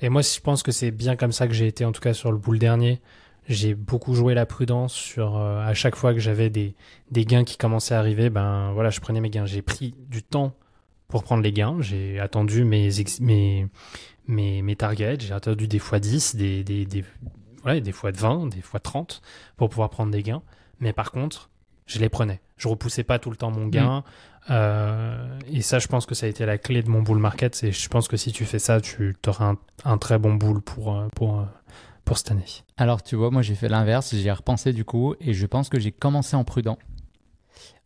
Et 0.00 0.08
moi, 0.08 0.22
je 0.22 0.40
pense 0.40 0.62
que 0.62 0.72
c'est 0.72 0.90
bien 0.90 1.16
comme 1.16 1.32
ça 1.32 1.46
que 1.46 1.54
j'ai 1.54 1.66
été, 1.66 1.84
en 1.84 1.92
tout 1.92 2.00
cas 2.00 2.14
sur 2.14 2.32
le 2.32 2.38
boule 2.38 2.58
dernier. 2.58 3.00
J'ai 3.48 3.74
beaucoup 3.74 4.14
joué 4.14 4.34
la 4.34 4.46
prudence 4.46 4.92
sur 4.94 5.36
euh, 5.36 5.60
à 5.64 5.74
chaque 5.74 5.96
fois 5.96 6.14
que 6.14 6.20
j'avais 6.20 6.48
des, 6.50 6.74
des 7.10 7.24
gains 7.24 7.44
qui 7.44 7.56
commençaient 7.58 7.94
à 7.94 7.98
arriver, 7.98 8.30
ben 8.30 8.72
voilà, 8.72 8.90
je 8.90 9.00
prenais 9.00 9.20
mes 9.20 9.30
gains. 9.30 9.46
J'ai 9.46 9.62
pris 9.62 9.94
du 10.08 10.22
temps 10.22 10.54
pour 11.08 11.22
prendre 11.24 11.42
les 11.42 11.52
gains. 11.52 11.76
J'ai 11.80 12.18
attendu 12.20 12.64
mes, 12.64 12.88
mes, 13.20 13.66
mes, 14.26 14.62
mes 14.62 14.76
targets. 14.76 15.18
J'ai 15.20 15.34
attendu 15.34 15.68
des 15.68 15.78
fois 15.78 15.98
10, 16.00 16.36
des, 16.36 16.64
des, 16.64 16.86
des, 16.86 17.04
ouais, 17.66 17.80
des 17.82 17.92
fois 17.92 18.12
de 18.12 18.16
20, 18.16 18.46
des 18.48 18.62
fois 18.62 18.80
30 18.80 19.20
pour 19.56 19.68
pouvoir 19.68 19.90
prendre 19.90 20.10
des 20.10 20.22
gains. 20.22 20.42
Mais 20.80 20.92
par 20.94 21.12
contre, 21.12 21.50
je 21.86 21.98
les 21.98 22.08
prenais. 22.08 22.40
Je 22.56 22.68
repoussais 22.68 23.04
pas 23.04 23.18
tout 23.18 23.30
le 23.30 23.36
temps 23.36 23.50
mon 23.50 23.66
gain. 23.68 24.04
Euh, 24.50 25.38
et 25.50 25.62
ça, 25.62 25.78
je 25.78 25.86
pense 25.88 26.06
que 26.06 26.14
ça 26.14 26.26
a 26.26 26.28
été 26.28 26.44
la 26.46 26.58
clé 26.58 26.82
de 26.82 26.88
mon 26.90 27.02
bull 27.02 27.18
market. 27.18 27.62
Et 27.64 27.72
je 27.72 27.88
pense 27.88 28.08
que 28.08 28.16
si 28.16 28.32
tu 28.32 28.44
fais 28.44 28.58
ça, 28.58 28.80
tu 28.80 29.16
auras 29.26 29.50
un, 29.52 29.56
un 29.84 29.98
très 29.98 30.18
bon 30.18 30.34
bull 30.34 30.60
pour, 30.60 30.94
euh, 30.96 31.08
pour, 31.16 31.40
euh, 31.40 31.44
pour 32.04 32.18
cette 32.18 32.30
année. 32.30 32.44
Alors, 32.76 33.02
tu 33.02 33.16
vois, 33.16 33.30
moi, 33.30 33.42
j'ai 33.42 33.54
fait 33.54 33.68
l'inverse. 33.68 34.14
J'ai 34.14 34.30
repensé 34.30 34.72
du 34.72 34.84
coup, 34.84 35.14
et 35.20 35.34
je 35.34 35.46
pense 35.46 35.68
que 35.68 35.78
j'ai 35.80 35.92
commencé 35.92 36.36
en 36.36 36.44
prudent. 36.44 36.78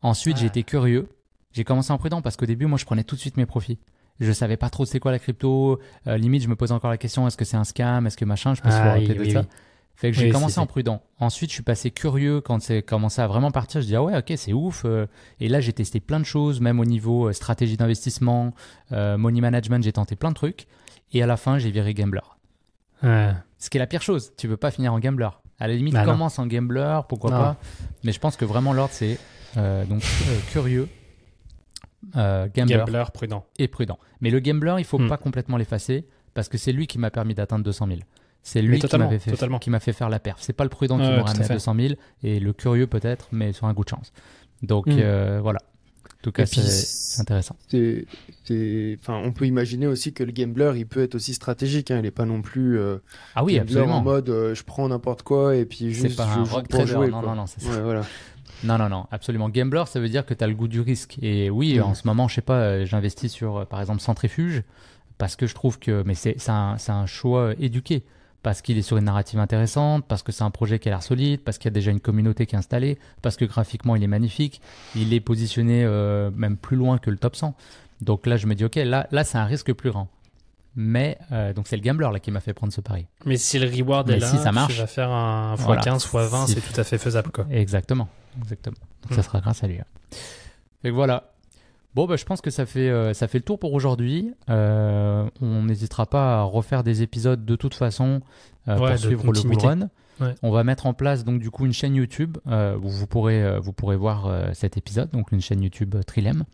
Ensuite, 0.03 0.37
Ah. 0.39 0.41
j'ai 0.43 0.47
été 0.47 0.63
curieux. 0.63 1.09
J'ai 1.53 1.65
commencé 1.65 1.93
en 1.93 1.99
prudent 1.99 2.23
parce 2.23 2.37
qu'au 2.37 2.47
début, 2.47 2.67
moi, 2.67 2.79
je 2.79 2.85
prenais 2.85 3.05
tout 3.05 3.17
de 3.17 3.21
suite 3.21 3.37
mes 3.37 3.47
profits. 3.47 3.79
Je 4.21 4.33
savais 4.33 4.57
pas 4.57 4.69
trop 4.69 4.85
c'est 4.85 4.99
quoi 4.99 5.13
la 5.13 5.19
crypto. 5.21 5.79
Euh, 6.09 6.17
limite, 6.19 6.43
je 6.43 6.49
me 6.49 6.57
posais 6.57 6.75
encore 6.75 6.91
la 6.91 6.99
question 6.99 7.27
est-ce 7.29 7.37
que 7.37 7.45
c'est 7.45 7.57
un 7.57 7.65
scam? 7.65 8.07
Est-ce 8.07 8.17
que 8.17 8.25
machin? 8.25 8.55
Je 8.55 8.63
me 8.65 8.71
suis 8.71 8.81
Ah, 8.83 8.97
oui, 8.99 9.07
de 9.07 9.15
oui, 9.21 9.31
ça. 9.33 9.41
oui. 9.41 9.47
Fait 10.01 10.13
que 10.13 10.17
j'ai 10.17 10.27
Oui, 10.27 10.31
commencé 10.33 10.61
en 10.61 10.67
prudent. 10.67 11.03
Ensuite, 11.19 11.51
je 11.51 11.55
suis 11.55 11.65
passé 11.65 11.91
curieux 11.91 12.41
quand 12.41 12.63
c'est 12.63 12.83
commencé 12.83 13.21
à 13.21 13.27
vraiment 13.27 13.51
partir. 13.51 13.81
Je 13.81 13.87
dis 13.87 13.97
ah 13.97 14.03
ouais, 14.05 14.17
ok, 14.17 14.33
c'est 14.37 14.53
ouf. 14.53 14.83
euh. 14.85 15.07
Et 15.41 15.49
là, 15.49 15.61
j'ai 15.61 15.73
testé 15.73 15.99
plein 15.99 16.21
de 16.21 16.25
choses, 16.25 16.61
même 16.61 16.79
au 16.79 16.85
niveau 16.85 17.27
euh, 17.29 17.33
stratégie 17.33 17.77
d'investissement, 17.77 18.55
euh, 18.93 19.19
money 19.19 19.41
management. 19.41 19.83
J'ai 19.83 19.93
tenté 19.93 20.15
plein 20.15 20.29
de 20.31 20.37
trucs. 20.37 20.69
Et 21.13 21.21
à 21.21 21.27
la 21.27 21.37
fin, 21.37 21.59
j'ai 21.59 21.73
viré 21.73 21.95
gambler. 21.95 22.21
Ouais. 23.03 23.33
Ce 23.59 23.71
qui 23.71 23.77
est 23.79 23.81
la 23.81 23.89
pire 23.89 24.03
chose. 24.03 24.31
Tu 24.37 24.47
veux 24.47 24.57
pas 24.57 24.71
finir 24.71 24.93
en 24.93 25.01
gambler. 25.01 25.31
À 25.59 25.67
la 25.67 25.75
limite, 25.75 25.95
Bah 25.95 26.05
non. 26.05 26.13
commence 26.13 26.39
en 26.39 26.47
gambler, 26.47 27.01
pourquoi 27.09 27.31
Non. 27.33 27.37
pas. 27.39 27.57
Mais 28.05 28.13
je 28.13 28.21
pense 28.21 28.37
que 28.37 28.45
vraiment 28.45 28.73
l'ordre, 28.73 28.93
c'est 28.95 29.19
euh, 29.57 29.85
donc 29.85 30.03
euh, 30.29 30.39
curieux, 30.53 30.89
euh, 32.17 32.47
gambler, 32.55 32.77
Gambler 32.77 33.05
prudent. 33.13 33.45
et 33.59 33.67
prudent. 33.69 33.99
Mais 34.21 34.31
le 34.31 34.39
gambler, 34.41 34.77
il 34.79 34.85
faut 34.85 34.99
Hmm. 35.01 35.09
pas 35.09 35.17
complètement 35.17 35.57
l'effacer 35.57 36.07
parce 36.35 36.49
que 36.49 36.57
c'est 36.59 36.71
lui 36.73 36.87
qui 36.87 36.99
m'a 36.99 37.11
permis 37.11 37.35
d'atteindre 37.35 37.65
200 37.65 37.87
000. 37.89 37.99
C'est 38.43 38.63
lui 38.63 38.77
qui 38.77 38.83
totalement, 38.83 39.07
m'avait 39.07 39.19
fait, 39.19 39.31
totalement. 39.33 39.59
qui 39.59 39.69
m'a 39.71 39.81
fait 39.81 39.93
faire 39.93 40.09
la 40.09 40.19
perf. 40.19 40.39
C'est 40.41 40.53
pas 40.55 40.65
le 40.65 40.71
prudent 40.71 40.97
qui 40.97 41.03
Ouais, 41.03 41.09
m'a 41.11 41.15
ouais, 41.17 41.21
tout 41.21 41.27
ramené 41.27 41.43
à 41.43 41.45
à 41.45 41.49
fait. 41.49 41.55
200 41.55 41.75
000 41.79 41.95
et 42.23 42.41
le 42.41 42.53
curieux 42.53 42.87
peut-être, 42.87 43.29
mais 43.33 43.53
sur 43.53 43.67
un 43.67 43.75
coup 43.75 43.85
de 43.85 43.89
chance. 43.91 44.13
Donc 44.63 44.87
Hmm. 44.87 44.97
euh, 44.99 45.41
voilà. 45.43 45.59
En 45.61 46.21
tout 46.23 46.33
cas, 46.33 46.47
c'est 46.47 47.21
intéressant. 47.21 47.55
enfin, 49.01 49.21
on 49.25 49.33
peut 49.33 49.47
imaginer 49.47 49.87
aussi 49.87 50.13
que 50.13 50.25
le 50.25 50.33
gambler, 50.33 50.73
il 50.77 50.87
peut 50.87 51.03
être 51.03 51.15
aussi 51.15 51.35
stratégique. 51.35 51.91
Hein. 51.91 51.99
Il 52.01 52.07
est 52.07 52.11
pas 52.11 52.25
non 52.25 52.43
plus 52.43 52.79
euh, 52.79 52.99
Ah 53.35 53.45
oui, 53.45 53.55
gambler 53.57 53.73
absolument. 53.77 53.97
en 53.99 54.03
mode 54.03 54.29
euh, 54.29 54.55
je 54.55 54.65
prends 54.65 54.89
n'importe 54.89 55.23
quoi 55.23 55.55
et 55.57 55.65
puis 55.65 55.95
C'est 55.95 56.09
juste 56.09 56.17
pas 56.17 56.27
je 56.35 56.41
un 56.41 56.45
joue 56.45 56.55
rock 56.55 56.69
pour 56.69 56.87
jouer. 56.87 57.09
non, 57.09 57.23
non, 57.23 57.35
non, 57.35 57.47
c'est 57.47 57.61
ça. 57.61 57.71
Ouais, 57.71 57.81
voilà. 57.83 58.03
Non, 58.65 58.77
non, 58.79 58.89
non, 58.89 59.07
absolument. 59.13 59.49
Gambler, 59.49 59.85
ça 59.87 60.01
veut 60.01 60.09
dire 60.09 60.27
que 60.27 60.35
tu 60.35 60.43
as 60.43 60.47
le 60.49 60.55
goût 60.55 60.67
du 60.69 60.81
risque. 60.81 61.17
Et 61.23 61.51
oui, 61.51 61.79
Mm. 61.79 61.83
en 61.83 61.95
ce 61.95 62.07
moment, 62.07 62.27
je 62.27 62.35
sais 62.37 62.41
pas, 62.41 62.59
euh, 62.61 62.85
j'investis 62.87 63.31
sur, 63.31 63.65
par 63.67 63.81
exemple, 63.81 64.01
Centrifuge, 64.01 64.63
parce 65.19 65.37
que 65.37 65.47
je 65.47 65.55
trouve 65.55 65.79
que, 65.79 66.03
mais 66.05 66.15
c'est 66.15 66.35
c'est 66.39 66.51
un, 66.51 66.77
c'est 66.79 66.91
un 66.93 67.07
choix 67.07 67.53
éduqué, 67.61 68.03
parce 68.43 68.63
qu'il 68.63 68.79
est 68.79 68.83
sur 68.83 68.97
une 68.97 69.05
narrative 69.05 69.39
intéressante, 69.41 70.05
parce 70.07 70.23
que 70.23 70.33
c'est 70.33 70.45
un 70.45 70.51
projet 70.51 70.79
qui 70.79 70.89
a 70.89 70.93
l'air 70.93 71.03
solide, 71.03 71.41
parce 71.43 71.59
qu'il 71.59 71.67
y 71.67 71.73
a 71.73 71.75
déjà 71.75 71.91
une 71.91 72.01
communauté 72.01 72.47
qui 72.47 72.55
est 72.55 72.59
installée, 72.59 72.99
parce 73.23 73.37
que 73.37 73.45
graphiquement, 73.45 73.97
il 73.97 74.03
est 74.03 74.07
magnifique, 74.09 74.61
il 74.95 75.13
est 75.13 75.21
positionné 75.21 75.85
euh, 75.85 76.31
même 76.35 76.57
plus 76.57 76.77
loin 76.77 76.99
que 76.99 77.11
le 77.11 77.17
top 77.19 77.37
100. 77.37 77.55
Donc 78.01 78.27
là, 78.27 78.37
je 78.37 78.47
me 78.47 78.55
dis, 78.55 78.65
ok, 78.65 78.77
là, 78.77 79.09
là 79.11 79.25
c'est 79.25 79.39
un 79.39 79.45
risque 79.45 79.73
plus 79.73 79.91
grand. 79.91 80.09
Mais, 80.77 81.19
euh, 81.33 81.53
donc 81.53 81.67
c'est 81.67 81.77
le 81.77 81.83
gambler 81.83 82.09
là 82.13 82.21
qui 82.21 82.31
m'a 82.31 82.39
fait 82.39 82.53
prendre 82.55 82.73
ce 82.73 82.81
pari. 82.81 83.07
Mais 83.25 83.37
si 83.37 83.59
le 83.59 83.69
reward 83.69 84.07
Mais 84.09 84.15
est 84.19 84.21
là, 84.21 84.27
si 84.31 84.39
ça 84.39 84.53
marche. 84.53 84.75
tu 84.75 84.81
vas 84.81 84.87
faire 84.87 85.11
un 85.11 85.57
x15, 85.57 85.63
Voilà. 85.65 85.83
x20, 85.83 86.47
Si- 86.47 86.53
c'est 86.55 86.61
tout 86.73 86.81
à 86.81 86.85
fait 86.85 86.99
faisable. 86.99 87.33
Quoi. 87.33 87.47
Exactement. 87.51 88.09
Exactement. 88.41 88.77
Donc 89.03 89.15
ça 89.17 89.23
sera 89.25 89.41
grâce 89.41 89.65
à 89.65 89.67
lui. 89.67 89.81
hein. 89.81 89.85
Fait 90.83 90.91
que 90.91 90.95
voilà. 90.95 91.33
Bon, 91.99 92.07
bah, 92.07 92.15
je 92.15 92.25
pense 92.25 92.41
que 92.41 92.51
ça 92.51 92.65
fait, 92.65 92.89
euh, 92.91 93.13
ça 93.13 93.27
fait 93.27 93.39
le 93.39 93.43
tour 93.43 93.59
pour 93.59 93.73
aujourd'hui. 93.73 94.33
Euh, 94.49 95.29
on 95.41 95.65
n'hésitera 95.65 96.07
pas 96.07 96.39
à 96.39 96.43
refaire 96.43 96.85
des 96.85 97.03
épisodes 97.03 97.45
de 97.45 97.57
toute 97.57 97.75
façon 97.75 98.21
euh, 98.69 98.79
Ouais, 98.79 98.91
pour 98.91 98.99
suivre 98.99 99.11
le 99.25 99.33
bull 99.33 99.35
continuité. 99.35 99.67
run. 99.67 99.81
Ouais. 100.21 100.33
On 100.45 100.53
va 100.53 100.63
mettre 100.63 100.87
en 100.87 100.95
place 100.95 101.25
donc 101.25 101.41
du 101.41 101.51
coup 101.51 101.67
une 101.67 101.73
chaîne 101.73 101.97
YouTube 101.97 102.39
où 102.47 102.89
vous 102.89 103.09
pourrez, 103.09 103.59
vous 103.59 103.73
pourrez 103.73 103.97
voir 103.97 104.33
cet 104.55 104.77
épisode, 104.77 105.11
donc 105.11 105.33
une 105.33 105.41
chaîne 105.41 105.61
YouTube 105.61 105.97
Trilem. 106.07 106.45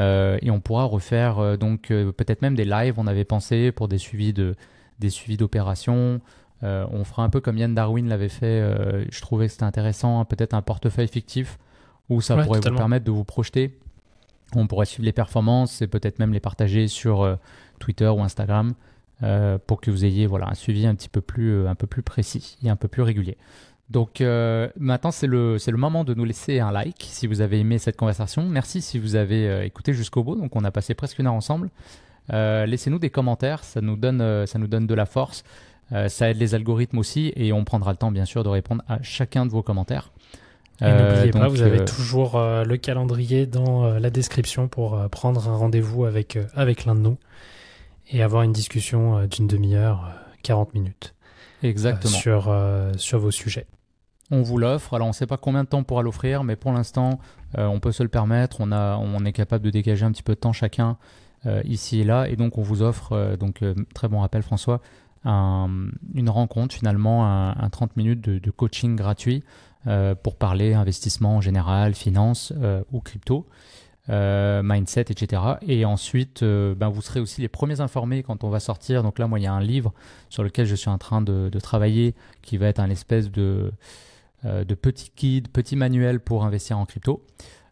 Et 0.00 0.50
on 0.50 0.58
pourra 0.60 0.84
refaire 0.86 1.56
donc 1.56 1.86
peut-être 1.88 2.42
même 2.42 2.56
des 2.56 2.64
lives. 2.64 2.94
On 2.96 3.06
avait 3.06 3.24
pensé 3.24 3.70
pour 3.70 3.86
des 3.86 3.98
suivis 3.98 4.32
de 4.32 4.56
des 4.98 5.10
suivis 5.10 5.36
d'opérations. 5.36 6.20
On 6.62 7.04
fera 7.04 7.22
un 7.22 7.30
peu 7.30 7.40
comme 7.40 7.58
Yann 7.58 7.76
Darwin 7.76 8.08
l'avait 8.08 8.28
fait. 8.28 8.60
je 9.08 9.20
trouvais 9.20 9.46
que 9.46 9.52
c'était 9.52 9.62
intéressant. 9.64 10.18
hein, 10.18 10.24
peut-être 10.24 10.54
un 10.54 10.62
portefeuille 10.62 11.06
fictif 11.08 11.58
où 12.10 12.20
ça 12.20 12.36
Ouais, 12.36 12.44
pourrait 12.44 12.58
totalement. 12.58 12.76
vous 12.76 12.80
permettre 12.80 13.04
de 13.04 13.10
vous 13.12 13.24
projeter. 13.24 13.78
On 14.54 14.66
pourrait 14.66 14.86
suivre 14.86 15.04
les 15.04 15.12
performances 15.12 15.82
et 15.82 15.86
peut-être 15.86 16.18
même 16.18 16.32
les 16.32 16.40
partager 16.40 16.88
sur 16.88 17.22
euh, 17.22 17.36
Twitter 17.78 18.08
ou 18.08 18.22
Instagram 18.22 18.74
euh, 19.22 19.58
pour 19.64 19.80
que 19.80 19.90
vous 19.90 20.04
ayez 20.04 20.26
voilà 20.26 20.48
un 20.48 20.54
suivi 20.54 20.86
un 20.86 20.94
petit 20.94 21.08
peu 21.08 21.20
plus 21.20 21.52
euh, 21.52 21.74
précis 22.04 22.58
et 22.62 22.70
un 22.70 22.76
peu 22.76 22.88
plus 22.88 23.02
régulier. 23.02 23.36
Donc 23.90 24.20
maintenant 24.20 25.10
c'est 25.10 25.26
le 25.26 25.58
moment 25.76 26.04
de 26.04 26.14
nous 26.14 26.24
laisser 26.24 26.58
un 26.58 26.72
like 26.72 27.06
si 27.06 27.26
vous 27.26 27.42
avez 27.42 27.60
aimé 27.60 27.76
cette 27.76 27.98
conversation. 27.98 28.48
Merci 28.48 28.80
si 28.80 28.98
vous 28.98 29.14
avez 29.14 29.66
écouté 29.66 29.92
jusqu'au 29.92 30.24
bout. 30.24 30.36
Donc 30.36 30.56
on 30.56 30.64
a 30.64 30.70
passé 30.70 30.94
presque 30.94 31.18
une 31.18 31.26
heure 31.26 31.34
ensemble. 31.34 31.68
Laissez-nous 32.30 32.98
des 32.98 33.10
commentaires, 33.10 33.62
ça 33.62 33.82
nous 33.82 33.96
donne 33.96 34.16
de 34.18 34.94
la 34.94 35.04
force. 35.04 35.44
Ça 36.08 36.30
aide 36.30 36.38
les 36.38 36.54
algorithmes 36.54 36.96
aussi 36.96 37.34
et 37.36 37.52
on 37.52 37.62
prendra 37.64 37.90
le 37.90 37.98
temps 37.98 38.10
bien 38.10 38.24
sûr 38.24 38.42
de 38.42 38.48
répondre 38.48 38.82
à 38.88 39.02
chacun 39.02 39.44
de 39.44 39.50
vos 39.50 39.62
commentaires. 39.62 40.10
Et 40.80 40.84
Euh, 40.84 41.14
n'oubliez 41.14 41.30
pas, 41.32 41.48
vous 41.48 41.62
avez 41.62 41.80
euh, 41.80 41.84
toujours 41.84 42.36
euh, 42.36 42.64
le 42.64 42.76
calendrier 42.76 43.46
dans 43.46 43.88
la 43.98 44.10
description 44.10 44.66
pour 44.68 44.98
prendre 45.10 45.48
un 45.48 45.56
rendez-vous 45.56 46.04
avec, 46.04 46.38
avec 46.54 46.84
l'un 46.84 46.94
de 46.94 47.00
nous 47.00 47.16
et 48.10 48.22
avoir 48.22 48.42
une 48.42 48.52
discussion 48.52 49.24
d'une 49.26 49.46
demi-heure, 49.46 50.04
euh, 50.06 50.30
40 50.42 50.74
minutes, 50.74 51.14
exactement. 51.62 52.12
sur, 52.12 52.54
sur 52.96 53.18
vos 53.18 53.30
sujets. 53.30 53.66
On 54.30 54.42
vous 54.42 54.58
l'offre. 54.58 54.94
Alors, 54.94 55.06
on 55.06 55.10
ne 55.10 55.14
sait 55.14 55.26
pas 55.26 55.36
combien 55.36 55.64
de 55.64 55.68
temps 55.68 55.78
on 55.78 55.84
pourra 55.84 56.02
l'offrir, 56.02 56.44
mais 56.44 56.56
pour 56.56 56.72
l'instant, 56.72 57.18
euh, 57.58 57.66
on 57.66 57.78
peut 57.78 57.92
se 57.92 58.02
le 58.02 58.08
permettre. 58.08 58.56
On, 58.60 58.72
a, 58.72 58.96
on 58.96 59.24
est 59.24 59.32
capable 59.32 59.64
de 59.64 59.70
dégager 59.70 60.04
un 60.04 60.10
petit 60.12 60.22
peu 60.22 60.34
de 60.34 60.40
temps 60.40 60.52
chacun 60.54 60.96
euh, 61.46 61.60
ici 61.66 62.00
et 62.00 62.04
là. 62.04 62.26
Et 62.28 62.36
donc, 62.36 62.56
on 62.58 62.62
vous 62.62 62.82
offre, 62.82 63.12
euh, 63.12 63.36
donc, 63.36 63.62
très 63.94 64.08
bon 64.08 64.20
rappel, 64.20 64.42
François, 64.42 64.80
un- 65.24 65.68
une 66.14 66.30
rencontre, 66.30 66.74
finalement, 66.74 67.26
un, 67.26 67.50
un 67.58 67.68
30 67.70 67.96
minutes 67.96 68.22
de, 68.22 68.38
de 68.38 68.50
coaching 68.50 68.96
gratuit 68.96 69.44
pour 70.14 70.36
parler 70.36 70.74
investissement 70.74 71.36
en 71.36 71.40
général, 71.40 71.94
finance 71.94 72.52
euh, 72.60 72.82
ou 72.92 73.00
crypto. 73.00 73.46
euh, 74.10 74.60
mindset, 74.62 75.06
etc. 75.08 75.40
Et 75.66 75.86
ensuite, 75.86 76.42
euh, 76.42 76.74
ben, 76.74 76.90
vous 76.90 77.00
serez 77.00 77.20
aussi 77.20 77.40
les 77.40 77.48
premiers 77.48 77.80
informés 77.80 78.22
quand 78.22 78.44
on 78.44 78.50
va 78.50 78.60
sortir. 78.60 79.02
Donc 79.02 79.18
là, 79.18 79.26
moi, 79.26 79.38
il 79.38 79.44
y 79.44 79.46
a 79.46 79.52
un 79.54 79.62
livre 79.62 79.94
sur 80.28 80.42
lequel 80.42 80.66
je 80.66 80.74
suis 80.74 80.90
en 80.90 80.98
train 80.98 81.22
de, 81.22 81.48
de 81.50 81.58
travailler 81.60 82.14
qui 82.42 82.58
va 82.58 82.66
être 82.66 82.80
un 82.80 82.90
espèce 82.90 83.30
de, 83.30 83.72
euh, 84.44 84.62
de 84.64 84.74
petit 84.74 85.10
guide, 85.16 85.48
petit 85.48 85.74
manuel 85.74 86.20
pour 86.20 86.44
investir 86.44 86.78
en 86.78 86.84
crypto. 86.84 87.22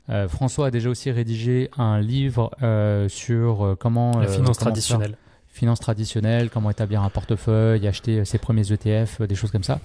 Euh, 0.09 0.27
François 0.27 0.69
a 0.69 0.71
déjà 0.71 0.89
aussi 0.89 1.11
rédigé 1.11 1.69
un 1.77 2.01
livre 2.01 2.51
euh, 2.63 3.11
sur 3.11 3.63
euh, 3.67 3.77
comment 3.79 4.13
La 4.19 4.25
euh, 4.25 4.29
finance 4.29 4.37
comment 4.39 4.45
faire- 4.55 4.57
traditionnelle. 4.57 5.17
finance 5.49 5.81
traditionnelle, 5.81 6.49
comment 6.49 6.71
établir 6.71 7.03
un 7.03 7.11
portefeuille, 7.11 7.87
acheter 7.87 8.21
euh, 8.21 8.25
ses 8.25 8.39
premiers 8.39 8.73
ETF, 8.73 9.21
euh, 9.21 9.27
des 9.27 9.35
choses 9.35 9.51
comme 9.51 9.63
ça. 9.65 9.81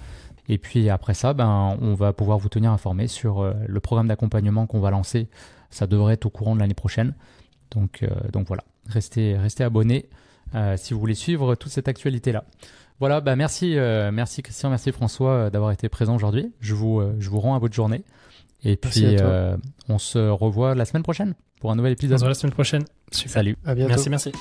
Et 0.48 0.58
puis 0.58 0.88
après 0.90 1.14
ça, 1.14 1.34
ben, 1.34 1.76
on 1.80 1.94
va 1.94 2.12
pouvoir 2.12 2.38
vous 2.38 2.48
tenir 2.48 2.72
informé 2.72 3.06
sur 3.06 3.40
euh, 3.40 3.52
le 3.66 3.80
programme 3.80 4.08
d'accompagnement 4.08 4.66
qu'on 4.66 4.80
va 4.80 4.90
lancer. 4.90 5.28
Ça 5.70 5.86
devrait 5.86 6.14
être 6.14 6.26
au 6.26 6.30
courant 6.30 6.54
de 6.54 6.60
l'année 6.60 6.74
prochaine. 6.74 7.14
Donc, 7.70 8.02
euh, 8.02 8.08
donc 8.32 8.46
voilà, 8.46 8.64
restez, 8.86 9.36
restez 9.36 9.62
abonnés 9.64 10.08
euh, 10.54 10.76
si 10.78 10.94
vous 10.94 11.00
voulez 11.00 11.14
suivre 11.14 11.54
toute 11.54 11.70
cette 11.72 11.88
actualité-là. 11.88 12.44
Voilà, 13.00 13.20
bah 13.20 13.36
merci, 13.36 13.76
euh, 13.78 14.10
merci 14.10 14.42
Christian, 14.42 14.70
merci 14.70 14.90
François 14.90 15.30
euh, 15.32 15.50
d'avoir 15.50 15.70
été 15.70 15.88
présent 15.88 16.16
aujourd'hui. 16.16 16.50
Je 16.60 16.74
vous, 16.74 16.98
euh, 17.00 17.14
je 17.20 17.28
vous 17.28 17.38
rends 17.40 17.54
à 17.54 17.58
votre 17.58 17.74
journée. 17.74 18.02
Et 18.64 18.78
Merci 18.82 19.02
puis, 19.04 19.16
euh, 19.20 19.56
on 19.88 19.98
se 19.98 20.18
revoit 20.18 20.74
la 20.74 20.84
semaine 20.84 21.04
prochaine 21.04 21.34
pour 21.60 21.70
un 21.70 21.76
nouvel 21.76 21.92
On 21.92 21.94
épisode. 21.94 22.18
se 22.18 22.22
voit 22.24 22.30
la 22.30 22.34
semaine 22.34 22.52
prochaine. 22.54 22.84
Super. 23.12 23.30
Salut. 23.32 23.56
À 23.64 23.74
bientôt. 23.74 23.90
Merci, 23.90 24.10
merci. 24.10 24.32